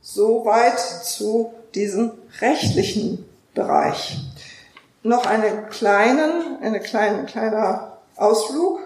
Soweit 0.00 0.78
zu 0.78 1.52
diesem 1.76 2.12
rechtlichen 2.40 3.24
Bereich. 3.54 4.18
Noch 5.02 5.26
einen 5.26 5.68
kleinen, 5.68 6.58
eine 6.62 6.80
kleine, 6.80 7.26
kleiner 7.26 7.98
Ausflug 8.16 8.80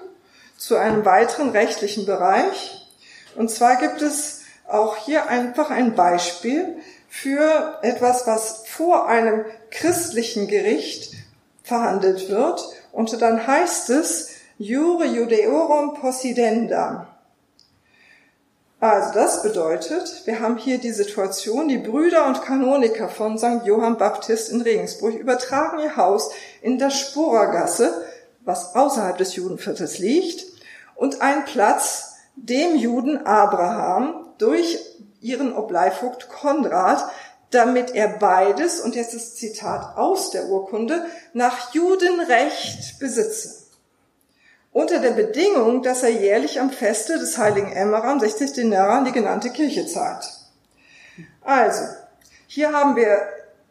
zu 0.58 0.76
einem 0.76 1.04
weiteren 1.04 1.50
rechtlichen 1.50 2.04
Bereich. 2.04 2.86
Und 3.36 3.50
zwar 3.50 3.76
gibt 3.76 4.02
es 4.02 4.42
auch 4.68 4.96
hier 4.96 5.28
einfach 5.28 5.70
ein 5.70 5.94
Beispiel 5.94 6.76
für 7.08 7.78
etwas, 7.82 8.26
was 8.26 8.64
vor 8.66 9.08
einem 9.08 9.44
christlichen 9.70 10.46
Gericht 10.46 11.14
verhandelt 11.62 12.28
wird. 12.28 12.62
Und 12.92 13.20
dann 13.22 13.46
heißt 13.46 13.90
es, 13.90 14.28
Jure 14.58 15.06
Judeorum 15.06 15.94
Possidenda. 15.94 17.09
Also 18.80 19.12
das 19.12 19.42
bedeutet, 19.42 20.22
wir 20.24 20.40
haben 20.40 20.56
hier 20.56 20.78
die 20.78 20.92
Situation, 20.92 21.68
die 21.68 21.76
Brüder 21.76 22.26
und 22.26 22.40
Kanoniker 22.40 23.10
von 23.10 23.36
St. 23.36 23.66
Johann 23.66 23.98
Baptist 23.98 24.50
in 24.50 24.62
Regensburg 24.62 25.14
übertragen 25.16 25.80
ihr 25.80 25.96
Haus 25.98 26.30
in 26.62 26.78
der 26.78 26.88
Sporergasse, 26.88 27.92
was 28.42 28.74
außerhalb 28.74 29.18
des 29.18 29.36
Judenviertels 29.36 29.98
liegt, 29.98 30.46
und 30.94 31.20
einen 31.20 31.44
Platz 31.44 32.14
dem 32.36 32.74
Juden 32.74 33.26
Abraham 33.26 34.28
durch 34.38 34.78
ihren 35.20 35.54
Obleivogt 35.54 36.30
Konrad, 36.30 37.04
damit 37.50 37.94
er 37.94 38.08
beides, 38.08 38.80
und 38.80 38.94
jetzt 38.94 39.14
das 39.14 39.34
Zitat 39.34 39.98
aus 39.98 40.30
der 40.30 40.46
Urkunde, 40.46 41.04
nach 41.34 41.74
Judenrecht 41.74 42.98
besitze 42.98 43.59
unter 44.72 45.00
der 45.00 45.12
Bedingung, 45.12 45.82
dass 45.82 46.02
er 46.02 46.10
jährlich 46.10 46.60
am 46.60 46.70
Feste 46.70 47.18
des 47.18 47.38
heiligen 47.38 47.72
Emmeram 47.72 48.20
60 48.20 48.52
Denara 48.52 49.02
die 49.04 49.12
genannte 49.12 49.50
Kirche 49.50 49.86
zahlt. 49.86 50.24
Also, 51.42 51.82
hier 52.46 52.72
haben 52.72 52.96
wir 52.96 53.20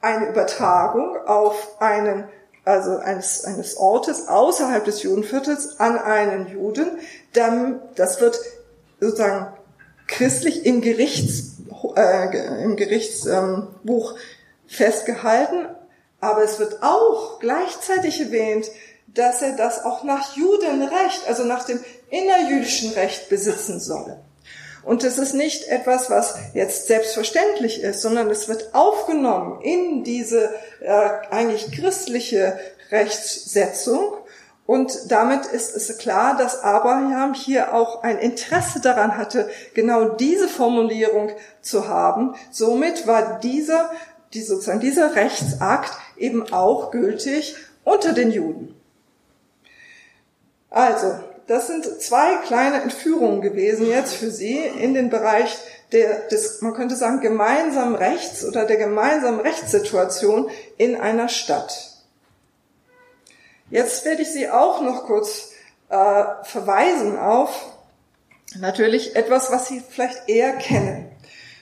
eine 0.02 0.30
Übertragung 0.30 1.18
auf 1.26 1.82
einen, 1.82 2.26
also 2.66 2.97
eines, 2.97 3.45
eines 3.45 3.78
Ortes 3.78 4.28
außerhalb 4.28 4.84
des 4.84 5.04
Judenviertels 5.04 5.80
an 5.80 5.97
einen 5.97 6.47
Juden. 6.47 7.00
Dann, 7.34 7.82
das 7.95 8.20
wird 8.20 8.39
sozusagen 9.00 9.54
christlich 10.08 10.66
im, 10.66 10.82
Gerichts, 10.82 11.58
äh, 11.95 12.64
im 12.64 12.76
Gerichtsbuch 12.76 14.16
festgehalten, 14.68 15.68
aber 16.20 16.43
es 16.43 16.60
wird 16.60 16.84
auch 16.84 17.39
gleichzeitig 17.39 18.20
erwähnt, 18.20 18.70
dass 19.14 19.41
er 19.41 19.55
das 19.55 19.84
auch 19.84 20.03
nach 20.03 20.36
Judenrecht, 20.36 21.28
also 21.28 21.43
nach 21.43 21.66
dem 21.66 21.80
innerjüdischen 22.10 22.91
Recht 22.91 23.30
besitzen 23.30 23.80
soll. 23.80 24.18
Und 24.84 25.03
es 25.03 25.18
ist 25.18 25.34
nicht 25.34 25.68
etwas, 25.68 26.10
was 26.10 26.36
jetzt 26.53 26.88
selbstverständlich 26.88 27.82
ist, 27.84 28.01
sondern 28.01 28.30
es 28.30 28.47
wird 28.47 28.74
aufgenommen 28.74 29.62
in 29.62 30.03
diese 30.03 30.53
äh, 30.82 31.10
eigentlich 31.30 31.72
christliche 31.72 32.57
Rechtssetzung. 32.91 34.14
Und 34.66 35.12
damit 35.12 35.47
ist 35.47 35.76
es 35.76 35.97
klar, 35.97 36.38
dass 36.38 36.64
Abraham 36.64 37.34
hier 37.34 37.74
auch 37.74 38.03
ein 38.03 38.20
Interesse 38.20 38.80
daran 38.80 39.18
hatte, 39.18 39.49
genau 39.74 40.10
diese 40.10 40.47
Formulierung 40.47 41.32
zu 41.62 41.88
haben. 41.88 42.36
Somit 42.51 43.05
war 43.05 43.39
dieser, 43.39 43.91
die 44.34 44.43
sozusagen 44.43 44.80
dieser 44.80 45.16
Rechtsakt 45.16 45.91
eben 46.18 46.53
auch 46.53 46.91
gültig 46.91 47.55
unter 47.84 48.14
den 48.14 48.32
Juden. 48.32 48.78
Also, 50.70 51.20
das 51.47 51.67
sind 51.67 52.01
zwei 52.01 52.36
kleine 52.45 52.82
Entführungen 52.82 53.41
gewesen 53.41 53.88
jetzt 53.88 54.13
für 54.13 54.30
Sie 54.30 54.59
in 54.59 54.93
den 54.93 55.09
Bereich 55.09 55.57
der, 55.91 56.28
des, 56.28 56.61
man 56.61 56.76
könnte 56.76 56.95
sagen, 56.95 57.22
gemeinsamen 57.22 57.95
Rechts 57.95 58.45
oder 58.45 58.65
der 58.65 58.78
gemeinsamen 58.78 59.39
Rechtssituation 59.39 60.49
in 60.78 60.95
einer 60.95 61.30
Stadt. 61.30 61.89
Jetzt 63.72 64.05
werde 64.05 64.22
ich 64.22 64.32
Sie 64.32 64.49
auch 64.49 64.82
noch 64.82 65.05
kurz 65.05 65.51
äh, 65.89 66.24
verweisen 66.43 67.17
auf 67.17 67.74
natürlich 68.59 69.15
etwas, 69.15 69.51
was 69.51 69.67
Sie 69.67 69.82
vielleicht 69.88 70.30
eher 70.30 70.53
kennen, 70.53 71.09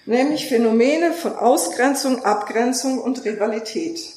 nämlich 0.06 0.48
Phänomene 0.48 1.14
von 1.14 1.36
Ausgrenzung, 1.36 2.24
Abgrenzung 2.26 3.00
und 3.00 3.24
Rivalität. 3.26 4.17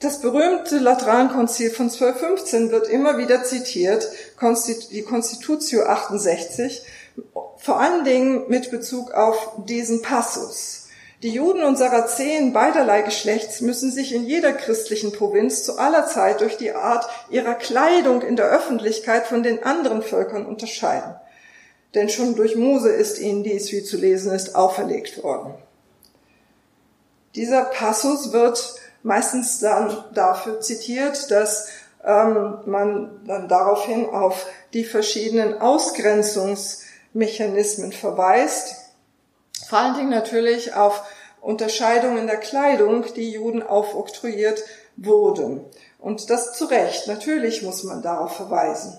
Das 0.00 0.22
berühmte 0.22 0.78
Laterankonzil 0.78 1.70
von 1.70 1.90
1215 1.90 2.70
wird 2.70 2.88
immer 2.88 3.18
wieder 3.18 3.44
zitiert, 3.44 4.08
die 4.90 5.02
Constitutio 5.02 5.82
68, 5.82 6.82
vor 7.58 7.78
allen 7.78 8.04
Dingen 8.04 8.48
mit 8.48 8.70
Bezug 8.70 9.12
auf 9.12 9.52
diesen 9.66 10.00
Passus. 10.00 10.86
Die 11.22 11.28
Juden 11.28 11.62
und 11.62 11.76
Sarazenen 11.76 12.54
beiderlei 12.54 13.02
Geschlechts 13.02 13.60
müssen 13.60 13.92
sich 13.92 14.14
in 14.14 14.24
jeder 14.24 14.54
christlichen 14.54 15.12
Provinz 15.12 15.64
zu 15.64 15.76
aller 15.76 16.06
Zeit 16.06 16.40
durch 16.40 16.56
die 16.56 16.72
Art 16.72 17.06
ihrer 17.28 17.54
Kleidung 17.54 18.22
in 18.22 18.36
der 18.36 18.46
Öffentlichkeit 18.46 19.26
von 19.26 19.42
den 19.42 19.62
anderen 19.64 20.00
Völkern 20.00 20.46
unterscheiden. 20.46 21.14
Denn 21.94 22.08
schon 22.08 22.36
durch 22.36 22.56
Mose 22.56 22.88
ist 22.88 23.18
ihnen 23.18 23.42
dies, 23.42 23.70
wie 23.70 23.82
zu 23.82 23.98
lesen 23.98 24.32
ist, 24.32 24.54
auferlegt 24.54 25.22
worden. 25.22 25.52
Dieser 27.34 27.64
Passus 27.64 28.32
wird 28.32 28.76
meistens 29.02 29.58
dann 29.60 30.04
dafür 30.14 30.60
zitiert, 30.60 31.30
dass 31.30 31.68
ähm, 32.04 32.58
man 32.66 33.22
dann 33.26 33.48
daraufhin 33.48 34.04
auf 34.06 34.46
die 34.72 34.84
verschiedenen 34.84 35.60
Ausgrenzungsmechanismen 35.60 37.92
verweist. 37.92 38.76
Vor 39.68 39.78
allen 39.78 39.96
Dingen 39.96 40.10
natürlich 40.10 40.74
auf 40.74 41.02
Unterscheidungen 41.40 42.26
der 42.26 42.38
Kleidung, 42.38 43.04
die 43.14 43.30
Juden 43.30 43.62
aufoktroyiert 43.62 44.64
wurden. 44.96 45.64
Und 45.98 46.30
das 46.30 46.54
zu 46.54 46.64
Recht. 46.66 47.06
Natürlich 47.06 47.62
muss 47.62 47.84
man 47.84 48.02
darauf 48.02 48.36
verweisen. 48.36 48.98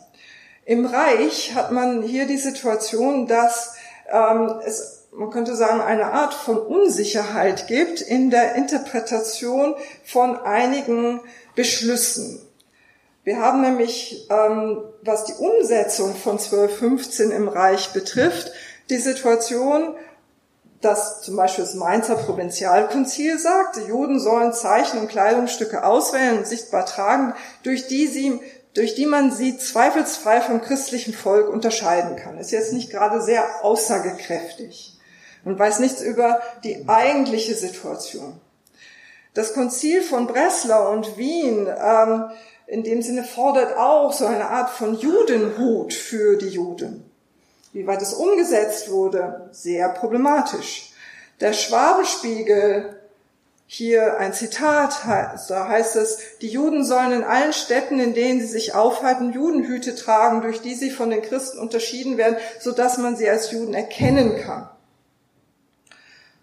Im 0.65 0.85
Reich 0.85 1.55
hat 1.55 1.71
man 1.71 2.03
hier 2.03 2.27
die 2.27 2.37
Situation, 2.37 3.25
dass 3.27 3.73
ähm, 4.11 4.61
es 4.63 5.00
man 5.13 5.29
könnte 5.29 5.55
sagen, 5.55 5.81
eine 5.81 6.13
Art 6.13 6.33
von 6.33 6.57
Unsicherheit 6.57 7.67
gibt 7.67 8.01
in 8.01 8.29
der 8.29 8.55
Interpretation 8.55 9.75
von 10.03 10.37
einigen 10.37 11.19
Beschlüssen. 11.55 12.41
Wir 13.23 13.39
haben 13.39 13.61
nämlich, 13.61 14.27
ähm, 14.31 14.83
was 15.03 15.25
die 15.25 15.33
Umsetzung 15.33 16.15
von 16.15 16.39
1215 16.39 17.31
im 17.31 17.47
Reich 17.47 17.93
betrifft, 17.93 18.51
die 18.89 18.97
Situation, 18.97 19.95
dass 20.79 21.21
zum 21.21 21.35
Beispiel 21.35 21.65
das 21.65 21.75
Mainzer 21.75 22.15
Provinzialkonzil 22.15 23.37
sagt, 23.37 23.75
die 23.75 23.89
Juden 23.89 24.19
sollen 24.19 24.53
Zeichen 24.53 24.99
und 24.99 25.09
Kleidungsstücke 25.09 25.83
auswählen 25.83 26.39
und 26.39 26.47
sichtbar 26.47 26.85
tragen, 26.85 27.35
durch 27.63 27.87
die 27.87 28.07
sie 28.07 28.39
durch 28.73 28.95
die 28.95 29.05
man 29.05 29.33
sie 29.33 29.57
zweifelsfrei 29.57 30.39
vom 30.39 30.61
christlichen 30.61 31.13
Volk 31.13 31.49
unterscheiden 31.49 32.15
kann. 32.15 32.37
Ist 32.37 32.51
jetzt 32.51 32.71
nicht 32.71 32.89
gerade 32.89 33.21
sehr 33.21 33.65
aussagekräftig 33.65 34.97
und 35.43 35.57
weiß 35.57 35.79
nichts 35.79 36.01
über 36.01 36.41
die 36.63 36.87
eigentliche 36.87 37.55
Situation. 37.55 38.39
Das 39.33 39.53
Konzil 39.53 40.01
von 40.01 40.27
Breslau 40.27 40.91
und 40.91 41.17
Wien 41.17 41.67
ähm, 41.67 42.31
in 42.67 42.83
dem 42.83 43.01
Sinne 43.01 43.23
fordert 43.23 43.77
auch 43.77 44.13
so 44.13 44.25
eine 44.25 44.49
Art 44.49 44.69
von 44.69 44.95
Judenhut 44.95 45.93
für 45.93 46.37
die 46.37 46.49
Juden. 46.49 47.09
Wie 47.73 47.87
weit 47.87 48.01
es 48.01 48.13
umgesetzt 48.13 48.91
wurde, 48.91 49.49
sehr 49.51 49.89
problematisch. 49.89 50.93
Der 51.39 51.53
Schwabenspiegel, 51.53 52.97
hier 53.65 54.17
ein 54.17 54.33
Zitat, 54.33 54.99
da 55.47 55.67
heißt 55.69 55.95
es, 55.95 56.17
die 56.41 56.49
Juden 56.49 56.83
sollen 56.83 57.13
in 57.13 57.23
allen 57.23 57.53
Städten, 57.53 58.01
in 58.01 58.13
denen 58.13 58.41
sie 58.41 58.47
sich 58.47 58.75
aufhalten, 58.75 59.31
Judenhüte 59.31 59.95
tragen, 59.95 60.41
durch 60.41 60.61
die 60.61 60.75
sie 60.75 60.91
von 60.91 61.09
den 61.09 61.21
Christen 61.21 61.57
unterschieden 61.57 62.17
werden, 62.17 62.35
so 62.59 62.73
dass 62.73 62.97
man 62.97 63.15
sie 63.15 63.29
als 63.29 63.51
Juden 63.51 63.73
erkennen 63.73 64.35
kann. 64.41 64.69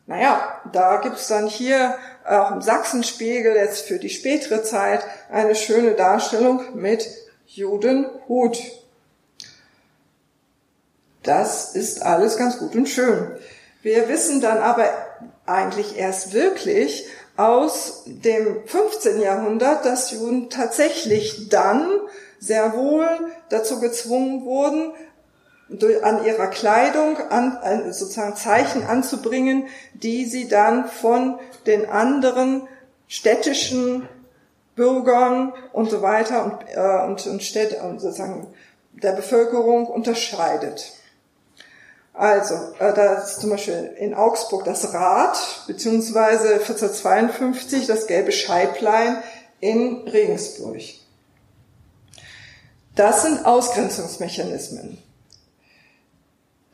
Naja, 0.09 0.62
da 0.72 0.96
gibt's 0.96 1.28
dann 1.28 1.48
hier 1.48 1.94
auch 2.26 2.50
im 2.50 2.62
Sachsenspiegel 2.62 3.54
jetzt 3.54 3.82
für 3.82 3.98
die 3.98 4.09
spätere 4.09 4.62
Zeit 4.62 5.04
eine 5.30 5.54
schöne 5.54 5.92
Darstellung 5.92 6.62
mit 6.74 7.06
Judenhut. 7.44 8.59
Das 11.22 11.74
ist 11.74 12.00
alles 12.00 12.38
ganz 12.38 12.59
gut 12.59 12.74
und 12.74 12.88
schön. 12.88 13.36
Wir 13.82 14.09
wissen 14.09 14.40
dann 14.40 14.56
aber 14.59 14.90
eigentlich 15.44 15.98
erst 15.98 16.32
wirklich 16.32 17.06
aus 17.36 18.04
dem 18.06 18.66
15. 18.66 19.20
Jahrhundert, 19.20 19.84
dass 19.84 20.11
Juden 20.11 20.48
tatsächlich 20.48 21.50
dann 21.50 21.86
sehr 22.38 22.74
wohl 22.74 23.06
dazu 23.50 23.78
gezwungen 23.78 24.46
wurden, 24.46 24.94
an 26.03 26.25
ihrer 26.25 26.47
Kleidung 26.47 27.19
an, 27.31 27.93
sozusagen 27.93 28.37
Zeichen 28.37 28.87
anzubringen, 28.87 29.66
die 29.95 30.25
sie 30.25 30.49
dann 30.49 30.89
von 30.89 31.39
den 31.66 31.89
anderen 31.89 32.66
städtischen 33.07 34.09
Bürgern 34.77 35.53
und 35.73 35.91
so 35.91 36.03
weiter 36.03 36.45
und, 36.45 36.55
äh, 36.75 37.05
und, 37.05 37.27
und, 37.27 37.43
Städte, 37.43 37.77
sozusagen 37.99 38.47
der 38.93 39.12
Bevölkerung 39.12 39.87
unterscheidet. 39.87 40.93
Also, 42.14 42.55
äh, 42.79 42.93
da 42.95 43.14
ist 43.14 43.41
zum 43.41 43.51
Beispiel 43.51 43.95
in 43.99 44.14
Augsburg 44.14 44.64
das 44.64 44.93
Rad, 44.95 45.37
beziehungsweise 45.66 46.55
1452 46.55 47.87
das 47.87 48.07
gelbe 48.07 48.33
Scheiblein 48.33 49.23
in 49.61 50.09
Regensburg. 50.09 50.81
Das 52.95 53.23
sind 53.23 53.47
Ausgrenzungsmechanismen. 53.47 54.99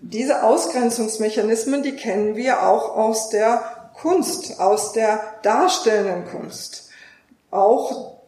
Diese 0.06 0.42
Ausgrenzungsmechanismen, 0.42 1.82
die 1.82 1.96
kennen 1.96 2.36
wir 2.36 2.62
auch 2.62 2.94
aus 2.94 3.30
der 3.30 3.90
Kunst, 3.94 4.60
aus 4.60 4.92
der 4.92 5.18
darstellenden 5.42 6.26
Kunst. 6.30 6.90
Auch 7.50 8.18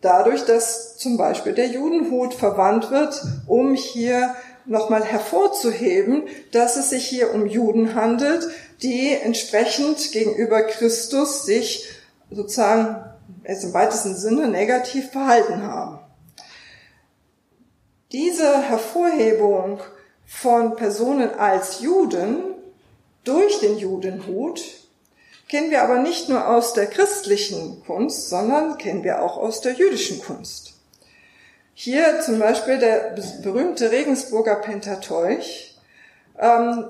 dadurch, 0.00 0.46
dass 0.46 0.96
zum 0.96 1.18
Beispiel 1.18 1.52
der 1.52 1.66
Judenhut 1.66 2.32
verwandt 2.32 2.90
wird, 2.90 3.22
um 3.46 3.74
hier 3.74 4.34
nochmal 4.64 5.04
hervorzuheben, 5.04 6.22
dass 6.52 6.76
es 6.76 6.88
sich 6.88 7.06
hier 7.06 7.34
um 7.34 7.44
Juden 7.44 7.94
handelt, 7.94 8.48
die 8.80 9.12
entsprechend 9.12 10.12
gegenüber 10.12 10.62
Christus 10.62 11.44
sich 11.44 11.86
sozusagen 12.30 13.04
im 13.44 13.74
weitesten 13.74 14.16
Sinne 14.16 14.48
negativ 14.48 15.10
verhalten 15.10 15.62
haben. 15.62 15.98
Diese 18.10 18.62
Hervorhebung 18.62 19.80
von 20.26 20.76
Personen 20.76 21.30
als 21.30 21.80
Juden 21.80 22.42
durch 23.24 23.60
den 23.60 23.78
Judenhut 23.78 24.62
kennen 25.48 25.70
wir 25.70 25.82
aber 25.82 25.98
nicht 25.98 26.28
nur 26.28 26.48
aus 26.48 26.74
der 26.74 26.86
christlichen 26.86 27.82
Kunst, 27.84 28.28
sondern 28.28 28.78
kennen 28.78 29.04
wir 29.04 29.22
auch 29.22 29.36
aus 29.36 29.60
der 29.60 29.72
jüdischen 29.72 30.20
Kunst. 30.20 30.74
Hier 31.74 32.20
zum 32.20 32.38
Beispiel 32.38 32.78
der 32.78 33.14
berühmte 33.42 33.90
Regensburger 33.90 34.56
Pentateuch, 34.56 35.74
ähm, 36.38 36.86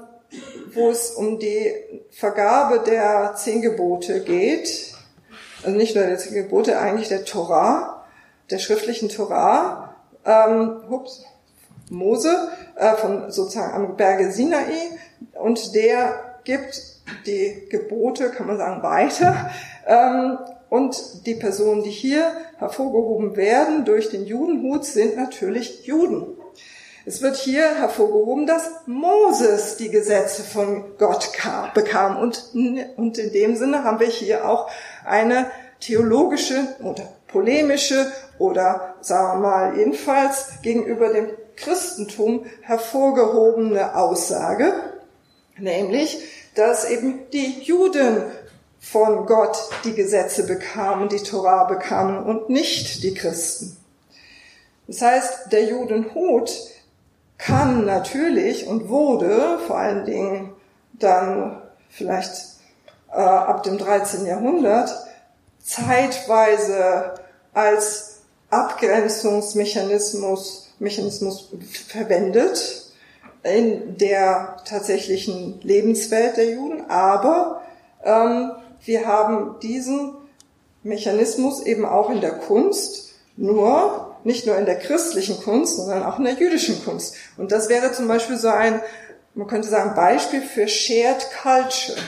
wo 0.72 0.90
es 0.90 1.10
um 1.10 1.38
die 1.38 1.72
Vergabe 2.10 2.80
der 2.80 3.34
zehn 3.36 3.62
Gebote 3.62 4.22
geht, 4.22 4.94
also 5.62 5.76
nicht 5.76 5.94
nur 5.94 6.04
der 6.04 6.18
zehn 6.18 6.34
Gebote, 6.34 6.78
eigentlich 6.78 7.08
der 7.08 7.24
Torah, 7.24 8.04
der 8.50 8.58
schriftlichen 8.58 9.08
Torah, 9.08 9.96
ähm, 10.24 10.82
ups, 10.88 11.24
Mose 11.90 12.48
äh, 12.76 12.94
von 12.94 13.30
sozusagen 13.30 13.74
am 13.74 13.96
Berge 13.96 14.32
Sinai 14.32 14.98
und 15.34 15.74
der 15.74 16.38
gibt 16.44 16.82
die 17.26 17.68
Gebote, 17.70 18.30
kann 18.30 18.46
man 18.46 18.58
sagen, 18.58 18.82
weiter. 18.82 19.50
Ähm, 19.88 20.36
und 20.68 21.26
die 21.26 21.36
Personen, 21.36 21.84
die 21.84 21.90
hier 21.90 22.32
hervorgehoben 22.58 23.36
werden 23.36 23.84
durch 23.84 24.10
den 24.10 24.26
Judenhut, 24.26 24.84
sind 24.84 25.14
natürlich 25.14 25.86
Juden. 25.86 26.26
Es 27.04 27.22
wird 27.22 27.36
hier 27.36 27.76
hervorgehoben, 27.76 28.48
dass 28.48 28.68
Moses 28.86 29.76
die 29.76 29.90
Gesetze 29.90 30.42
von 30.42 30.96
Gott 30.98 31.32
kam, 31.34 31.72
bekam. 31.72 32.16
Und, 32.16 32.50
und 32.96 33.16
in 33.16 33.32
dem 33.32 33.54
Sinne 33.54 33.84
haben 33.84 34.00
wir 34.00 34.08
hier 34.08 34.48
auch 34.48 34.68
eine 35.04 35.46
theologische 35.78 36.66
oder 36.82 37.04
polemische 37.28 38.10
oder 38.40 38.96
sagen 39.02 39.40
wir 39.40 39.48
mal 39.48 39.78
jedenfalls 39.78 40.60
gegenüber 40.62 41.12
dem 41.12 41.28
Christentum 41.56 42.46
hervorgehobene 42.62 43.96
Aussage, 43.96 44.72
nämlich, 45.58 46.18
dass 46.54 46.88
eben 46.88 47.28
die 47.32 47.62
Juden 47.62 48.22
von 48.80 49.26
Gott 49.26 49.58
die 49.84 49.94
Gesetze 49.94 50.46
bekamen, 50.46 51.08
die 51.08 51.22
Torah 51.22 51.64
bekamen 51.64 52.24
und 52.24 52.50
nicht 52.50 53.02
die 53.02 53.14
Christen. 53.14 53.76
Das 54.86 55.02
heißt, 55.02 55.52
der 55.52 55.64
Judenhut 55.64 56.52
kann 57.38 57.84
natürlich 57.84 58.66
und 58.66 58.88
wurde 58.88 59.58
vor 59.66 59.78
allen 59.78 60.04
Dingen 60.04 60.52
dann 60.92 61.60
vielleicht 61.90 62.34
äh, 63.10 63.16
ab 63.16 63.64
dem 63.64 63.78
13. 63.78 64.26
Jahrhundert 64.26 64.94
zeitweise 65.62 67.14
als 67.52 68.18
Abgrenzungsmechanismus 68.50 70.65
Mechanismus 70.78 71.48
verwendet 71.88 72.92
in 73.42 73.96
der 73.96 74.56
tatsächlichen 74.64 75.60
Lebenswelt 75.62 76.36
der 76.36 76.50
Juden, 76.50 76.90
aber 76.90 77.62
ähm, 78.02 78.52
wir 78.84 79.06
haben 79.06 79.60
diesen 79.60 80.14
Mechanismus 80.82 81.62
eben 81.62 81.84
auch 81.84 82.10
in 82.10 82.20
der 82.20 82.32
Kunst, 82.32 83.14
nur 83.36 84.16
nicht 84.24 84.46
nur 84.46 84.56
in 84.56 84.66
der 84.66 84.78
christlichen 84.78 85.40
Kunst, 85.40 85.76
sondern 85.76 86.02
auch 86.02 86.18
in 86.18 86.24
der 86.24 86.34
jüdischen 86.34 86.84
Kunst. 86.84 87.14
Und 87.36 87.52
das 87.52 87.68
wäre 87.68 87.92
zum 87.92 88.08
Beispiel 88.08 88.36
so 88.36 88.48
ein, 88.48 88.82
man 89.34 89.46
könnte 89.46 89.68
sagen, 89.68 89.94
Beispiel 89.94 90.42
für 90.42 90.66
Shared 90.66 91.26
Culture. 91.42 91.98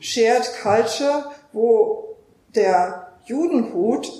Shared 0.00 0.50
Culture, 0.60 1.30
wo 1.52 2.16
der 2.54 3.12
Judenhut 3.26 4.10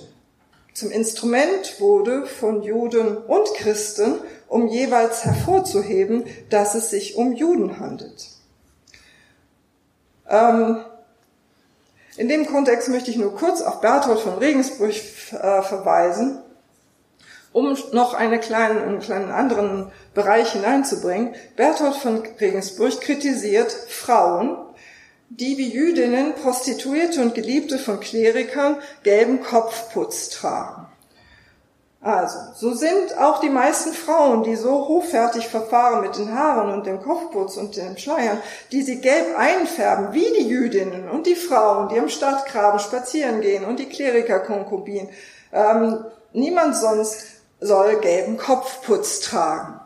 zum 0.74 0.90
Instrument 0.90 1.80
wurde 1.80 2.26
von 2.26 2.62
Juden 2.62 3.18
und 3.18 3.54
Christen, 3.54 4.20
um 4.48 4.68
jeweils 4.68 5.24
hervorzuheben, 5.24 6.24
dass 6.48 6.74
es 6.74 6.90
sich 6.90 7.16
um 7.16 7.32
Juden 7.32 7.78
handelt. 7.78 8.28
Ähm, 10.28 10.84
in 12.16 12.28
dem 12.28 12.46
Kontext 12.46 12.88
möchte 12.88 13.10
ich 13.10 13.16
nur 13.16 13.34
kurz 13.34 13.60
auf 13.62 13.80
Berthold 13.80 14.20
von 14.20 14.38
Regensburg 14.38 14.90
äh, 14.90 15.62
verweisen, 15.62 16.38
um 17.52 17.76
noch 17.92 18.14
eine 18.14 18.38
kleinen, 18.38 18.78
einen 18.78 19.00
kleinen 19.00 19.30
anderen 19.30 19.90
Bereich 20.14 20.52
hineinzubringen. 20.52 21.34
Berthold 21.56 21.96
von 21.96 22.22
Regensburg 22.40 23.00
kritisiert 23.00 23.70
Frauen, 23.70 24.56
die 25.38 25.56
wie 25.56 25.70
Jüdinnen 25.70 26.34
Prostituierte 26.34 27.22
und 27.22 27.34
Geliebte 27.34 27.78
von 27.78 28.00
Klerikern 28.00 28.76
gelben 29.02 29.40
Kopfputz 29.40 30.28
tragen. 30.28 30.86
Also, 32.02 32.38
so 32.56 32.74
sind 32.74 33.16
auch 33.16 33.38
die 33.40 33.48
meisten 33.48 33.92
Frauen, 33.92 34.42
die 34.42 34.56
so 34.56 34.88
hochfertig 34.88 35.46
verfahren 35.46 36.00
mit 36.00 36.18
den 36.18 36.36
Haaren 36.36 36.72
und 36.72 36.84
dem 36.84 37.00
Kopfputz 37.00 37.56
und 37.56 37.76
den 37.76 37.96
Schleiern, 37.96 38.42
die 38.72 38.82
sie 38.82 39.00
gelb 39.00 39.38
einfärben, 39.38 40.12
wie 40.12 40.26
die 40.36 40.48
Jüdinnen 40.48 41.08
und 41.08 41.26
die 41.26 41.36
Frauen, 41.36 41.88
die 41.88 42.00
am 42.00 42.08
Stadtgraben 42.08 42.80
spazieren 42.80 43.40
gehen 43.40 43.64
und 43.64 43.78
die 43.78 43.88
Klerikerkonkubinen. 43.88 45.10
Ähm, 45.52 46.04
niemand 46.32 46.76
sonst 46.76 47.24
soll 47.60 48.00
gelben 48.00 48.36
Kopfputz 48.36 49.20
tragen. 49.20 49.81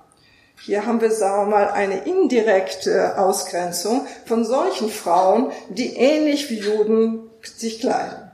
Hier 0.67 0.85
haben 0.85 1.01
wir, 1.01 1.13
sagen 1.13 1.49
wir 1.49 1.59
mal, 1.59 1.69
eine 1.69 1.99
indirekte 2.07 3.17
Ausgrenzung 3.19 4.05
von 4.25 4.45
solchen 4.45 4.91
Frauen, 4.91 5.53
die 5.69 5.97
ähnlich 5.97 6.51
wie 6.51 6.59
Juden 6.59 7.31
sich 7.41 7.79
kleiden. 7.79 8.33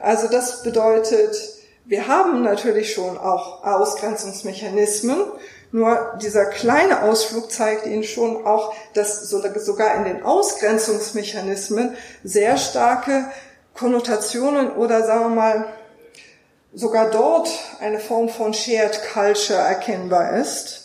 Also 0.00 0.28
das 0.28 0.62
bedeutet, 0.62 1.36
wir 1.84 2.08
haben 2.08 2.42
natürlich 2.42 2.94
schon 2.94 3.18
auch 3.18 3.64
Ausgrenzungsmechanismen, 3.64 5.26
nur 5.72 6.16
dieser 6.22 6.46
kleine 6.46 7.02
Ausflug 7.02 7.52
zeigt 7.52 7.84
Ihnen 7.84 8.04
schon 8.04 8.46
auch, 8.46 8.74
dass 8.94 9.28
sogar 9.28 9.94
in 9.96 10.04
den 10.04 10.22
Ausgrenzungsmechanismen 10.22 11.98
sehr 12.22 12.56
starke 12.56 13.26
Konnotationen 13.74 14.70
oder 14.70 15.04
sagen 15.04 15.24
wir 15.24 15.36
mal 15.36 15.66
sogar 16.72 17.10
dort 17.10 17.50
eine 17.78 18.00
Form 18.00 18.30
von 18.30 18.54
Shared 18.54 18.98
Culture 19.12 19.58
erkennbar 19.58 20.38
ist. 20.38 20.83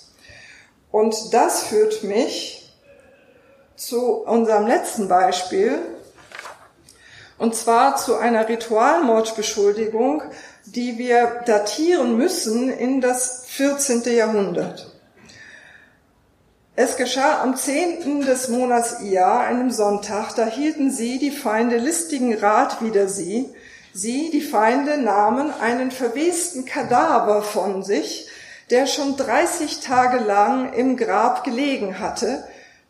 Und 0.92 1.34
das 1.34 1.64
führt 1.64 2.04
mich 2.04 2.72
zu 3.76 4.24
unserem 4.24 4.68
letzten 4.68 5.08
Beispiel, 5.08 5.80
und 7.38 7.56
zwar 7.56 7.96
zu 7.96 8.18
einer 8.18 8.50
Ritualmordbeschuldigung 8.50 10.24
die 10.76 10.98
wir 10.98 11.42
datieren 11.46 12.18
müssen 12.18 12.70
in 12.70 13.02
das 13.02 13.46
14. 13.48 14.04
Jahrhundert. 14.14 14.92
Es 16.76 16.96
geschah 16.96 17.42
am 17.42 17.56
10. 17.58 18.22
des 18.22 18.48
Monats 18.48 19.02
Ia, 19.02 19.40
einem 19.42 19.70
Sonntag, 19.72 20.34
da 20.36 20.46
hielten 20.46 20.92
sie, 20.92 21.20
die 21.20 21.32
Feinde, 21.32 21.78
listigen 21.78 22.34
Rat 22.36 22.82
wider 22.82 23.10
sie. 23.10 23.54
Sie, 23.92 24.30
die 24.32 24.42
Feinde, 24.42 24.98
nahmen 24.98 25.52
einen 25.52 25.92
verwesten 25.92 26.64
Kadaver 26.64 27.42
von 27.42 27.84
sich, 27.84 28.30
der 28.70 28.86
schon 28.86 29.18
30 29.18 29.80
Tage 29.80 30.20
lang 30.20 30.74
im 30.74 30.98
Grab 30.98 31.44
gelegen 31.44 32.00
hatte, 32.00 32.44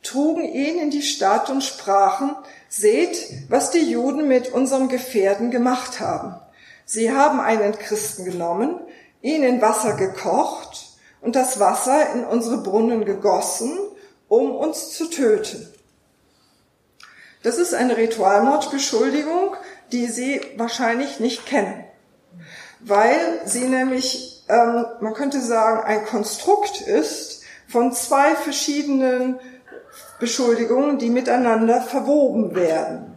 trugen 0.04 0.44
ihn 0.44 0.80
in 0.80 0.90
die 0.90 1.02
Stadt 1.02 1.50
und 1.50 1.64
sprachen, 1.64 2.36
seht, 2.68 3.30
was 3.50 3.72
die 3.72 3.90
Juden 3.90 4.28
mit 4.28 4.52
unserem 4.52 4.90
Gefährden 4.90 5.52
gemacht 5.52 6.00
haben. 6.00 6.36
Sie 6.86 7.12
haben 7.12 7.40
einen 7.40 7.78
Christen 7.78 8.26
genommen, 8.26 8.80
ihn 9.22 9.44
in 9.44 9.62
Wasser 9.62 9.96
gekocht 9.96 10.88
und 11.22 11.36
das 11.36 11.60
Wasser 11.60 12.14
in 12.14 12.26
unsere 12.26 12.58
Brunnen 12.58 13.06
gegossen, 13.06 13.78
um 14.28 14.56
uns 14.56 14.92
zu 14.92 15.10
töten. 15.10 15.72
Das 17.44 17.58
ist 17.58 17.74
eine 17.74 17.98
Ritualmordbeschuldigung, 17.98 19.56
die 19.92 20.08
Sie 20.08 20.42
wahrscheinlich 20.58 21.20
nicht 21.20 21.46
kennen, 21.46 21.84
weil 22.80 23.42
sie 23.46 23.66
nämlich, 23.66 24.39
ähm, 24.50 24.86
man 25.00 25.14
könnte 25.14 25.40
sagen, 25.42 25.84
ein 25.86 26.06
Konstrukt 26.06 26.82
ist 26.82 27.44
von 27.68 27.94
zwei 27.94 28.36
verschiedenen 28.36 29.40
Beschuldigungen, 30.20 30.98
die 30.98 31.10
miteinander 31.10 31.82
verwoben 31.82 32.56
werden. 32.56 33.16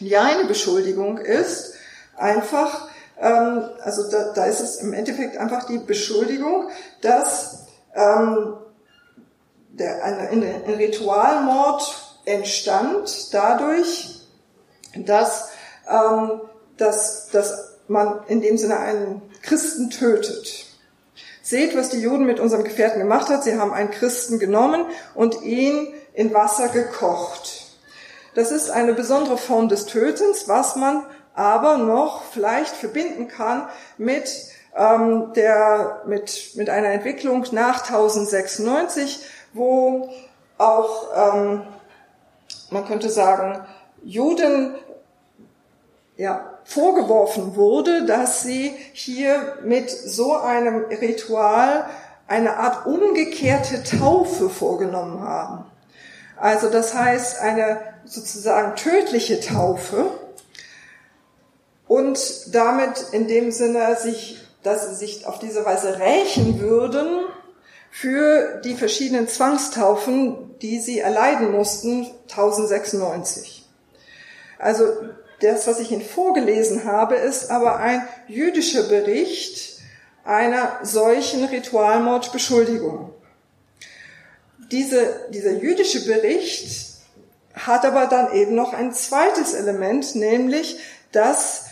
Die 0.00 0.16
eine 0.16 0.44
Beschuldigung 0.44 1.18
ist 1.18 1.74
einfach, 2.16 2.88
ähm, 3.18 3.64
also 3.80 4.10
da, 4.10 4.32
da 4.34 4.44
ist 4.44 4.60
es 4.60 4.76
im 4.76 4.92
Endeffekt 4.92 5.36
einfach 5.38 5.64
die 5.66 5.78
Beschuldigung, 5.78 6.68
dass 7.00 7.64
ähm, 7.94 8.54
der, 9.70 10.04
ein, 10.04 10.42
ein 10.42 10.74
Ritualmord 10.74 11.82
entstand 12.26 13.32
dadurch, 13.32 14.20
dass, 14.96 15.48
ähm, 15.88 16.42
dass, 16.76 17.28
dass 17.28 17.73
man 17.88 18.20
in 18.28 18.40
dem 18.40 18.56
Sinne 18.56 18.78
einen 18.78 19.22
Christen 19.42 19.90
tötet. 19.90 20.66
Seht, 21.42 21.76
was 21.76 21.90
die 21.90 22.00
Juden 22.00 22.24
mit 22.24 22.40
unserem 22.40 22.64
Gefährten 22.64 23.00
gemacht 23.00 23.28
hat. 23.28 23.44
Sie 23.44 23.58
haben 23.58 23.72
einen 23.72 23.90
Christen 23.90 24.38
genommen 24.38 24.86
und 25.14 25.42
ihn 25.42 25.88
in 26.14 26.32
Wasser 26.32 26.68
gekocht. 26.68 27.64
Das 28.34 28.50
ist 28.50 28.70
eine 28.70 28.94
besondere 28.94 29.36
Form 29.36 29.68
des 29.68 29.86
Tötens, 29.86 30.48
was 30.48 30.76
man 30.76 31.04
aber 31.34 31.78
noch 31.78 32.22
vielleicht 32.24 32.74
verbinden 32.74 33.28
kann 33.28 33.68
mit 33.98 34.30
ähm, 34.76 35.32
der 35.34 36.02
mit 36.06 36.52
mit 36.54 36.70
einer 36.70 36.88
Entwicklung 36.88 37.44
nach 37.52 37.82
1096, 37.88 39.24
wo 39.52 40.10
auch 40.58 41.34
ähm, 41.34 41.62
man 42.70 42.86
könnte 42.86 43.08
sagen 43.08 43.64
Juden 44.02 44.74
ja 46.16 46.53
vorgeworfen 46.64 47.56
wurde, 47.56 48.06
dass 48.06 48.42
sie 48.42 48.74
hier 48.92 49.58
mit 49.64 49.90
so 49.90 50.34
einem 50.36 50.84
Ritual 50.86 51.86
eine 52.26 52.56
Art 52.56 52.86
umgekehrte 52.86 53.82
Taufe 53.82 54.48
vorgenommen 54.48 55.20
haben. 55.20 55.66
Also 56.36 56.70
das 56.70 56.94
heißt 56.94 57.40
eine 57.40 57.80
sozusagen 58.04 58.76
tödliche 58.76 59.40
Taufe 59.40 60.10
und 61.86 62.54
damit 62.54 63.06
in 63.12 63.28
dem 63.28 63.50
Sinne 63.50 63.96
sich, 63.96 64.40
dass 64.62 64.88
sie 64.88 64.94
sich 64.94 65.26
auf 65.26 65.38
diese 65.38 65.64
Weise 65.64 65.98
rächen 65.98 66.60
würden 66.60 67.24
für 67.90 68.60
die 68.64 68.74
verschiedenen 68.74 69.28
Zwangstaufen, 69.28 70.58
die 70.60 70.80
sie 70.80 70.98
erleiden 70.98 71.52
mussten 71.52 72.06
1096. 72.28 73.68
Also 74.58 74.84
das, 75.40 75.66
was 75.66 75.80
ich 75.80 75.90
Ihnen 75.90 76.02
vorgelesen 76.02 76.84
habe, 76.84 77.16
ist 77.16 77.50
aber 77.50 77.76
ein 77.76 78.06
jüdischer 78.28 78.84
Bericht 78.84 79.80
einer 80.24 80.78
solchen 80.82 81.44
Ritualmordbeschuldigung. 81.44 83.10
Diese, 84.70 85.26
dieser 85.30 85.52
jüdische 85.52 86.04
Bericht 86.06 86.94
hat 87.54 87.84
aber 87.84 88.06
dann 88.06 88.32
eben 88.32 88.54
noch 88.54 88.72
ein 88.72 88.92
zweites 88.92 89.52
Element, 89.52 90.14
nämlich, 90.14 90.78
dass 91.12 91.66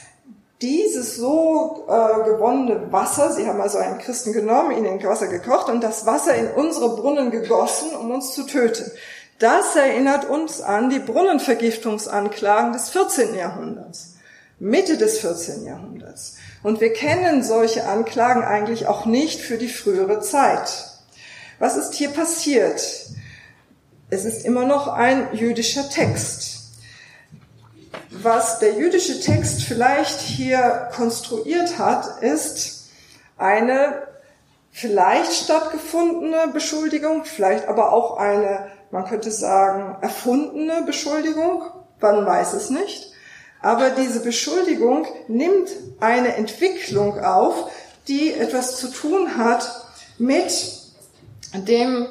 dieses 0.61 1.17
so 1.17 1.87
äh, 1.89 2.25
gewonnene 2.25 2.93
Wasser, 2.93 3.33
sie 3.33 3.47
haben 3.49 3.61
also 3.61 3.79
einen 3.79 3.99
Christen 3.99 4.33
genommen, 4.33 4.71
ihn 4.71 4.85
in 4.85 5.03
Wasser 5.03 5.27
gekocht 5.27 5.69
und 5.69 5.83
das 5.83 6.07
Wasser 6.07 6.37
in 6.37 6.53
unsere 6.53 6.95
Brunnen 6.95 7.33
gegossen, 7.33 7.97
um 7.97 8.13
uns 8.13 8.33
zu 8.33 8.45
töten. 8.45 8.89
Das 9.39 9.75
erinnert 9.75 10.25
uns 10.29 10.61
an 10.61 10.91
die 10.91 11.01
Brunnenvergiftungsanklagen 11.01 12.73
des 12.73 12.91
14. 12.91 13.35
Jahrhunderts, 13.35 14.15
Mitte 14.59 14.97
des 14.97 15.19
14. 15.19 15.65
Jahrhunderts. 15.67 16.37
Und 16.63 16.81
wir 16.81 16.93
kennen 16.93 17.43
solche 17.43 17.87
Anklagen 17.87 18.45
eigentlich 18.45 18.87
auch 18.87 19.05
nicht 19.05 19.41
für 19.41 19.59
die 19.59 19.69
frühere 19.69 20.21
Zeit. 20.21 20.93
Was 21.59 21.77
ist 21.77 21.95
hier 21.95 22.11
passiert? 22.11 22.81
Es 24.11 24.25
ist 24.25 24.45
immer 24.45 24.65
noch 24.65 24.89
ein 24.89 25.35
jüdischer 25.35 25.89
Text. 25.89 26.61
Was 28.11 28.59
der 28.59 28.75
jüdische 28.75 29.21
Text 29.21 29.63
vielleicht 29.63 30.21
hier 30.21 30.89
konstruiert 30.95 31.79
hat, 31.79 32.23
ist 32.23 32.91
eine 33.39 34.12
vielleicht 34.73 35.33
stattgefundene 35.33 36.49
Beschuldigung, 36.53 37.25
vielleicht 37.25 37.69
aber 37.69 37.93
auch 37.93 38.17
eine 38.17 38.73
man 38.93 39.07
könnte 39.07 39.31
sagen, 39.31 39.97
erfundene 40.03 40.83
Beschuldigung, 40.83 41.65
man 42.01 42.27
weiß 42.27 42.53
es 42.53 42.69
nicht. 42.69 43.11
Aber 43.63 43.91
diese 43.91 44.21
Beschuldigung 44.21 45.07
nimmt 45.29 45.71
eine 45.99 46.37
Entwicklung 46.37 47.19
auf, 47.19 47.71
die 48.07 48.35
etwas 48.35 48.77
zu 48.77 48.89
tun 48.89 49.39
hat 49.39 49.87
mit 50.19 50.53
dem, 51.55 52.07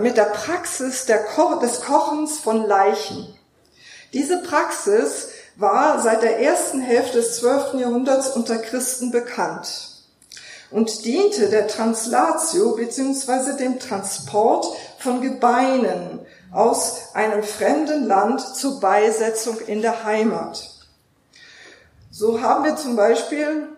mit 0.00 0.16
der 0.16 0.26
Praxis 0.26 1.06
der 1.06 1.24
Ko 1.24 1.58
des 1.58 1.80
Kochens 1.80 2.38
von 2.38 2.64
Leichen. 2.64 3.34
Diese 4.12 4.42
Praxis 4.42 5.30
war 5.56 6.00
seit 6.00 6.22
der 6.22 6.38
ersten 6.38 6.80
Hälfte 6.80 7.18
des 7.18 7.38
12. 7.38 7.80
Jahrhunderts 7.80 8.28
unter 8.28 8.58
Christen 8.58 9.10
bekannt 9.10 9.85
und 10.76 11.06
diente 11.06 11.48
der 11.48 11.68
Translatio 11.68 12.76
bzw. 12.76 13.56
dem 13.56 13.78
Transport 13.78 14.66
von 14.98 15.22
Gebeinen 15.22 16.20
aus 16.52 17.14
einem 17.14 17.42
fremden 17.42 18.06
Land 18.06 18.42
zur 18.42 18.78
Beisetzung 18.78 19.58
in 19.66 19.80
der 19.80 20.04
Heimat. 20.04 20.68
So 22.10 22.42
haben 22.42 22.64
wir 22.64 22.76
zum 22.76 22.94
Beispiel 22.94 23.68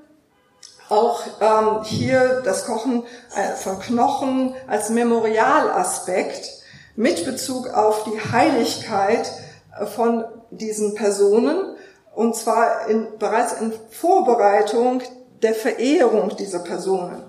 auch 0.88 1.22
ähm, 1.40 1.84
hier 1.84 2.42
das 2.44 2.66
Kochen 2.66 3.04
äh, 3.36 3.54
von 3.54 3.78
Knochen 3.78 4.56
als 4.66 4.90
Memorialaspekt 4.90 6.50
mit 6.96 7.24
Bezug 7.24 7.68
auf 7.68 8.02
die 8.04 8.32
Heiligkeit 8.32 9.30
äh, 9.78 9.86
von 9.86 10.24
diesen 10.50 10.96
Personen 10.96 11.76
und 12.16 12.34
zwar 12.34 12.88
in, 12.88 13.06
bereits 13.20 13.52
in 13.52 13.72
Vorbereitung 13.90 15.00
der 15.42 15.54
Verehrung 15.54 16.36
dieser 16.36 16.60
Personen. 16.60 17.22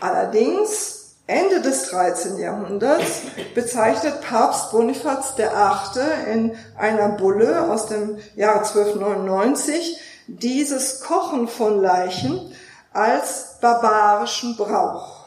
Allerdings 0.00 1.04
Ende 1.26 1.62
des 1.62 1.88
13. 1.88 2.36
Jahrhunderts 2.36 3.22
bezeichnet 3.54 4.20
Papst 4.20 4.70
Bonifaz 4.72 5.38
VIII. 5.38 6.32
in 6.32 6.56
einer 6.76 7.10
Bulle 7.10 7.70
aus 7.70 7.86
dem 7.86 8.18
Jahre 8.36 8.58
1299 8.58 9.98
dieses 10.26 11.00
Kochen 11.00 11.48
von 11.48 11.80
Leichen 11.80 12.52
als 12.92 13.58
barbarischen 13.60 14.56
Brauch. 14.56 15.24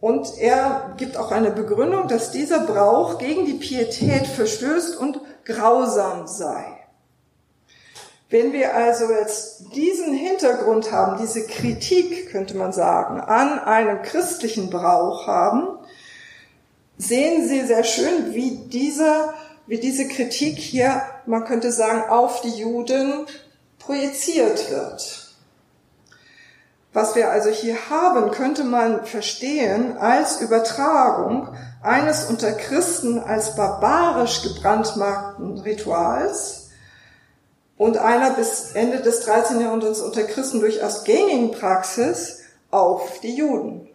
Und 0.00 0.38
er 0.38 0.94
gibt 0.98 1.16
auch 1.16 1.32
eine 1.32 1.50
Begründung, 1.50 2.08
dass 2.08 2.30
dieser 2.30 2.60
Brauch 2.60 3.18
gegen 3.18 3.46
die 3.46 3.54
Pietät 3.54 4.26
verstößt 4.26 4.98
und 4.98 5.20
grausam 5.44 6.26
sei. 6.26 6.73
Wenn 8.30 8.52
wir 8.52 8.74
also 8.74 9.10
jetzt 9.10 9.74
diesen 9.74 10.12
Hintergrund 10.14 10.90
haben, 10.90 11.18
diese 11.20 11.46
Kritik, 11.46 12.30
könnte 12.30 12.56
man 12.56 12.72
sagen, 12.72 13.20
an 13.20 13.58
einem 13.58 14.02
christlichen 14.02 14.70
Brauch 14.70 15.26
haben, 15.26 15.68
sehen 16.96 17.46
Sie 17.46 17.60
sehr 17.66 17.84
schön, 17.84 18.34
wie 18.34 18.66
diese, 18.68 19.34
wie 19.66 19.78
diese 19.78 20.08
Kritik 20.08 20.58
hier, 20.58 21.02
man 21.26 21.44
könnte 21.44 21.70
sagen, 21.70 22.08
auf 22.08 22.40
die 22.40 22.58
Juden 22.58 23.26
projiziert 23.78 24.70
wird. 24.70 25.24
Was 26.94 27.16
wir 27.16 27.30
also 27.30 27.50
hier 27.50 27.90
haben, 27.90 28.30
könnte 28.30 28.62
man 28.62 29.04
verstehen 29.04 29.98
als 29.98 30.40
Übertragung 30.40 31.48
eines 31.82 32.24
unter 32.26 32.52
Christen 32.52 33.18
als 33.18 33.56
barbarisch 33.56 34.42
gebrandmarkten 34.42 35.58
Rituals 35.58 36.63
und 37.76 37.98
einer 37.98 38.30
bis 38.30 38.72
Ende 38.72 39.00
des 39.00 39.20
13. 39.20 39.60
Jahrhunderts 39.60 40.00
unter 40.00 40.22
Christen 40.24 40.60
durchaus 40.60 41.04
gängigen 41.04 41.50
Praxis 41.50 42.42
auf 42.70 43.20
die 43.20 43.34
Juden. 43.34 43.88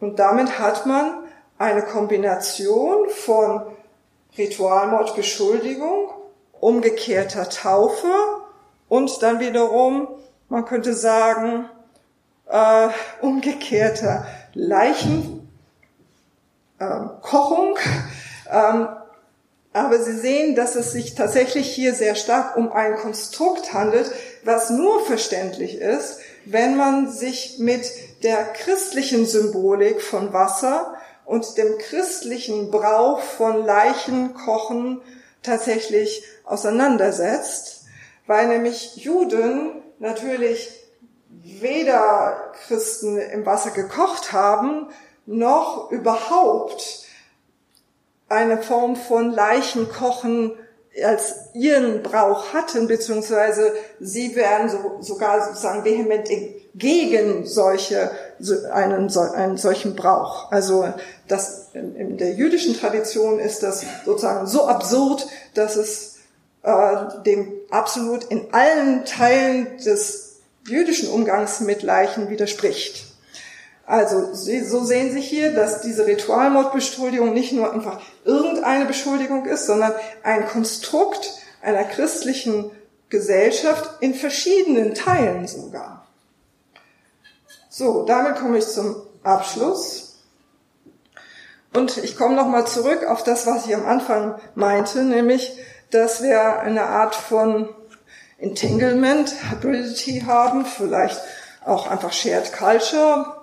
Und 0.00 0.18
damit 0.18 0.58
hat 0.58 0.86
man 0.86 1.24
eine 1.58 1.82
Kombination 1.82 3.08
von 3.10 3.62
Ritualmordbeschuldigung, 4.36 6.10
umgekehrter 6.60 7.48
Taufe 7.48 8.12
und 8.88 9.22
dann 9.22 9.40
wiederum, 9.40 10.08
man 10.48 10.64
könnte 10.64 10.94
sagen, 10.94 11.68
äh, 12.46 12.88
umgekehrter 13.20 14.26
Leichen, 14.54 15.48
äh. 16.78 17.00
Ähm, 18.50 18.88
aber 19.72 20.02
Sie 20.02 20.16
sehen, 20.16 20.56
dass 20.56 20.74
es 20.74 20.92
sich 20.92 21.14
tatsächlich 21.14 21.72
hier 21.72 21.94
sehr 21.94 22.16
stark 22.16 22.56
um 22.56 22.72
ein 22.72 22.96
Konstrukt 22.96 23.72
handelt, 23.72 24.10
was 24.44 24.70
nur 24.70 25.04
verständlich 25.06 25.78
ist, 25.78 26.18
wenn 26.44 26.76
man 26.76 27.10
sich 27.10 27.58
mit 27.58 27.88
der 28.22 28.44
christlichen 28.44 29.26
Symbolik 29.26 30.02
von 30.02 30.32
Wasser 30.32 30.94
und 31.24 31.56
dem 31.56 31.78
christlichen 31.78 32.70
Brauch 32.70 33.20
von 33.20 33.64
Leichenkochen 33.64 35.00
tatsächlich 35.42 36.24
auseinandersetzt, 36.44 37.84
weil 38.26 38.48
nämlich 38.48 38.96
Juden 38.96 39.82
natürlich 40.00 40.70
weder 41.28 42.52
Christen 42.66 43.18
im 43.18 43.46
Wasser 43.46 43.70
gekocht 43.70 44.32
haben, 44.32 44.88
noch 45.26 45.90
überhaupt 45.92 46.99
eine 48.30 48.62
Form 48.62 48.96
von 48.96 49.32
Leichenkochen 49.32 50.52
als 51.04 51.34
ihren 51.54 52.02
Brauch 52.02 52.52
hatten, 52.52 52.88
beziehungsweise 52.88 53.72
sie 54.00 54.34
wären 54.34 54.68
so, 54.68 54.96
sogar 55.00 55.46
sozusagen 55.46 55.84
vehement 55.84 56.28
gegen 56.74 57.46
solche, 57.46 58.10
einen, 58.72 59.10
einen 59.16 59.56
solchen 59.56 59.94
Brauch. 59.94 60.50
Also 60.50 60.92
das, 61.28 61.68
in 61.74 62.16
der 62.16 62.32
jüdischen 62.32 62.76
Tradition 62.76 63.38
ist 63.38 63.62
das 63.62 63.84
sozusagen 64.04 64.46
so 64.46 64.66
absurd, 64.66 65.26
dass 65.54 65.76
es 65.76 66.16
äh, 66.62 67.22
dem 67.24 67.52
absolut 67.70 68.24
in 68.24 68.52
allen 68.52 69.04
Teilen 69.04 69.78
des 69.78 70.40
jüdischen 70.68 71.08
Umgangs 71.08 71.60
mit 71.60 71.82
Leichen 71.82 72.30
widerspricht. 72.30 73.09
Also 73.90 74.34
so 74.34 74.84
sehen 74.84 75.10
Sie 75.10 75.20
hier, 75.20 75.52
dass 75.52 75.80
diese 75.80 76.06
Ritualmordbeschuldigung 76.06 77.34
nicht 77.34 77.50
nur 77.50 77.72
einfach 77.72 78.00
irgendeine 78.24 78.84
Beschuldigung 78.84 79.46
ist, 79.46 79.66
sondern 79.66 79.92
ein 80.22 80.46
Konstrukt 80.46 81.32
einer 81.60 81.82
christlichen 81.82 82.70
Gesellschaft 83.08 83.90
in 83.98 84.14
verschiedenen 84.14 84.94
Teilen 84.94 85.48
sogar. 85.48 86.06
So, 87.68 88.04
damit 88.04 88.36
komme 88.36 88.58
ich 88.58 88.68
zum 88.68 88.94
Abschluss. 89.24 90.20
Und 91.74 91.96
ich 91.96 92.16
komme 92.16 92.36
nochmal 92.36 92.68
zurück 92.68 93.04
auf 93.04 93.24
das, 93.24 93.44
was 93.48 93.66
ich 93.66 93.74
am 93.74 93.86
Anfang 93.86 94.40
meinte, 94.54 95.02
nämlich, 95.02 95.58
dass 95.90 96.22
wir 96.22 96.60
eine 96.60 96.84
Art 96.84 97.16
von 97.16 97.68
Entanglement, 98.38 99.34
Hybridity 99.50 100.22
haben, 100.28 100.64
vielleicht 100.64 101.20
auch 101.64 101.88
einfach 101.88 102.12
Shared 102.12 102.52
Culture, 102.52 103.39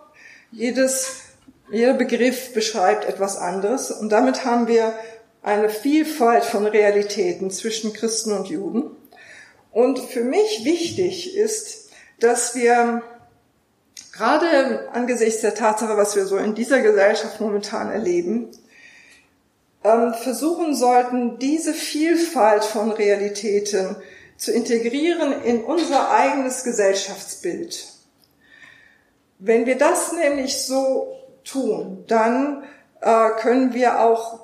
jedes, 0.52 1.22
jeder 1.72 1.94
Begriff 1.94 2.54
beschreibt 2.54 3.06
etwas 3.06 3.38
anderes 3.38 3.92
und 3.92 4.10
damit 4.10 4.46
haben 4.46 4.68
wir 4.68 4.94
eine 5.42 5.70
Vielfalt 5.70 6.44
von 6.44 6.66
Realitäten 6.66 7.52
zwischen 7.52 7.94
Christen 7.94 8.34
und 8.34 8.48
Juden. 8.48 8.92
Und 9.72 10.00
für 10.00 10.24
mich 10.24 10.66
wichtig 10.66 11.36
ist, 11.36 11.90
dass 12.20 12.56
wir 12.56 13.04
gerade 14.12 14.90
angesichts 14.92 15.42
der 15.42 15.56
Tatsache, 15.56 15.96
was 15.96 16.16
wir 16.16 16.26
so 16.26 16.38
in 16.38 16.56
dieser 16.56 16.82
Gesellschaft 16.82 17.40
momentan 17.40 17.92
erleben, 17.92 18.50
ähm, 19.84 20.14
versuchen 20.16 20.76
sollten, 20.76 21.38
diese 21.40 21.74
Vielfalt 21.74 22.64
von 22.64 22.92
Realitäten 22.92 23.96
zu 24.36 24.52
integrieren 24.52 25.44
in 25.44 25.64
unser 25.64 26.12
eigenes 26.12 26.64
Gesellschaftsbild. 26.64 27.97
Wenn 29.40 29.66
wir 29.66 29.78
das 29.78 30.14
nämlich 30.14 30.58
so 30.58 31.16
tun, 31.44 32.04
dann 32.08 32.64
äh, 33.02 33.30
können 33.40 33.74
wir 33.74 34.02
auch 34.02 34.40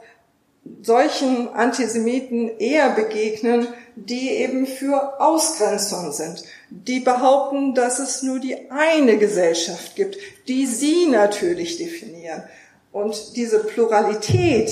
solchen 0.82 1.50
Antisemiten 1.50 2.58
eher 2.60 2.92
begegnen, 2.92 3.68
die 3.96 4.30
eben 4.30 4.66
für 4.66 5.20
Ausgrenzung 5.20 6.12
sind, 6.12 6.44
die 6.70 7.00
behaupten, 7.00 7.76
dass 7.76 8.00
es 8.00 8.24
nur 8.24 8.40
die 8.40 8.72
eine 8.72 9.18
Gesellschaft 9.18 9.96
gibt, 9.96 10.18
die 10.48 10.66
sie 10.66 11.08
natürlich 11.08 11.78
definieren. 11.78 12.44
Und 12.92 13.36
diese 13.36 13.60
Pluralität, 13.60 14.72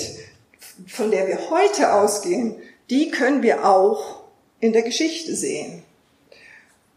von 0.86 1.10
der 1.10 1.26
wir 1.28 1.50
heute 1.50 1.92
ausgehen, 1.92 2.56
die 2.88 3.10
können 3.10 3.42
wir 3.42 3.66
auch 3.66 4.24
in 4.60 4.72
der 4.72 4.82
Geschichte 4.82 5.34
sehen. 5.34 5.82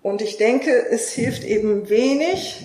Und 0.02 0.22
ich 0.22 0.38
denke, 0.38 0.88
es 0.90 1.12
hilft 1.12 1.44
eben 1.44 1.90
wenig, 1.90 2.64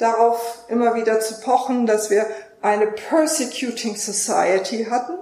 darauf 0.00 0.64
immer 0.68 0.94
wieder 0.94 1.20
zu 1.20 1.40
pochen, 1.40 1.86
dass 1.86 2.10
wir 2.10 2.26
eine 2.62 2.86
Persecuting 2.86 3.96
Society 3.96 4.86
hatten, 4.90 5.14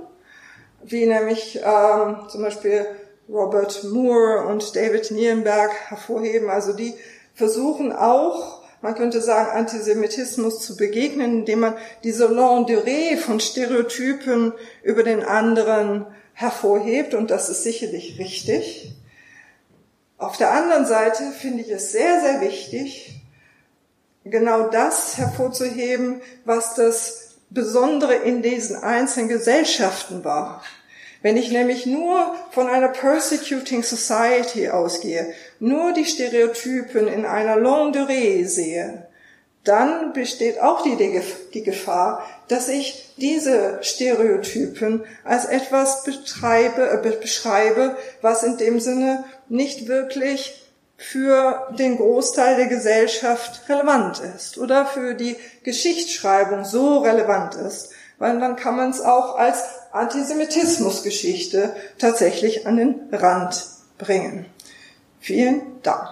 wie 0.82 1.06
nämlich 1.06 1.60
ähm, 1.64 2.28
zum 2.28 2.42
Beispiel 2.42 2.86
Robert 3.28 3.84
Moore 3.84 4.46
und 4.46 4.74
David 4.74 5.10
Nierenberg 5.10 5.72
hervorheben. 5.88 6.48
Also 6.48 6.72
die 6.72 6.94
versuchen 7.34 7.92
auch, 7.92 8.62
man 8.80 8.94
könnte 8.94 9.20
sagen, 9.20 9.50
Antisemitismus 9.50 10.60
zu 10.60 10.76
begegnen, 10.76 11.40
indem 11.40 11.60
man 11.60 11.76
diese 12.04 12.26
Longue 12.26 13.16
von 13.16 13.40
Stereotypen 13.40 14.52
über 14.82 15.02
den 15.02 15.24
anderen 15.24 16.06
hervorhebt. 16.32 17.14
Und 17.14 17.30
das 17.30 17.48
ist 17.48 17.64
sicherlich 17.64 18.18
richtig. 18.18 18.94
Auf 20.16 20.36
der 20.36 20.52
anderen 20.52 20.86
Seite 20.86 21.24
finde 21.38 21.62
ich 21.62 21.70
es 21.70 21.92
sehr, 21.92 22.20
sehr 22.20 22.40
wichtig, 22.40 23.17
genau 24.30 24.68
das 24.68 25.18
hervorzuheben, 25.18 26.20
was 26.44 26.74
das 26.74 27.36
Besondere 27.50 28.14
in 28.14 28.42
diesen 28.42 28.76
einzelnen 28.76 29.28
Gesellschaften 29.28 30.24
war. 30.24 30.62
Wenn 31.22 31.36
ich 31.36 31.50
nämlich 31.50 31.86
nur 31.86 32.34
von 32.52 32.68
einer 32.68 32.88
persecuting 32.88 33.82
society 33.82 34.68
ausgehe, 34.68 35.32
nur 35.58 35.92
die 35.92 36.04
Stereotypen 36.04 37.08
in 37.08 37.24
einer 37.24 37.56
longue 37.56 37.92
durée 37.92 38.46
sehe, 38.46 39.08
dann 39.64 40.12
besteht 40.12 40.60
auch 40.60 40.82
die, 40.82 40.96
die 41.52 41.62
Gefahr, 41.62 42.24
dass 42.46 42.68
ich 42.68 43.14
diese 43.16 43.78
Stereotypen 43.82 45.04
als 45.24 45.44
etwas 45.44 46.04
betreibe, 46.04 46.88
äh, 46.88 47.16
beschreibe, 47.20 47.96
was 48.22 48.44
in 48.44 48.56
dem 48.56 48.80
Sinne 48.80 49.24
nicht 49.48 49.88
wirklich 49.88 50.67
für 50.98 51.68
den 51.78 51.96
Großteil 51.96 52.56
der 52.56 52.66
Gesellschaft 52.66 53.68
relevant 53.68 54.18
ist 54.18 54.58
oder 54.58 54.84
für 54.84 55.14
die 55.14 55.36
Geschichtsschreibung 55.62 56.64
so 56.64 56.98
relevant 56.98 57.54
ist, 57.54 57.92
weil 58.18 58.38
dann 58.40 58.56
kann 58.56 58.76
man 58.76 58.90
es 58.90 59.00
auch 59.00 59.38
als 59.38 59.62
Antisemitismusgeschichte 59.92 61.74
tatsächlich 61.98 62.66
an 62.66 62.76
den 62.76 63.08
Rand 63.12 63.64
bringen. 63.96 64.46
Vielen 65.20 65.80
Dank. 65.82 66.08